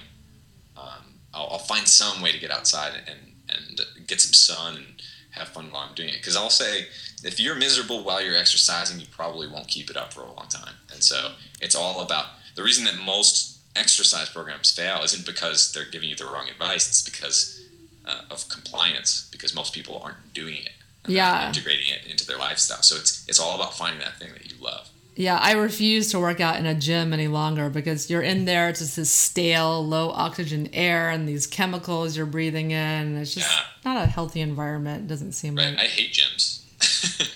um, 0.78 1.16
I'll, 1.34 1.50
I'll, 1.52 1.60
find 1.60 1.88
some 1.88 2.22
way 2.22 2.32
to 2.32 2.40
get 2.40 2.52
outside 2.52 2.94
and, 3.08 3.20
and 3.50 4.08
get 4.08 4.22
some 4.22 4.34
sun 4.34 4.78
and 4.78 4.86
have 5.32 5.50
fun 5.50 5.72
while 5.72 5.88
I'm 5.88 5.96
doing 5.96 6.10
it. 6.10 6.18
Because 6.18 6.36
I'll 6.36 6.50
say, 6.50 6.88
if 7.24 7.40
you're 7.40 7.56
miserable 7.56 8.04
while 8.04 8.22
you're 8.22 8.36
exercising, 8.38 9.00
you 9.00 9.06
probably 9.12 9.48
won't 9.48 9.68
keep 9.68 9.90
it 9.90 9.98
up 9.98 10.14
for 10.14 10.22
a 10.22 10.32
long 10.34 10.48
time. 10.50 10.76
And 10.92 11.04
so 11.04 11.34
it's 11.60 11.76
all 11.76 12.02
about 12.02 12.26
the 12.56 12.64
reason 12.64 12.86
that 12.86 12.98
most 13.04 13.60
exercise 13.76 14.30
programs 14.30 14.72
fail 14.72 15.02
isn't 15.04 15.26
because 15.26 15.72
they're 15.72 15.90
giving 15.90 16.10
you 16.10 16.16
the 16.16 16.26
wrong 16.26 16.50
advice. 16.50 16.88
It's 16.88 17.02
because 17.02 17.62
uh, 18.06 18.22
of 18.30 18.48
compliance, 18.50 19.30
because 19.32 19.56
most 19.56 19.74
people 19.74 20.02
aren't 20.04 20.34
doing 20.34 20.56
it. 20.56 20.72
Yeah, 21.08 21.48
integrating 21.48 21.88
it 21.92 22.01
their 22.32 22.40
lifestyle. 22.40 22.82
So 22.82 22.96
it's 22.96 23.26
it's 23.28 23.40
all 23.40 23.56
about 23.56 23.74
finding 23.76 24.00
that 24.00 24.18
thing 24.18 24.32
that 24.34 24.52
you 24.52 24.58
love. 24.64 24.90
Yeah, 25.16 25.38
I 25.38 25.52
refuse 25.52 26.10
to 26.12 26.20
work 26.20 26.40
out 26.40 26.56
in 26.56 26.66
a 26.66 26.74
gym 26.74 27.12
any 27.12 27.28
longer 27.28 27.70
because 27.70 28.10
you're 28.10 28.22
in 28.22 28.46
there. 28.46 28.70
It's 28.70 28.80
just 28.80 28.96
this 28.96 29.12
stale, 29.12 29.86
low 29.86 30.10
oxygen 30.12 30.70
air 30.72 31.10
and 31.10 31.28
these 31.28 31.46
chemicals 31.46 32.16
you're 32.16 32.26
breathing 32.26 32.72
in. 32.72 33.18
It's 33.18 33.34
just 33.34 33.50
yeah. 33.52 33.66
not 33.84 34.02
a 34.02 34.08
healthy 34.08 34.40
environment. 34.40 35.04
It 35.04 35.08
doesn't 35.08 35.34
seem 35.34 35.56
right. 35.56 35.72
like. 35.72 35.80
I 35.80 35.88
hate 35.88 36.14
gyms. 36.14 36.64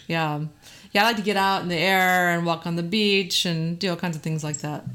yeah. 0.07 0.45
Yeah, 0.93 1.03
I 1.03 1.07
like 1.07 1.17
to 1.17 1.21
get 1.21 1.35
out 1.35 1.63
in 1.63 1.67
the 1.67 1.75
air 1.75 2.29
and 2.29 2.45
walk 2.45 2.65
on 2.65 2.77
the 2.77 2.83
beach 2.83 3.45
and 3.45 3.77
do 3.77 3.89
all 3.89 3.97
kinds 3.97 4.15
of 4.15 4.21
things 4.21 4.45
like 4.45 4.59
that. 4.59 4.85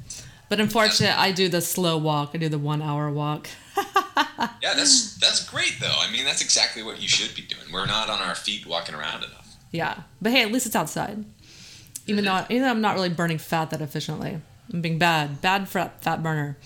But 0.48 0.58
unfortunately, 0.58 1.14
I 1.14 1.30
do 1.30 1.48
the 1.48 1.60
slow 1.60 1.98
walk. 1.98 2.30
I 2.32 2.38
do 2.38 2.48
the 2.48 2.58
one 2.58 2.80
hour 2.80 3.10
walk. 3.10 3.48
yeah, 3.76 4.74
that's 4.74 5.16
that's 5.16 5.48
great 5.48 5.76
though. 5.80 5.94
I 5.98 6.10
mean, 6.10 6.24
that's 6.24 6.40
exactly 6.40 6.82
what 6.82 7.00
you 7.00 7.08
should 7.08 7.36
be 7.36 7.42
doing. 7.42 7.70
We're 7.72 7.86
not 7.86 8.08
on 8.08 8.20
our 8.20 8.34
feet 8.34 8.66
walking 8.66 8.94
around 8.94 9.22
enough. 9.24 9.49
Yeah, 9.70 10.02
but 10.20 10.32
hey, 10.32 10.42
at 10.42 10.52
least 10.52 10.66
it's 10.66 10.76
outside. 10.76 11.24
Even 12.06 12.24
though, 12.24 12.44
even 12.48 12.62
though 12.62 12.70
I'm 12.70 12.80
not 12.80 12.94
really 12.94 13.08
burning 13.08 13.38
fat 13.38 13.70
that 13.70 13.80
efficiently, 13.80 14.40
I'm 14.72 14.80
being 14.80 14.98
bad, 14.98 15.40
bad 15.40 15.68
fat 15.68 16.02
fat 16.02 16.22
burner. 16.22 16.56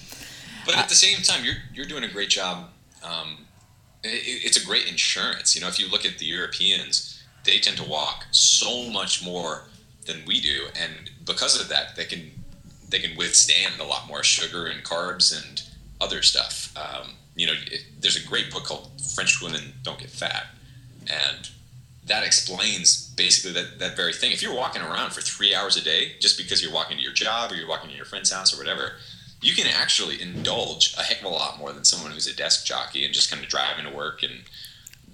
But 0.64 0.76
at 0.76 0.88
the 0.88 0.94
same 0.94 1.18
time, 1.22 1.44
you're 1.44 1.56
you're 1.74 1.86
doing 1.86 2.04
a 2.04 2.08
great 2.08 2.30
job. 2.30 2.70
Um, 3.02 3.46
it, 4.02 4.44
it's 4.44 4.62
a 4.62 4.64
great 4.64 4.88
insurance. 4.88 5.54
You 5.54 5.60
know, 5.60 5.68
if 5.68 5.78
you 5.78 5.90
look 5.90 6.06
at 6.06 6.18
the 6.18 6.24
Europeans, 6.24 7.22
they 7.44 7.58
tend 7.58 7.76
to 7.76 7.84
walk 7.84 8.24
so 8.30 8.88
much 8.90 9.24
more 9.24 9.64
than 10.06 10.22
we 10.26 10.40
do, 10.40 10.66
and 10.80 11.10
because 11.26 11.60
of 11.60 11.68
that, 11.68 11.96
they 11.96 12.04
can 12.04 12.30
they 12.88 12.98
can 12.98 13.16
withstand 13.16 13.80
a 13.80 13.84
lot 13.84 14.06
more 14.06 14.22
sugar 14.22 14.66
and 14.66 14.82
carbs 14.84 15.34
and 15.36 15.62
other 16.00 16.22
stuff. 16.22 16.74
Um, 16.76 17.14
you 17.34 17.46
know, 17.46 17.54
it, 17.70 17.84
there's 18.00 18.16
a 18.16 18.26
great 18.26 18.50
book 18.50 18.64
called 18.64 18.90
French 19.14 19.42
Women 19.42 19.74
Don't 19.82 19.98
Get 19.98 20.10
Fat, 20.10 20.46
and 21.10 21.50
that 22.06 22.24
explains 22.24 23.08
basically 23.16 23.52
that, 23.60 23.78
that 23.78 23.96
very 23.96 24.12
thing. 24.12 24.32
If 24.32 24.42
you're 24.42 24.54
walking 24.54 24.82
around 24.82 25.12
for 25.12 25.20
three 25.20 25.54
hours 25.54 25.76
a 25.76 25.82
day 25.82 26.12
just 26.20 26.36
because 26.36 26.62
you're 26.62 26.72
walking 26.72 26.98
to 26.98 27.02
your 27.02 27.12
job 27.12 27.50
or 27.50 27.54
you're 27.54 27.68
walking 27.68 27.90
to 27.90 27.96
your 27.96 28.04
friend's 28.04 28.32
house 28.32 28.54
or 28.54 28.58
whatever, 28.58 28.92
you 29.40 29.54
can 29.54 29.66
actually 29.66 30.20
indulge 30.20 30.94
a 30.98 31.02
heck 31.02 31.20
of 31.20 31.26
a 31.26 31.28
lot 31.28 31.58
more 31.58 31.72
than 31.72 31.84
someone 31.84 32.12
who's 32.12 32.26
a 32.26 32.36
desk 32.36 32.66
jockey 32.66 33.04
and 33.04 33.14
just 33.14 33.30
kind 33.30 33.42
of 33.42 33.48
driving 33.48 33.84
to 33.84 33.94
work 33.94 34.22
and 34.22 34.44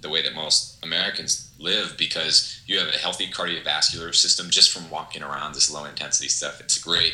the 0.01 0.09
way 0.09 0.21
that 0.21 0.33
most 0.33 0.83
Americans 0.83 1.49
live 1.59 1.95
because 1.97 2.61
you 2.65 2.79
have 2.79 2.87
a 2.87 2.97
healthy 2.97 3.27
cardiovascular 3.27 4.13
system 4.13 4.49
just 4.49 4.71
from 4.71 4.89
walking 4.89 5.21
around 5.21 5.53
this 5.53 5.71
low 5.71 5.85
intensity 5.85 6.27
stuff. 6.27 6.59
It's 6.59 6.77
great 6.77 7.13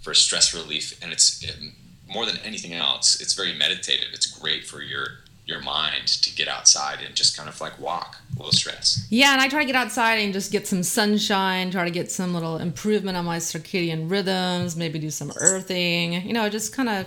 for 0.00 0.14
stress 0.14 0.54
relief, 0.54 0.98
and 1.02 1.12
it's 1.12 1.42
it, 1.42 1.56
more 2.08 2.24
than 2.24 2.38
anything 2.38 2.72
else. 2.72 3.20
It's 3.20 3.34
very 3.34 3.52
meditative. 3.52 4.08
It's 4.12 4.26
great 4.26 4.66
for 4.66 4.80
your 4.82 5.18
your 5.48 5.62
mind 5.62 6.06
to 6.06 6.34
get 6.36 6.46
outside 6.46 6.98
and 7.04 7.14
just 7.14 7.34
kind 7.34 7.48
of 7.48 7.58
like 7.58 7.78
walk, 7.80 8.18
low 8.38 8.50
stress. 8.50 9.06
Yeah, 9.08 9.32
and 9.32 9.40
I 9.40 9.48
try 9.48 9.60
to 9.60 9.66
get 9.66 9.74
outside 9.74 10.16
and 10.16 10.30
just 10.30 10.52
get 10.52 10.66
some 10.66 10.82
sunshine, 10.82 11.70
try 11.70 11.86
to 11.86 11.90
get 11.90 12.12
some 12.12 12.34
little 12.34 12.58
improvement 12.58 13.16
on 13.16 13.24
my 13.24 13.38
circadian 13.38 14.10
rhythms, 14.10 14.76
maybe 14.76 14.98
do 14.98 15.10
some 15.10 15.32
earthing. 15.36 16.12
You 16.12 16.34
know, 16.34 16.44
it 16.44 16.50
just 16.50 16.76
kind 16.76 16.90
of 16.90 17.06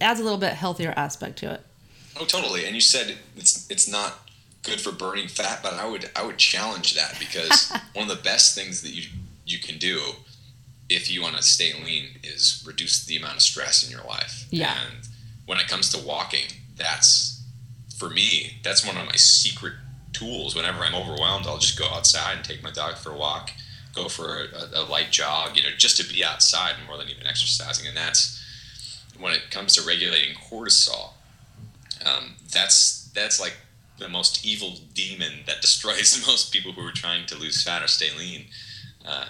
adds 0.00 0.20
a 0.20 0.22
little 0.22 0.38
bit 0.38 0.52
healthier 0.52 0.94
aspect 0.96 1.38
to 1.38 1.52
it. 1.54 1.60
Oh, 2.16 2.24
totally. 2.24 2.64
And 2.64 2.76
you 2.76 2.80
said 2.80 3.16
it's 3.36 3.68
it's 3.68 3.88
not 3.88 4.30
good 4.62 4.80
for 4.80 4.92
burning 4.92 5.26
fat, 5.26 5.60
but 5.64 5.74
I 5.74 5.88
would 5.88 6.10
I 6.14 6.24
would 6.24 6.38
challenge 6.38 6.94
that 6.94 7.18
because 7.18 7.72
one 7.94 8.08
of 8.08 8.16
the 8.16 8.22
best 8.22 8.54
things 8.54 8.82
that 8.82 8.90
you 8.90 9.02
you 9.44 9.58
can 9.58 9.78
do 9.78 10.00
if 10.88 11.10
you 11.10 11.22
want 11.22 11.36
to 11.36 11.42
stay 11.42 11.72
lean 11.84 12.04
is 12.22 12.62
reduce 12.64 13.04
the 13.04 13.16
amount 13.16 13.34
of 13.34 13.42
stress 13.42 13.84
in 13.84 13.90
your 13.90 14.06
life. 14.06 14.46
Yeah. 14.50 14.76
And 14.80 15.08
when 15.46 15.58
it 15.58 15.66
comes 15.66 15.90
to 15.92 16.06
walking, 16.06 16.46
that's 16.82 17.42
for 17.96 18.10
me, 18.10 18.58
that's 18.62 18.84
one 18.84 18.96
of 18.96 19.06
my 19.06 19.16
secret 19.16 19.74
tools. 20.12 20.56
Whenever 20.56 20.82
I'm 20.82 20.94
overwhelmed, 20.94 21.46
I'll 21.46 21.58
just 21.58 21.78
go 21.78 21.86
outside 21.86 22.36
and 22.36 22.44
take 22.44 22.62
my 22.62 22.70
dog 22.70 22.96
for 22.96 23.10
a 23.10 23.16
walk, 23.16 23.50
go 23.94 24.08
for 24.08 24.44
a, 24.44 24.80
a 24.80 24.82
light 24.82 25.10
jog, 25.10 25.56
you 25.56 25.62
know, 25.62 25.70
just 25.76 25.96
to 25.98 26.12
be 26.12 26.24
outside 26.24 26.74
more 26.86 26.98
than 26.98 27.08
even 27.08 27.26
exercising. 27.26 27.86
And 27.86 27.96
that's 27.96 28.42
when 29.18 29.32
it 29.32 29.50
comes 29.50 29.74
to 29.76 29.86
regulating 29.86 30.34
cortisol. 30.34 31.10
Um, 32.04 32.36
that's 32.50 33.10
that's 33.14 33.40
like 33.40 33.56
the 33.98 34.08
most 34.08 34.44
evil 34.44 34.78
demon 34.94 35.44
that 35.46 35.60
destroys 35.60 36.22
most 36.26 36.52
people 36.52 36.72
who 36.72 36.86
are 36.86 36.92
trying 36.92 37.26
to 37.26 37.38
lose 37.38 37.62
fat 37.62 37.82
or 37.82 37.88
stay 37.88 38.08
lean. 38.18 38.46
Uh, 39.06 39.26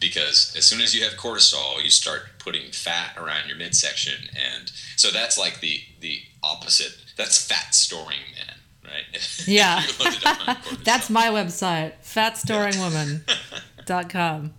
because 0.00 0.54
as 0.56 0.64
soon 0.64 0.80
as 0.80 0.94
you 0.94 1.02
have 1.04 1.14
cortisol, 1.14 1.82
you 1.82 1.90
start 1.90 2.22
putting 2.38 2.70
fat 2.72 3.16
around 3.16 3.48
your 3.48 3.56
midsection, 3.56 4.28
and 4.34 4.70
so 4.96 5.10
that's 5.10 5.38
like 5.38 5.60
the 5.60 5.80
the 6.00 6.20
opposite. 6.42 6.96
That's 7.16 7.46
fat 7.46 7.74
storing 7.74 8.18
man, 8.34 8.56
right? 8.84 9.04
Yeah, 9.46 9.82
that's 10.84 11.08
my 11.10 11.28
website, 11.28 11.92
fatstoringwoman.com. 12.02 14.54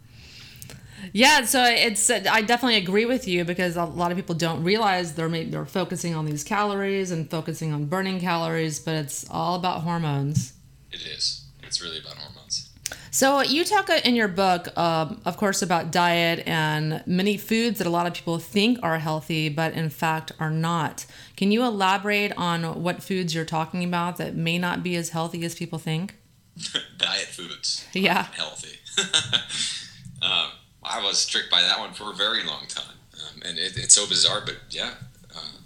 Yeah, 1.13 1.45
so 1.45 1.63
it's 1.63 2.09
I 2.09 2.41
definitely 2.41 2.77
agree 2.77 3.05
with 3.05 3.27
you 3.27 3.45
because 3.45 3.75
a 3.75 3.85
lot 3.85 4.11
of 4.11 4.17
people 4.17 4.35
don't 4.35 4.63
realize 4.63 5.13
they're 5.13 5.29
maybe 5.29 5.51
they're 5.51 5.65
focusing 5.65 6.15
on 6.15 6.25
these 6.25 6.43
calories 6.43 7.11
and 7.11 7.29
focusing 7.29 7.71
on 7.73 7.85
burning 7.85 8.19
calories, 8.19 8.79
but 8.79 8.95
it's 8.95 9.25
all 9.29 9.55
about 9.55 9.81
hormones. 9.81 10.53
It 10.91 11.05
is. 11.05 11.45
It's 11.63 11.81
really 11.81 11.99
about 11.99 12.17
hormones. 12.17 12.66
So 13.12 13.41
you 13.41 13.64
talk 13.64 13.89
in 13.89 14.16
your 14.16 14.28
book, 14.28 14.76
um, 14.78 15.22
of 15.26 15.38
course, 15.38 15.62
about 15.62 15.91
diet 15.91 16.43
and 16.47 17.03
many 17.05 17.38
foods 17.38 17.78
that 17.80 17.88
a 17.88 17.89
lot 17.89 18.08
of 18.08 18.14
people 18.14 18.39
think 18.39 18.80
are 18.84 18.99
healthy, 18.99 19.49
but 19.49 19.74
in 19.74 19.89
fact 19.89 20.32
are 20.39 20.51
not. 20.51 21.05
Can 21.36 21.51
you 21.51 21.64
elaborate 21.64 22.34
on 22.38 22.84
what 22.84 23.01
foods 23.01 23.34
you're 23.34 23.45
talking 23.45 23.84
about 23.84 24.18
that 24.18 24.36
may 24.36 24.58
not 24.58 24.84
be 24.84 24.95
as 24.95 25.10
healthy 25.10 25.43
as 25.45 25.55
people 25.55 25.80
think? 25.80 26.16
diet 26.97 27.28
foods. 27.28 27.86
Yeah. 27.93 28.24
Healthy. 28.36 28.80
um, 30.22 30.51
I 30.84 31.03
was 31.03 31.26
tricked 31.26 31.51
by 31.51 31.62
that 31.62 31.80
one 31.80 31.93
for 31.93 32.12
a 32.12 32.16
very 32.16 32.43
long 32.43 32.66
time, 32.68 32.95
um, 33.14 33.41
and 33.45 33.58
it, 33.58 33.78
it's 33.78 33.93
so 33.93 34.08
bizarre. 34.08 34.41
But 34.43 34.58
yeah, 34.70 34.93
uh, 35.36 35.58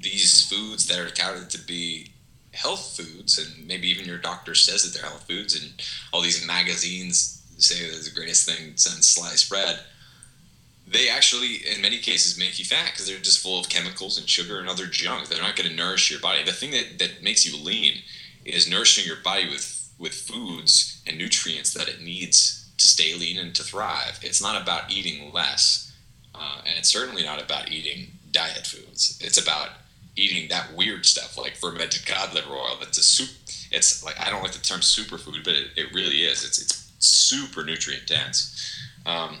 these 0.00 0.48
foods 0.48 0.86
that 0.86 0.98
are 0.98 1.10
touted 1.10 1.50
to 1.50 1.58
be 1.66 2.13
health 2.54 2.96
foods, 2.96 3.38
and 3.38 3.66
maybe 3.66 3.88
even 3.88 4.06
your 4.06 4.18
doctor 4.18 4.54
says 4.54 4.82
that 4.82 4.94
they're 4.98 5.08
health 5.08 5.26
foods, 5.26 5.60
and 5.60 5.72
all 6.12 6.22
these 6.22 6.46
magazines 6.46 7.42
say 7.58 7.80
they're 7.80 8.00
the 8.00 8.10
greatest 8.14 8.48
thing 8.48 8.72
since 8.76 9.08
sliced 9.08 9.48
bread. 9.48 9.80
They 10.86 11.08
actually, 11.08 11.56
in 11.74 11.80
many 11.80 11.98
cases, 11.98 12.38
make 12.38 12.58
you 12.58 12.64
fat 12.64 12.90
because 12.92 13.06
they're 13.06 13.18
just 13.18 13.42
full 13.42 13.58
of 13.58 13.68
chemicals 13.68 14.18
and 14.18 14.28
sugar 14.28 14.60
and 14.60 14.68
other 14.68 14.86
junk. 14.86 15.28
They're 15.28 15.42
not 15.42 15.56
going 15.56 15.68
to 15.68 15.76
nourish 15.76 16.10
your 16.10 16.20
body. 16.20 16.44
The 16.44 16.52
thing 16.52 16.72
that, 16.72 16.98
that 16.98 17.22
makes 17.22 17.46
you 17.46 17.56
lean 17.56 18.02
is 18.44 18.68
nourishing 18.70 19.06
your 19.06 19.16
body 19.16 19.48
with 19.48 19.80
with 19.98 20.12
foods 20.12 21.00
and 21.06 21.16
nutrients 21.16 21.72
that 21.72 21.88
it 21.88 22.02
needs 22.02 22.68
to 22.78 22.86
stay 22.86 23.14
lean 23.14 23.38
and 23.38 23.54
to 23.54 23.62
thrive. 23.62 24.18
It's 24.22 24.42
not 24.42 24.60
about 24.60 24.90
eating 24.92 25.32
less, 25.32 25.92
uh, 26.34 26.58
and 26.66 26.76
it's 26.76 26.90
certainly 26.90 27.22
not 27.22 27.42
about 27.42 27.70
eating 27.70 28.08
diet 28.32 28.66
foods. 28.66 29.18
It's 29.22 29.40
about 29.40 29.70
eating 30.16 30.48
that 30.48 30.74
weird 30.74 31.04
stuff 31.06 31.36
like 31.36 31.56
fermented 31.56 32.06
cod 32.06 32.34
liver 32.34 32.52
oil. 32.52 32.76
That's 32.80 32.98
a 32.98 33.02
soup. 33.02 33.30
It's 33.72 34.04
like 34.04 34.20
I 34.20 34.30
don't 34.30 34.42
like 34.42 34.52
the 34.52 34.60
term 34.60 34.80
superfood, 34.80 35.44
but 35.44 35.54
it, 35.54 35.70
it 35.76 35.94
really 35.94 36.22
is. 36.22 36.44
It's 36.44 36.60
it's 36.60 36.92
super 36.98 37.64
nutrient 37.64 38.06
dense. 38.06 38.50
Um, 39.06 39.38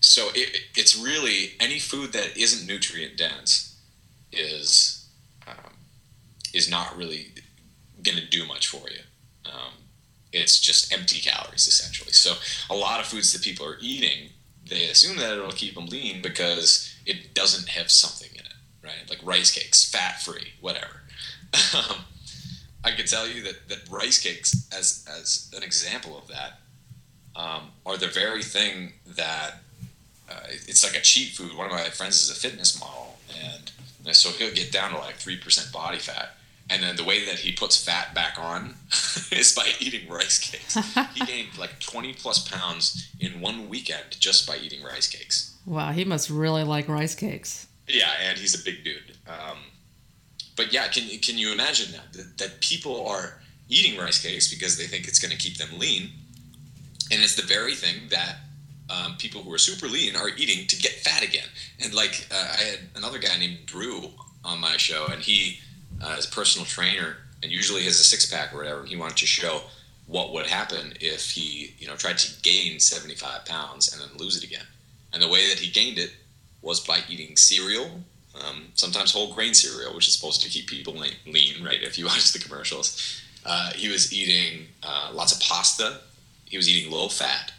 so 0.00 0.28
it, 0.34 0.60
it's 0.74 0.98
really 0.98 1.52
any 1.60 1.78
food 1.78 2.12
that 2.12 2.36
isn't 2.36 2.66
nutrient 2.66 3.16
dense 3.16 3.76
is 4.32 5.08
um, 5.46 5.72
is 6.52 6.68
not 6.70 6.96
really 6.96 7.28
going 8.02 8.18
to 8.18 8.26
do 8.26 8.46
much 8.46 8.68
for 8.68 8.88
you. 8.90 9.00
Um, 9.46 9.72
it's 10.32 10.60
just 10.60 10.92
empty 10.92 11.20
calories 11.20 11.66
essentially. 11.66 12.12
So 12.12 12.34
a 12.68 12.76
lot 12.76 13.00
of 13.00 13.06
foods 13.06 13.32
that 13.32 13.42
people 13.42 13.66
are 13.66 13.78
eating, 13.80 14.30
they 14.68 14.84
assume 14.86 15.16
that 15.18 15.32
it'll 15.32 15.52
keep 15.52 15.74
them 15.74 15.86
lean 15.86 16.20
because 16.22 16.94
it 17.06 17.34
doesn't 17.34 17.68
have 17.68 17.90
something 17.90 18.30
in 18.32 18.44
it, 18.44 18.53
right? 18.84 19.08
Like 19.08 19.20
rice 19.24 19.50
cakes, 19.50 19.90
fat 19.90 20.20
free, 20.20 20.52
whatever. 20.60 21.02
Um, 21.74 21.98
I 22.84 22.90
can 22.90 23.06
tell 23.06 23.26
you 23.26 23.42
that, 23.44 23.68
that 23.68 23.88
rice 23.90 24.20
cakes, 24.20 24.68
as 24.76 25.06
as 25.08 25.50
an 25.56 25.62
example 25.62 26.18
of 26.18 26.28
that, 26.28 26.60
um, 27.34 27.70
are 27.86 27.96
the 27.96 28.08
very 28.08 28.42
thing 28.42 28.92
that 29.16 29.54
uh, 30.30 30.40
it's 30.48 30.84
like 30.84 30.96
a 30.96 31.02
cheat 31.02 31.32
food. 31.34 31.56
One 31.56 31.66
of 31.66 31.72
my 31.72 31.84
friends 31.84 32.22
is 32.22 32.30
a 32.30 32.34
fitness 32.34 32.78
model, 32.78 33.18
and 33.42 34.14
so 34.14 34.30
he'll 34.30 34.54
get 34.54 34.70
down 34.70 34.90
to 34.90 34.98
like 34.98 35.14
three 35.16 35.38
percent 35.38 35.72
body 35.72 35.98
fat, 35.98 36.36
and 36.68 36.82
then 36.82 36.96
the 36.96 37.04
way 37.04 37.24
that 37.24 37.38
he 37.40 37.52
puts 37.52 37.82
fat 37.82 38.14
back 38.14 38.38
on 38.38 38.74
is 39.32 39.54
by 39.54 39.68
eating 39.80 40.08
rice 40.08 40.38
cakes. 40.38 40.74
he 41.14 41.24
gained 41.26 41.56
like 41.58 41.78
20 41.80 42.14
plus 42.14 42.46
pounds 42.48 43.10
in 43.20 43.40
one 43.40 43.68
weekend 43.68 44.04
just 44.18 44.46
by 44.46 44.56
eating 44.56 44.82
rice 44.82 45.08
cakes. 45.08 45.54
Wow, 45.66 45.92
he 45.92 46.04
must 46.04 46.30
really 46.30 46.64
like 46.64 46.88
rice 46.88 47.14
cakes. 47.14 47.66
Yeah, 47.88 48.10
and 48.22 48.38
he's 48.38 48.58
a 48.60 48.64
big 48.64 48.84
dude. 48.84 49.16
Um, 49.26 49.58
but 50.56 50.72
yeah, 50.72 50.88
can 50.88 51.06
can 51.18 51.36
you 51.38 51.52
imagine 51.52 51.92
that, 51.92 52.12
that 52.12 52.38
that 52.38 52.60
people 52.60 53.06
are 53.06 53.40
eating 53.68 53.98
rice 53.98 54.22
cakes 54.22 54.52
because 54.52 54.76
they 54.76 54.86
think 54.86 55.08
it's 55.08 55.18
going 55.18 55.32
to 55.32 55.36
keep 55.36 55.56
them 55.56 55.78
lean, 55.78 56.10
and 57.10 57.22
it's 57.22 57.36
the 57.36 57.46
very 57.46 57.74
thing 57.74 58.08
that 58.10 58.36
um, 58.90 59.16
people 59.16 59.42
who 59.42 59.52
are 59.52 59.58
super 59.58 59.86
lean 59.86 60.16
are 60.16 60.28
eating 60.36 60.66
to 60.66 60.76
get 60.76 60.92
fat 60.92 61.22
again. 61.22 61.48
And 61.82 61.94
like 61.94 62.26
uh, 62.32 62.56
I 62.58 62.62
had 62.62 62.78
another 62.96 63.18
guy 63.18 63.36
named 63.38 63.66
Drew 63.66 64.10
on 64.44 64.60
my 64.60 64.76
show, 64.76 65.06
and 65.10 65.20
he 65.20 65.60
uh, 66.02 66.14
as 66.18 66.26
a 66.26 66.30
personal 66.30 66.66
trainer, 66.66 67.16
and 67.42 67.50
usually 67.50 67.82
has 67.84 68.00
a 68.00 68.04
six 68.04 68.26
pack 68.26 68.54
or 68.54 68.58
whatever. 68.58 68.84
He 68.84 68.96
wanted 68.96 69.16
to 69.18 69.26
show 69.26 69.62
what 70.06 70.32
would 70.32 70.46
happen 70.46 70.92
if 71.00 71.30
he, 71.30 71.74
you 71.78 71.86
know, 71.86 71.96
tried 71.96 72.18
to 72.18 72.42
gain 72.42 72.78
75 72.78 73.46
pounds 73.46 73.92
and 73.92 74.02
then 74.02 74.16
lose 74.18 74.36
it 74.36 74.44
again. 74.44 74.66
And 75.12 75.22
the 75.22 75.28
way 75.28 75.48
that 75.48 75.58
he 75.58 75.70
gained 75.70 75.98
it 75.98 76.12
was 76.64 76.80
by 76.80 77.00
eating 77.08 77.36
cereal, 77.36 78.00
um, 78.34 78.66
sometimes 78.74 79.12
whole 79.12 79.34
grain 79.34 79.54
cereal, 79.54 79.94
which 79.94 80.08
is 80.08 80.14
supposed 80.14 80.42
to 80.42 80.48
keep 80.48 80.66
people 80.66 80.94
lean, 80.94 81.64
right? 81.64 81.82
If 81.82 81.98
you 81.98 82.06
watch 82.12 82.32
the 82.32 82.38
commercials, 82.38 83.22
uh, 83.44 83.72
he 83.74 83.88
was 83.88 84.12
eating 84.12 84.66
uh, 84.82 85.10
lots 85.12 85.32
of 85.32 85.40
pasta. 85.40 86.00
He 86.46 86.56
was 86.56 86.68
eating 86.68 86.90
low 86.90 87.08
fat, 87.08 87.52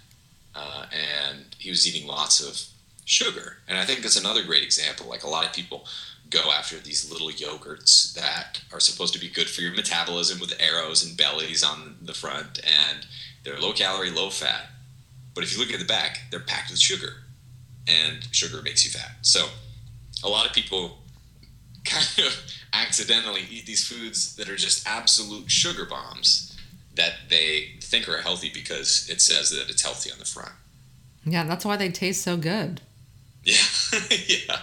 uh, 0.56 0.86
and 0.92 1.46
he 1.60 1.70
was 1.70 1.88
eating 1.88 2.08
lots 2.08 2.42
of 2.42 2.62
sugar. 3.06 3.58
And 3.68 3.78
I 3.78 3.86
think 3.86 4.02
that's 4.02 4.20
another 4.20 4.44
great 4.44 4.64
example. 4.64 5.08
Like 5.08 5.24
a 5.24 5.30
lot 5.30 5.46
of 5.46 5.54
people 5.54 5.86
go 6.30 6.52
after 6.52 6.78
these 6.80 7.12
little 7.12 7.30
yogurts 7.30 8.14
that 8.16 8.62
are 8.74 8.80
supposed 8.80 9.14
to 9.14 9.20
be 9.20 9.30
good 9.30 9.50
for 9.50 9.62
your 9.62 9.74
metabolism 9.74 10.40
with 10.40 10.60
arrows 10.60 11.06
and 11.06 11.16
bellies 11.16 11.64
on 11.64 11.98
the 12.02 12.14
front 12.14 12.60
and 12.66 13.06
they're 13.44 13.60
low 13.60 13.74
calorie 13.74 14.10
low 14.10 14.30
fat 14.30 14.68
but 15.36 15.44
if 15.44 15.54
you 15.54 15.60
look 15.60 15.72
at 15.72 15.80
the 15.80 15.86
back 15.86 16.22
they're 16.32 16.40
packed 16.40 16.72
with 16.72 16.80
sugar 16.80 17.25
and 17.88 18.28
sugar 18.32 18.62
makes 18.62 18.84
you 18.86 18.92
fat. 18.92 19.12
So 19.22 19.48
a 20.24 20.30
lot 20.30 20.46
of 20.46 20.54
people 20.54 21.00
kind 21.86 22.28
of 22.28 22.44
accidentally 22.74 23.42
eat 23.50 23.66
these 23.66 23.88
foods 23.88 24.36
that 24.36 24.50
are 24.50 24.56
just 24.56 24.88
absolute 24.88 25.50
sugar 25.50 25.86
bombs 25.86 26.58
that 26.96 27.14
they 27.30 27.72
think 27.82 28.08
are 28.08 28.22
healthy 28.22 28.50
because 28.54 29.10
it 29.10 29.22
says 29.22 29.50
that 29.52 29.70
it's 29.70 29.84
healthy 29.84 30.12
on 30.12 30.20
the 30.20 30.26
front. 30.26 30.52
Yeah 31.26 31.44
that's 31.44 31.66
why 31.66 31.78
they 31.78 31.90
taste 31.90 32.24
so 32.24 32.38
good. 32.38 32.82
Yeah. 33.44 34.00
Yeah. 34.28 34.58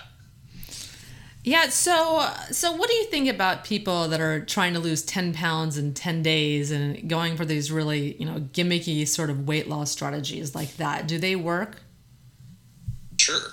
Yeah, 1.45 1.68
so 1.70 2.29
so 2.53 2.73
what 2.73 2.89
do 2.89 2.95
you 2.95 3.05
think 3.07 3.29
about 3.29 3.64
people 3.64 4.09
that 4.09 4.20
are 4.20 4.45
trying 4.45 4.75
to 4.75 4.79
lose 4.79 5.03
10 5.03 5.35
pounds 5.35 5.77
in 5.77 5.93
10 5.93 6.23
days 6.23 6.70
and 6.70 7.09
going 7.09 7.37
for 7.37 7.45
these 7.45 7.73
really, 7.73 8.14
you 8.16 8.25
know, 8.25 8.39
gimmicky 8.53 9.07
sort 9.09 9.29
of 9.29 9.47
weight 9.49 9.68
loss 9.68 9.91
strategies 9.91 10.55
like 10.55 10.77
that? 10.77 11.09
Do 11.09 11.18
they 11.18 11.35
work? 11.35 11.82
Sure. 13.39 13.53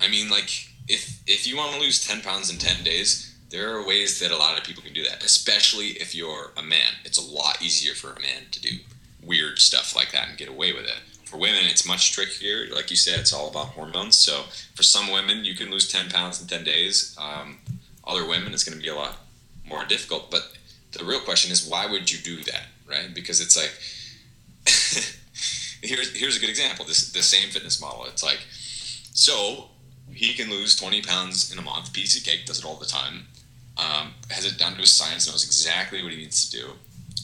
I 0.00 0.08
mean, 0.08 0.30
like 0.30 0.50
if 0.88 1.22
if 1.26 1.46
you 1.46 1.56
want 1.56 1.72
to 1.74 1.80
lose 1.80 2.06
10 2.06 2.20
pounds 2.22 2.50
in 2.50 2.58
10 2.58 2.84
days, 2.84 3.34
there 3.50 3.74
are 3.74 3.86
ways 3.86 4.20
that 4.20 4.30
a 4.30 4.36
lot 4.36 4.58
of 4.58 4.64
people 4.64 4.82
can 4.82 4.92
do 4.92 5.04
that, 5.04 5.24
especially 5.24 5.88
if 6.00 6.14
you're 6.14 6.52
a 6.56 6.62
man. 6.62 6.92
It's 7.04 7.18
a 7.18 7.34
lot 7.34 7.62
easier 7.62 7.94
for 7.94 8.12
a 8.12 8.20
man 8.20 8.42
to 8.52 8.60
do 8.60 8.70
weird 9.22 9.58
stuff 9.58 9.94
like 9.94 10.12
that 10.12 10.28
and 10.28 10.38
get 10.38 10.48
away 10.48 10.72
with 10.72 10.84
it 10.84 11.00
for 11.28 11.36
women, 11.36 11.60
it's 11.64 11.86
much 11.86 12.12
trickier. 12.12 12.68
Like 12.74 12.90
you 12.90 12.96
said, 12.96 13.20
it's 13.20 13.32
all 13.32 13.50
about 13.50 13.68
hormones. 13.68 14.16
So 14.16 14.44
for 14.74 14.82
some 14.82 15.12
women, 15.12 15.44
you 15.44 15.54
can 15.54 15.70
lose 15.70 15.90
10 15.90 16.08
pounds 16.08 16.40
in 16.40 16.48
10 16.48 16.64
days. 16.64 17.16
Um, 17.20 17.58
other 18.06 18.26
women, 18.26 18.54
it's 18.54 18.64
going 18.64 18.78
to 18.78 18.82
be 18.82 18.88
a 18.88 18.94
lot 18.94 19.18
more 19.66 19.84
difficult. 19.84 20.30
But 20.30 20.56
the 20.92 21.04
real 21.04 21.20
question 21.20 21.52
is, 21.52 21.68
why 21.68 21.86
would 21.86 22.10
you 22.10 22.18
do 22.18 22.42
that, 22.44 22.64
right? 22.88 23.12
Because 23.12 23.42
it's 23.42 23.56
like, 23.56 23.72
here's 25.82 26.16
here's 26.16 26.36
a 26.36 26.40
good 26.40 26.48
example. 26.48 26.86
This 26.86 27.12
the 27.12 27.22
same 27.22 27.50
fitness 27.50 27.80
model. 27.80 28.06
It's 28.06 28.24
like, 28.24 28.40
so 29.18 29.68
he 30.12 30.32
can 30.34 30.48
lose 30.48 30.76
20 30.76 31.02
pounds 31.02 31.52
in 31.52 31.58
a 31.58 31.62
month. 31.62 31.92
Piece 31.92 32.16
of 32.16 32.24
cake 32.24 32.46
does 32.46 32.60
it 32.60 32.64
all 32.64 32.76
the 32.76 32.86
time. 32.86 33.26
Um, 33.76 34.14
has 34.30 34.44
it 34.44 34.58
down 34.58 34.74
to 34.74 34.78
his 34.78 34.92
science, 34.92 35.28
knows 35.28 35.44
exactly 35.44 36.02
what 36.02 36.12
he 36.12 36.18
needs 36.18 36.48
to 36.48 36.56
do, 36.56 36.66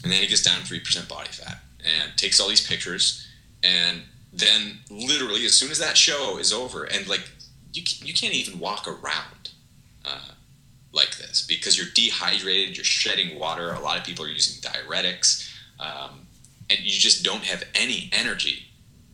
and 0.02 0.12
then 0.12 0.20
he 0.20 0.26
gets 0.26 0.42
down 0.42 0.62
three 0.62 0.80
percent 0.80 1.08
body 1.08 1.28
fat 1.30 1.58
and 1.84 2.16
takes 2.16 2.40
all 2.40 2.48
these 2.48 2.66
pictures 2.66 3.26
and 3.62 4.02
then 4.32 4.78
literally 4.90 5.44
as 5.44 5.54
soon 5.54 5.70
as 5.70 5.78
that 5.78 5.96
show 5.96 6.38
is 6.38 6.52
over 6.52 6.84
and 6.84 7.06
like 7.06 7.28
you, 7.72 7.82
you 8.02 8.14
can't 8.14 8.34
even 8.34 8.58
walk 8.58 8.88
around 8.88 9.50
uh, 10.04 10.32
like 10.92 11.16
this 11.18 11.44
because 11.46 11.76
you're 11.76 11.92
dehydrated 11.94 12.76
you're 12.76 12.84
shedding 12.84 13.38
water 13.38 13.72
a 13.72 13.80
lot 13.80 13.98
of 13.98 14.04
people 14.04 14.24
are 14.24 14.28
using 14.28 14.60
diuretics 14.62 15.50
um, 15.78 16.26
and 16.70 16.80
you 16.80 16.98
just 16.98 17.22
don't 17.24 17.44
have 17.44 17.62
any 17.74 18.10
energy 18.12 18.66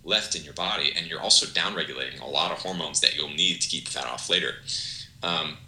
left 0.04 0.34
in 0.34 0.44
your 0.44 0.54
body 0.54 0.92
and 0.96 1.06
you're 1.06 1.20
also 1.20 1.46
downregulating 1.46 2.20
a 2.20 2.26
lot 2.26 2.52
of 2.52 2.58
hormones 2.58 3.00
that 3.00 3.16
you'll 3.16 3.28
need 3.28 3.60
to 3.60 3.68
keep 3.68 3.88
fat 3.88 4.06
off 4.06 4.30
later. 4.30 4.54
Um, 5.22 5.58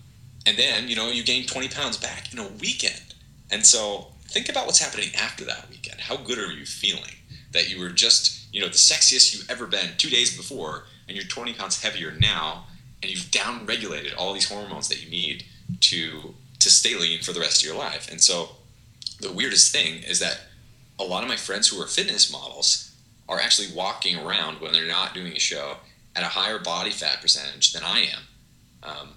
and 0.46 0.56
then 0.56 0.88
you 0.88 0.96
know 0.96 1.08
you 1.10 1.22
gain 1.22 1.46
20 1.46 1.68
pounds 1.68 1.96
back 1.96 2.32
in 2.32 2.38
a 2.38 2.48
weekend. 2.60 3.14
And 3.50 3.64
so 3.64 4.08
think 4.24 4.48
about 4.48 4.66
what's 4.66 4.80
happening 4.80 5.10
after 5.16 5.44
that 5.44 5.68
weekend. 5.70 6.00
How 6.00 6.16
good 6.16 6.38
are 6.38 6.52
you 6.52 6.64
feeling? 6.64 7.16
That 7.52 7.68
you 7.68 7.78
were 7.78 7.90
just 7.90 8.42
you 8.52 8.60
know, 8.60 8.68
the 8.68 8.74
sexiest 8.74 9.34
you've 9.34 9.50
ever 9.50 9.66
been 9.66 9.96
two 9.96 10.10
days 10.10 10.36
before, 10.36 10.84
and 11.08 11.16
you're 11.16 11.26
20 11.26 11.54
pounds 11.54 11.82
heavier 11.82 12.12
now, 12.20 12.66
and 13.02 13.10
you've 13.10 13.30
down 13.30 13.66
regulated 13.66 14.12
all 14.14 14.34
these 14.34 14.48
hormones 14.48 14.88
that 14.88 15.02
you 15.02 15.10
need 15.10 15.44
to 15.80 16.34
to 16.60 16.70
stay 16.70 16.94
lean 16.94 17.22
for 17.22 17.32
the 17.32 17.40
rest 17.40 17.62
of 17.62 17.66
your 17.66 17.76
life. 17.76 18.08
And 18.08 18.20
so 18.20 18.50
the 19.20 19.32
weirdest 19.32 19.72
thing 19.72 20.02
is 20.04 20.20
that 20.20 20.42
a 20.96 21.02
lot 21.02 21.24
of 21.24 21.28
my 21.28 21.34
friends 21.34 21.68
who 21.68 21.82
are 21.82 21.88
fitness 21.88 22.30
models 22.30 22.91
are 23.32 23.40
actually 23.40 23.74
walking 23.74 24.18
around 24.18 24.60
when 24.60 24.72
they're 24.72 24.86
not 24.86 25.14
doing 25.14 25.32
a 25.32 25.40
show 25.40 25.76
at 26.14 26.22
a 26.22 26.26
higher 26.26 26.58
body 26.58 26.90
fat 26.90 27.20
percentage 27.20 27.72
than 27.72 27.82
I 27.82 28.00
am. 28.00 28.22
Um, 28.82 29.08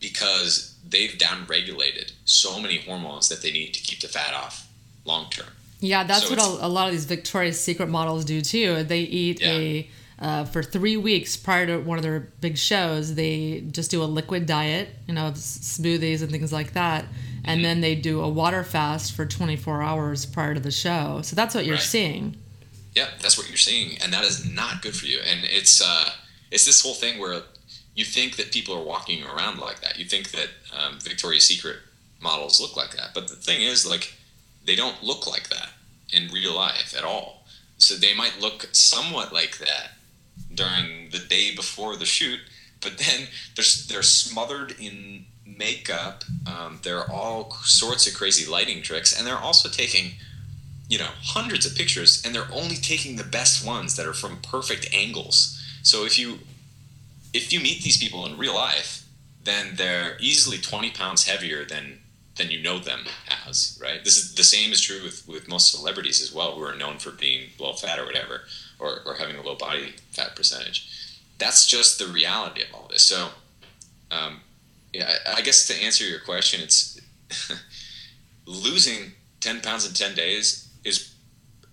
because 0.00 0.76
they've 0.88 1.12
downregulated 1.12 2.12
so 2.24 2.60
many 2.60 2.78
hormones 2.78 3.28
that 3.28 3.42
they 3.42 3.50
need 3.50 3.72
to 3.74 3.80
keep 3.80 4.00
the 4.00 4.08
fat 4.08 4.34
off 4.34 4.68
long 5.04 5.30
term. 5.30 5.48
Yeah, 5.80 6.04
that's 6.04 6.28
so 6.28 6.30
what 6.30 6.38
a, 6.38 6.66
a, 6.66 6.68
lot 6.68 6.86
of 6.86 6.92
these 6.92 7.04
Victoria's 7.04 7.60
Secret 7.60 7.88
models 7.88 8.24
do 8.24 8.40
too. 8.40 8.82
They 8.82 9.00
eat 9.00 9.40
yeah. 9.40 9.50
a 9.50 9.90
uh, 10.18 10.44
for 10.44 10.62
three 10.62 10.96
weeks 10.96 11.36
prior 11.36 11.66
to 11.66 11.78
one 11.78 11.98
of 11.98 12.02
their 12.02 12.20
big 12.40 12.56
shows. 12.56 13.14
They 13.14 13.64
just 13.70 13.90
do 13.90 14.02
a 14.02 14.06
liquid 14.06 14.46
diet, 14.46 14.88
you 15.06 15.14
know, 15.14 15.32
smoothies 15.32 16.22
and 16.22 16.30
things 16.30 16.52
like 16.52 16.72
that, 16.72 17.04
and 17.44 17.58
mm-hmm. 17.58 17.62
then 17.62 17.80
they 17.82 17.94
do 17.94 18.22
a 18.22 18.28
water 18.28 18.64
fast 18.64 19.12
for 19.12 19.26
24 19.26 19.82
hours 19.82 20.24
prior 20.24 20.54
to 20.54 20.60
the 20.60 20.70
show. 20.70 21.20
So 21.22 21.36
that's 21.36 21.54
what 21.54 21.66
you're 21.66 21.74
right. 21.74 21.82
seeing. 21.82 22.36
Yeah, 22.96 23.08
that's 23.20 23.36
what 23.36 23.48
you're 23.48 23.58
seeing, 23.58 23.98
and 24.00 24.10
that 24.14 24.24
is 24.24 24.50
not 24.50 24.80
good 24.80 24.96
for 24.96 25.04
you. 25.04 25.18
And 25.20 25.40
it's 25.44 25.82
uh, 25.82 26.08
it's 26.50 26.64
this 26.64 26.80
whole 26.82 26.94
thing 26.94 27.20
where 27.20 27.42
you 27.94 28.06
think 28.06 28.36
that 28.36 28.52
people 28.52 28.74
are 28.74 28.82
walking 28.82 29.22
around 29.22 29.58
like 29.58 29.82
that. 29.82 29.98
You 29.98 30.06
think 30.06 30.30
that 30.30 30.48
um, 30.74 30.98
Victoria's 31.00 31.46
Secret 31.46 31.76
models 32.22 32.58
look 32.58 32.74
like 32.74 32.96
that, 32.96 33.10
but 33.14 33.28
the 33.28 33.36
thing 33.36 33.60
is, 33.60 33.86
like, 33.86 34.14
they 34.64 34.74
don't 34.74 35.02
look 35.02 35.26
like 35.26 35.50
that 35.50 35.68
in 36.10 36.32
real 36.32 36.54
life 36.54 36.94
at 36.96 37.04
all. 37.04 37.44
So 37.76 37.94
they 37.94 38.14
might 38.14 38.40
look 38.40 38.70
somewhat 38.72 39.30
like 39.30 39.58
that 39.58 39.92
during 40.54 41.10
the 41.10 41.18
day 41.18 41.54
before 41.54 41.96
the 41.96 42.06
shoot, 42.06 42.40
but 42.80 42.96
then 42.96 43.28
they're 43.54 43.72
they're 43.88 44.02
smothered 44.02 44.74
in 44.80 45.26
makeup. 45.44 46.24
Um, 46.46 46.80
there 46.82 46.98
are 47.00 47.12
all 47.12 47.52
sorts 47.62 48.06
of 48.06 48.14
crazy 48.14 48.50
lighting 48.50 48.80
tricks, 48.80 49.16
and 49.16 49.26
they're 49.26 49.36
also 49.36 49.68
taking 49.68 50.12
you 50.88 50.98
know 50.98 51.08
hundreds 51.22 51.66
of 51.66 51.76
pictures, 51.76 52.22
and 52.24 52.34
they're 52.34 52.52
only 52.52 52.76
taking 52.76 53.16
the 53.16 53.24
best 53.24 53.66
ones 53.66 53.96
that 53.96 54.06
are 54.06 54.14
from 54.14 54.38
perfect 54.38 54.88
angles. 54.92 55.62
So 55.82 56.04
if 56.04 56.18
you 56.18 56.38
if 57.32 57.52
you 57.52 57.60
meet 57.60 57.82
these 57.82 57.98
people 57.98 58.24
in 58.26 58.38
real 58.38 58.54
life, 58.54 59.06
then 59.44 59.76
they're 59.76 60.16
easily 60.20 60.58
20 60.58 60.90
pounds 60.90 61.26
heavier 61.26 61.64
than 61.64 62.00
than 62.36 62.50
you 62.50 62.62
know 62.62 62.78
them 62.78 63.00
as, 63.46 63.78
right? 63.82 64.04
This 64.04 64.18
is 64.18 64.34
the 64.34 64.44
same 64.44 64.70
is 64.70 64.80
true 64.80 65.02
with, 65.02 65.26
with 65.26 65.48
most 65.48 65.72
celebrities 65.72 66.20
as 66.20 66.34
well, 66.34 66.52
who 66.52 66.62
are 66.62 66.76
known 66.76 66.98
for 66.98 67.10
being 67.10 67.48
low 67.58 67.72
fat 67.72 67.98
or 67.98 68.04
whatever, 68.04 68.42
or, 68.78 69.00
or 69.06 69.14
having 69.14 69.36
a 69.36 69.42
low 69.42 69.54
body 69.54 69.94
fat 70.10 70.36
percentage. 70.36 71.18
That's 71.38 71.66
just 71.66 71.98
the 71.98 72.06
reality 72.06 72.60
of 72.62 72.74
all 72.74 72.88
this. 72.88 73.04
So, 73.04 73.28
um, 74.10 74.40
yeah, 74.92 75.10
I, 75.26 75.38
I 75.38 75.40
guess 75.40 75.66
to 75.68 75.82
answer 75.82 76.04
your 76.04 76.20
question, 76.20 76.60
it's 76.60 77.00
losing 78.46 79.12
10 79.40 79.62
pounds 79.62 79.86
in 79.86 79.94
10 79.94 80.14
days 80.14 80.65
is, 80.86 81.14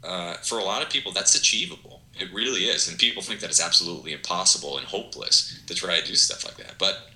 uh, 0.04 0.36
for 0.36 0.60
a 0.60 0.64
lot 0.64 0.82
of 0.82 0.90
people, 0.90 1.12
that's 1.12 1.36
achievable. 1.36 2.02
It 2.20 2.34
really 2.34 2.66
is. 2.66 2.88
And 2.88 2.98
people 2.98 3.22
think 3.22 3.40
that 3.40 3.50
it's 3.50 3.64
absolutely 3.64 4.14
impossible 4.14 4.78
and 4.78 4.86
hopeless 4.86 5.62
to 5.68 5.74
try 5.74 6.00
to 6.00 6.06
do 6.06 6.16
stuff 6.16 6.46
like 6.46 6.58
that. 6.58 6.76
But 6.78 7.10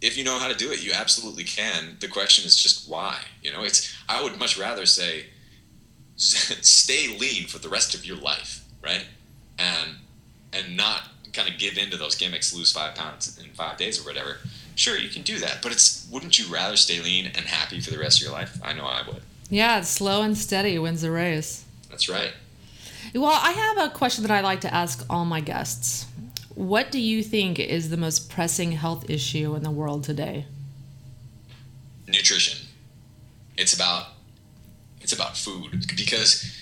if 0.00 0.18
you 0.18 0.24
know 0.24 0.38
how 0.38 0.48
to 0.48 0.54
do 0.54 0.70
it, 0.70 0.84
you 0.84 0.92
absolutely 0.92 1.44
can. 1.44 1.96
The 2.00 2.08
question 2.08 2.44
is 2.44 2.60
just 2.60 2.88
why. 2.88 3.20
You 3.42 3.52
know, 3.52 3.62
it's 3.62 3.94
I 4.08 4.22
would 4.22 4.38
much 4.38 4.58
rather 4.58 4.86
say 4.86 5.26
stay 6.16 7.16
lean 7.18 7.46
for 7.46 7.58
the 7.58 7.68
rest 7.68 7.94
of 7.94 8.04
your 8.04 8.16
life, 8.16 8.64
right? 8.82 9.06
And 9.58 9.96
and 10.52 10.76
not 10.76 11.08
kind 11.32 11.48
of 11.48 11.58
give 11.58 11.78
into 11.78 11.96
those 11.96 12.14
gimmicks, 12.14 12.54
lose 12.54 12.70
five 12.70 12.94
pounds 12.94 13.38
in 13.42 13.50
five 13.50 13.76
days 13.76 14.00
or 14.00 14.04
whatever. 14.04 14.38
Sure, 14.76 14.98
you 14.98 15.08
can 15.08 15.22
do 15.22 15.38
that, 15.38 15.62
but 15.62 15.72
it's 15.72 16.08
wouldn't 16.10 16.38
you 16.38 16.52
rather 16.52 16.76
stay 16.76 17.00
lean 17.00 17.26
and 17.26 17.46
happy 17.46 17.80
for 17.80 17.90
the 17.90 17.98
rest 17.98 18.20
of 18.20 18.26
your 18.26 18.32
life? 18.32 18.58
I 18.62 18.72
know 18.72 18.84
I 18.84 19.02
would. 19.06 19.22
Yeah, 19.54 19.82
slow 19.82 20.22
and 20.22 20.36
steady 20.36 20.80
wins 20.80 21.02
the 21.02 21.12
race. 21.12 21.64
That's 21.88 22.08
right. 22.08 22.32
Well, 23.14 23.38
I 23.40 23.52
have 23.52 23.86
a 23.86 23.94
question 23.94 24.22
that 24.24 24.32
I 24.32 24.40
like 24.40 24.60
to 24.62 24.74
ask 24.74 25.06
all 25.08 25.24
my 25.24 25.40
guests. 25.40 26.06
What 26.56 26.90
do 26.90 27.00
you 27.00 27.22
think 27.22 27.60
is 27.60 27.88
the 27.88 27.96
most 27.96 28.28
pressing 28.28 28.72
health 28.72 29.08
issue 29.08 29.54
in 29.54 29.62
the 29.62 29.70
world 29.70 30.02
today? 30.02 30.46
Nutrition. 32.08 32.66
It's 33.56 33.72
about 33.72 34.08
it's 35.00 35.12
about 35.12 35.36
food 35.36 35.86
because 35.96 36.52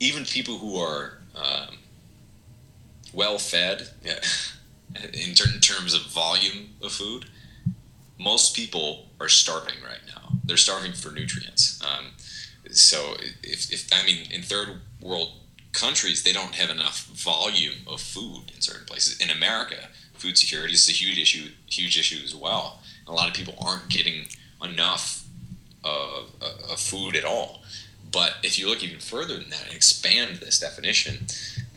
even 0.00 0.24
people 0.24 0.56
who 0.56 0.78
are 0.78 1.18
um, 1.36 1.76
well 3.12 3.36
fed, 3.36 3.90
yeah, 4.02 4.20
in 5.12 5.34
terms 5.34 5.92
of 5.92 6.06
volume 6.06 6.70
of 6.82 6.92
food, 6.92 7.26
most 8.18 8.56
people 8.56 9.08
are 9.20 9.28
starving 9.28 9.82
right 9.84 10.00
now. 10.06 10.31
They're 10.52 10.58
starving 10.58 10.92
for 10.92 11.10
nutrients. 11.10 11.82
Um, 11.82 12.08
so 12.70 13.14
if, 13.42 13.72
if 13.72 13.88
I 13.90 14.04
mean 14.04 14.30
in 14.30 14.42
third 14.42 14.82
world 15.00 15.30
countries, 15.72 16.24
they 16.24 16.32
don't 16.34 16.56
have 16.56 16.68
enough 16.68 17.06
volume 17.06 17.86
of 17.86 18.02
food 18.02 18.52
in 18.54 18.60
certain 18.60 18.84
places. 18.84 19.18
In 19.18 19.30
America, 19.30 19.88
food 20.12 20.36
security 20.36 20.74
is 20.74 20.86
a 20.90 20.92
huge 20.92 21.18
issue, 21.18 21.52
huge 21.70 21.98
issue 21.98 22.22
as 22.22 22.36
well. 22.36 22.80
A 23.06 23.12
lot 23.12 23.28
of 23.28 23.34
people 23.34 23.54
aren't 23.58 23.88
getting 23.88 24.26
enough 24.62 25.24
of, 25.82 26.34
of 26.70 26.78
food 26.78 27.16
at 27.16 27.24
all. 27.24 27.62
But 28.10 28.34
if 28.42 28.58
you 28.58 28.68
look 28.68 28.84
even 28.84 29.00
further 29.00 29.38
than 29.38 29.48
that 29.48 29.68
and 29.68 29.74
expand 29.74 30.36
this 30.36 30.60
definition, 30.60 31.28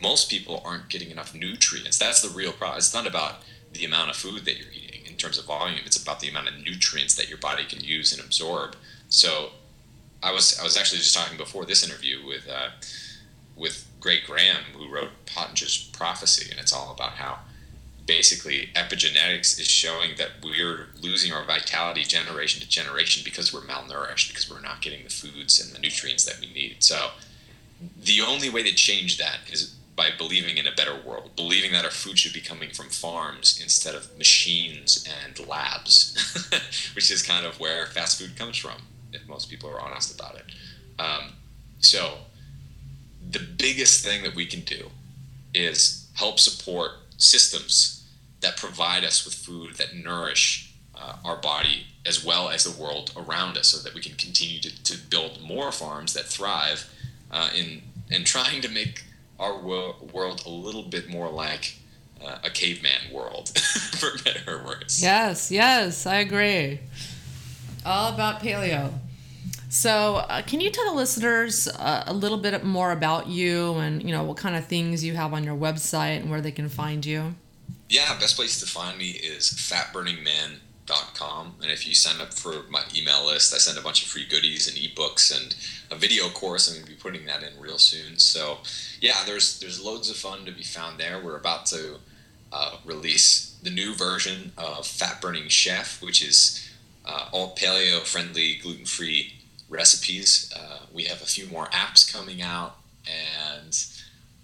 most 0.01 0.29
people 0.29 0.61
aren't 0.65 0.89
getting 0.89 1.11
enough 1.11 1.33
nutrients. 1.33 1.97
That's 1.97 2.21
the 2.21 2.35
real 2.35 2.51
problem. 2.51 2.79
It's 2.79 2.93
not 2.93 3.07
about 3.07 3.35
the 3.71 3.85
amount 3.85 4.09
of 4.09 4.17
food 4.17 4.43
that 4.43 4.57
you're 4.57 4.73
eating 4.73 4.84
in 5.15 5.19
terms 5.19 5.37
of 5.37 5.45
volume. 5.45 5.79
It's 5.85 6.01
about 6.01 6.19
the 6.19 6.27
amount 6.27 6.49
of 6.49 6.55
nutrients 6.57 7.15
that 7.15 7.29
your 7.29 7.37
body 7.37 7.63
can 7.63 7.79
use 7.79 8.11
and 8.11 8.21
absorb. 8.21 8.75
So, 9.07 9.51
I 10.21 10.33
was 10.33 10.59
I 10.59 10.63
was 10.63 10.75
actually 10.75 10.97
just 10.97 11.15
talking 11.15 11.37
before 11.37 11.65
this 11.65 11.87
interview 11.87 12.25
with 12.25 12.49
uh, 12.49 12.71
with 13.55 13.87
Gray 14.01 14.19
Graham, 14.25 14.63
who 14.73 14.93
wrote 14.93 15.11
Pottenger's 15.25 15.89
Prophecy, 15.93 16.51
and 16.51 16.59
it's 16.59 16.73
all 16.73 16.91
about 16.91 17.11
how 17.11 17.39
basically 18.05 18.69
epigenetics 18.75 19.57
is 19.59 19.67
showing 19.67 20.11
that 20.17 20.31
we're 20.43 20.87
losing 21.01 21.31
our 21.31 21.45
vitality 21.45 22.03
generation 22.03 22.61
to 22.61 22.67
generation 22.67 23.23
because 23.23 23.53
we're 23.53 23.61
malnourished, 23.61 24.27
because 24.27 24.51
we're 24.51 24.61
not 24.61 24.81
getting 24.81 25.03
the 25.03 25.09
foods 25.09 25.63
and 25.63 25.73
the 25.73 25.79
nutrients 25.79 26.25
that 26.25 26.39
we 26.39 26.51
need. 26.51 26.83
So 26.83 27.11
the 27.97 28.21
only 28.21 28.49
way 28.49 28.63
to 28.63 28.75
change 28.75 29.17
that 29.17 29.39
is 29.51 29.75
by 29.95 30.09
believing 30.17 30.57
in 30.57 30.67
a 30.67 30.71
better 30.71 30.95
world, 31.05 31.31
believing 31.35 31.71
that 31.71 31.85
our 31.85 31.91
food 31.91 32.19
should 32.19 32.33
be 32.33 32.41
coming 32.41 32.69
from 32.69 32.89
farms 32.89 33.59
instead 33.61 33.95
of 33.95 34.17
machines 34.17 35.07
and 35.23 35.47
labs, 35.47 36.13
which 36.95 37.09
is 37.09 37.23
kind 37.23 37.45
of 37.45 37.59
where 37.59 37.85
fast 37.87 38.19
food 38.19 38.35
comes 38.37 38.57
from, 38.57 38.81
if 39.13 39.25
most 39.27 39.49
people 39.49 39.69
are 39.69 39.79
honest 39.79 40.13
about 40.13 40.35
it. 40.35 40.45
Um, 40.99 41.33
so 41.79 42.15
the 43.29 43.39
biggest 43.39 44.03
thing 44.03 44.23
that 44.23 44.35
we 44.35 44.45
can 44.45 44.61
do 44.61 44.89
is 45.53 46.09
help 46.15 46.39
support 46.39 46.91
systems 47.17 48.05
that 48.41 48.57
provide 48.57 49.03
us 49.03 49.23
with 49.23 49.33
food 49.33 49.75
that 49.75 49.95
nourish 49.95 50.73
uh, 50.93 51.15
our 51.23 51.37
body 51.37 51.87
as 52.05 52.23
well 52.23 52.49
as 52.49 52.63
the 52.63 52.81
world 52.81 53.11
around 53.15 53.57
us 53.57 53.67
so 53.67 53.81
that 53.81 53.93
we 53.93 54.01
can 54.01 54.15
continue 54.15 54.59
to, 54.59 54.83
to 54.83 54.97
build 54.97 55.41
more 55.41 55.71
farms 55.71 56.13
that 56.13 56.25
thrive 56.25 56.89
uh, 57.31 57.49
in, 57.55 57.81
in 58.11 58.23
trying 58.23 58.61
to 58.61 58.69
make 58.69 59.03
our 59.39 59.57
wo- 59.57 59.95
world 60.13 60.43
a 60.45 60.49
little 60.49 60.83
bit 60.83 61.09
more 61.09 61.29
like 61.29 61.75
uh, 62.23 62.37
a 62.43 62.49
caveman 62.49 63.11
world, 63.11 63.49
for 63.99 64.11
better 64.23 64.59
or 64.59 64.65
worse. 64.65 65.01
Yes, 65.01 65.51
yes, 65.51 66.05
I 66.05 66.15
agree. 66.17 66.79
All 67.85 68.13
about 68.13 68.41
paleo. 68.41 68.93
So, 69.69 70.15
uh, 70.15 70.41
can 70.41 70.61
you 70.61 70.69
tell 70.69 70.85
the 70.85 70.93
listeners 70.95 71.67
uh, 71.67 72.03
a 72.07 72.13
little 72.13 72.37
bit 72.37 72.63
more 72.63 72.91
about 72.91 73.27
you 73.27 73.73
and 73.73 74.01
you 74.01 74.11
know 74.11 74.23
what 74.23 74.37
kind 74.37 74.55
of 74.55 74.65
things 74.67 75.03
you 75.03 75.15
have 75.15 75.33
on 75.33 75.43
your 75.43 75.55
website 75.55 76.21
and 76.21 76.29
where 76.29 76.39
they 76.39 76.51
can 76.51 76.69
find 76.69 77.05
you? 77.05 77.35
Yeah, 77.89 78.17
best 78.19 78.37
place 78.37 78.59
to 78.61 78.65
find 78.65 78.97
me 78.97 79.09
is 79.11 79.49
fatburningman.com. 79.51 81.55
And 81.61 81.71
if 81.71 81.87
you 81.87 81.93
sign 81.93 82.21
up 82.21 82.33
for 82.33 82.63
my 82.69 82.81
email 82.97 83.25
list, 83.25 83.53
I 83.53 83.57
send 83.57 83.77
a 83.77 83.81
bunch 83.81 84.03
of 84.03 84.07
free 84.07 84.25
goodies 84.25 84.67
and 84.67 84.77
ebooks 84.77 85.35
and 85.35 85.55
a 85.91 85.95
video 85.95 86.29
course. 86.29 86.67
I'm 86.67 86.75
going 86.75 86.85
to 86.85 86.91
be 86.91 86.97
putting 86.97 87.25
that 87.25 87.43
in 87.43 87.49
real 87.59 87.77
soon. 87.77 88.17
So, 88.17 88.59
yeah, 89.05 89.23
there's 89.23 89.59
there's 89.59 89.79
loads 89.83 90.09
of 90.09 90.15
fun 90.15 90.45
to 90.45 90.51
be 90.51 90.63
found 90.63 90.99
there. 90.99 91.21
We're 91.23 91.37
about 91.37 91.67
to 91.67 91.97
uh, 92.51 92.77
release 92.83 93.55
the 93.61 93.69
new 93.69 93.93
version 93.93 94.51
of 94.57 94.87
Fat 94.87 95.21
Burning 95.21 95.47
Chef, 95.47 96.01
which 96.01 96.25
is 96.25 96.67
uh, 97.05 97.29
all 97.31 97.55
paleo 97.55 97.99
friendly, 97.99 98.55
gluten 98.55 98.85
free 98.85 99.35
recipes. 99.69 100.51
Uh, 100.57 100.79
we 100.91 101.03
have 101.03 101.21
a 101.21 101.25
few 101.25 101.45
more 101.45 101.67
apps 101.67 102.11
coming 102.11 102.41
out, 102.41 102.77
and 103.05 103.85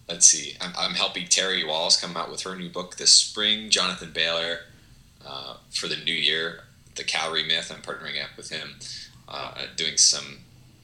let's 0.07 0.28
see, 0.28 0.55
I'm, 0.62 0.74
I'm, 0.78 0.93
helping 0.93 1.26
Terry 1.26 1.64
Wahls 1.64 1.99
come 1.99 2.16
out 2.16 2.30
with 2.30 2.43
her 2.43 2.55
new 2.55 2.70
book 2.70 2.97
this 2.97 3.14
spring. 3.14 3.72
Jonathan 3.72 4.12
Bailor 4.14 4.59
uh, 5.26 5.55
for 5.72 5.88
the 5.88 5.97
new 5.97 6.14
year, 6.14 6.66
The 6.95 7.03
Calorie 7.03 7.47
Myth. 7.47 7.72
I'm 7.76 7.82
partnering 7.82 8.24
up 8.24 8.38
with 8.38 8.51
him, 8.51 8.76
uh, 9.28 9.64
doing 9.76 9.97
some 9.97 10.41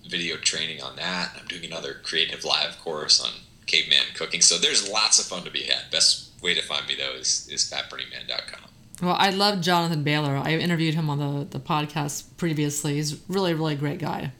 video 0.07 0.37
training 0.37 0.81
on 0.81 0.95
that. 0.95 1.33
I'm 1.39 1.45
doing 1.45 1.65
another 1.65 1.97
creative 2.01 2.43
live 2.43 2.79
course 2.79 3.23
on 3.23 3.41
caveman 3.67 4.05
cooking. 4.15 4.41
So 4.41 4.57
there's 4.57 4.89
lots 4.89 5.19
of 5.19 5.25
fun 5.25 5.43
to 5.43 5.51
be 5.51 5.63
had. 5.63 5.91
Best 5.91 6.31
way 6.41 6.53
to 6.53 6.61
find 6.61 6.87
me 6.87 6.95
though 6.95 7.13
is, 7.13 7.47
is 7.51 7.69
fatburningman.com. 7.71 8.61
Well, 9.01 9.15
I 9.17 9.29
love 9.29 9.61
Jonathan 9.61 10.03
Bailor. 10.03 10.35
I 10.35 10.55
interviewed 10.55 10.95
him 10.95 11.09
on 11.09 11.19
the, 11.19 11.45
the 11.45 11.59
podcast 11.59 12.25
previously. 12.37 12.95
He's 12.95 13.21
really, 13.29 13.53
really 13.53 13.75
great 13.75 13.99
guy. 13.99 14.31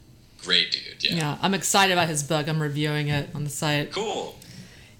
Great 0.44 0.72
dude, 0.72 1.04
yeah. 1.04 1.16
Yeah, 1.16 1.38
I'm 1.42 1.54
excited 1.54 1.94
about 1.94 2.08
his 2.08 2.24
book. 2.24 2.48
I'm 2.48 2.62
reviewing 2.62 3.10
it 3.10 3.30
on 3.36 3.44
the 3.44 3.50
site. 3.50 3.92
Cool. 3.92 4.36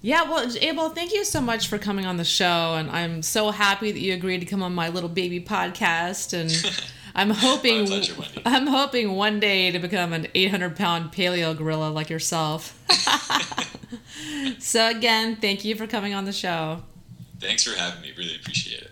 Yeah, 0.00 0.22
well, 0.22 0.48
Abel, 0.60 0.90
thank 0.90 1.12
you 1.12 1.24
so 1.24 1.40
much 1.40 1.66
for 1.66 1.76
coming 1.76 2.06
on 2.06 2.18
the 2.18 2.24
show, 2.24 2.76
and 2.76 2.88
I'm 2.88 3.20
so 3.22 3.50
happy 3.50 3.90
that 3.90 3.98
you 3.98 4.14
agreed 4.14 4.38
to 4.40 4.46
come 4.46 4.62
on 4.62 4.72
my 4.72 4.90
little 4.90 5.08
baby 5.08 5.40
podcast. 5.40 6.32
And 6.32 6.52
I'm 7.16 7.30
hoping, 7.30 7.86
pleasure, 7.86 8.14
I'm 8.44 8.68
hoping 8.68 9.12
one 9.16 9.40
day 9.40 9.72
to 9.72 9.78
become 9.80 10.12
an 10.12 10.28
800 10.36 10.76
pound 10.76 11.10
paleo 11.10 11.56
gorilla 11.56 11.90
like 11.90 12.10
yourself. 12.10 12.78
so 14.58 14.88
again, 14.88 15.36
thank 15.36 15.64
you 15.64 15.76
for 15.76 15.86
coming 15.86 16.14
on 16.14 16.24
the 16.24 16.32
show. 16.32 16.82
Thanks 17.40 17.64
for 17.64 17.78
having 17.78 18.02
me. 18.02 18.12
Really 18.16 18.36
appreciate 18.36 18.82
it. 18.82 18.90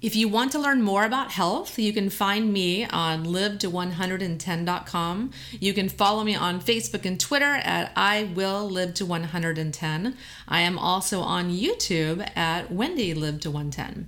If 0.00 0.14
you 0.14 0.28
want 0.28 0.52
to 0.52 0.60
learn 0.60 0.80
more 0.80 1.04
about 1.04 1.32
health, 1.32 1.76
you 1.76 1.92
can 1.92 2.08
find 2.08 2.52
me 2.52 2.84
on 2.84 3.24
live110.com. 3.24 5.32
You 5.58 5.74
can 5.74 5.88
follow 5.88 6.22
me 6.22 6.36
on 6.36 6.60
Facebook 6.60 7.04
and 7.04 7.18
Twitter 7.18 7.56
at 7.64 7.90
I 7.96 8.30
will 8.32 8.70
live 8.70 8.94
to 8.94 9.04
110. 9.04 10.16
I 10.46 10.60
am 10.60 10.78
also 10.78 11.20
on 11.20 11.50
YouTube 11.50 12.30
at 12.36 12.70
Wendy 12.70 13.12
live 13.12 13.40
to 13.40 13.50
110. 13.50 14.06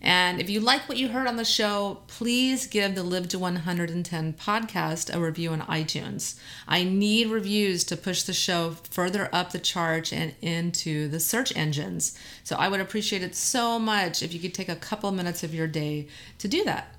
And 0.00 0.40
if 0.40 0.48
you 0.48 0.60
like 0.60 0.88
what 0.88 0.98
you 0.98 1.08
heard 1.08 1.26
on 1.26 1.36
the 1.36 1.44
show, 1.44 2.02
please 2.06 2.68
give 2.68 2.94
the 2.94 3.02
Live 3.02 3.28
to 3.28 3.38
110 3.38 4.32
podcast 4.34 5.12
a 5.14 5.20
review 5.20 5.50
on 5.50 5.62
iTunes. 5.62 6.38
I 6.68 6.84
need 6.84 7.28
reviews 7.28 7.82
to 7.84 7.96
push 7.96 8.22
the 8.22 8.32
show 8.32 8.76
further 8.90 9.28
up 9.32 9.50
the 9.50 9.58
chart 9.58 10.12
and 10.12 10.34
into 10.40 11.08
the 11.08 11.18
search 11.18 11.54
engines. 11.56 12.16
So 12.44 12.54
I 12.56 12.68
would 12.68 12.80
appreciate 12.80 13.22
it 13.22 13.34
so 13.34 13.78
much 13.78 14.22
if 14.22 14.32
you 14.32 14.38
could 14.38 14.54
take 14.54 14.68
a 14.68 14.76
couple 14.76 15.10
minutes 15.10 15.42
of 15.42 15.54
your 15.54 15.66
day 15.66 16.06
to 16.38 16.46
do 16.46 16.62
that. 16.64 16.94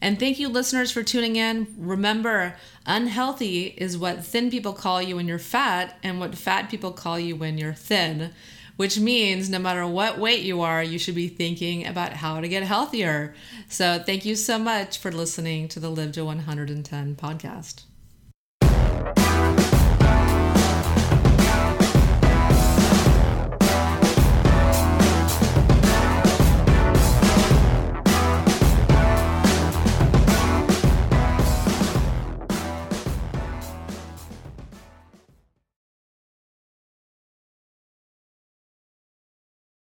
And 0.00 0.18
thank 0.18 0.38
you, 0.38 0.48
listeners, 0.48 0.90
for 0.90 1.02
tuning 1.02 1.36
in. 1.36 1.66
Remember, 1.76 2.56
unhealthy 2.86 3.74
is 3.76 3.98
what 3.98 4.24
thin 4.24 4.50
people 4.50 4.72
call 4.72 5.02
you 5.02 5.16
when 5.16 5.28
you're 5.28 5.38
fat, 5.38 5.98
and 6.02 6.18
what 6.18 6.38
fat 6.38 6.70
people 6.70 6.92
call 6.92 7.18
you 7.18 7.36
when 7.36 7.58
you're 7.58 7.74
thin 7.74 8.32
which 8.80 8.98
means 8.98 9.50
no 9.50 9.58
matter 9.58 9.86
what 9.86 10.16
weight 10.16 10.40
you 10.42 10.62
are, 10.62 10.82
you 10.82 10.98
should 10.98 11.14
be 11.14 11.28
thinking 11.28 11.86
about 11.86 12.14
how 12.14 12.40
to 12.40 12.48
get 12.48 12.62
healthier. 12.62 13.34
So, 13.68 14.02
thank 14.06 14.24
you 14.24 14.34
so 14.34 14.58
much 14.58 14.96
for 14.96 15.12
listening 15.12 15.68
to 15.68 15.80
the 15.80 15.90
Live 15.90 16.12
to 16.12 16.24
110 16.24 17.14
podcast. 17.16 17.82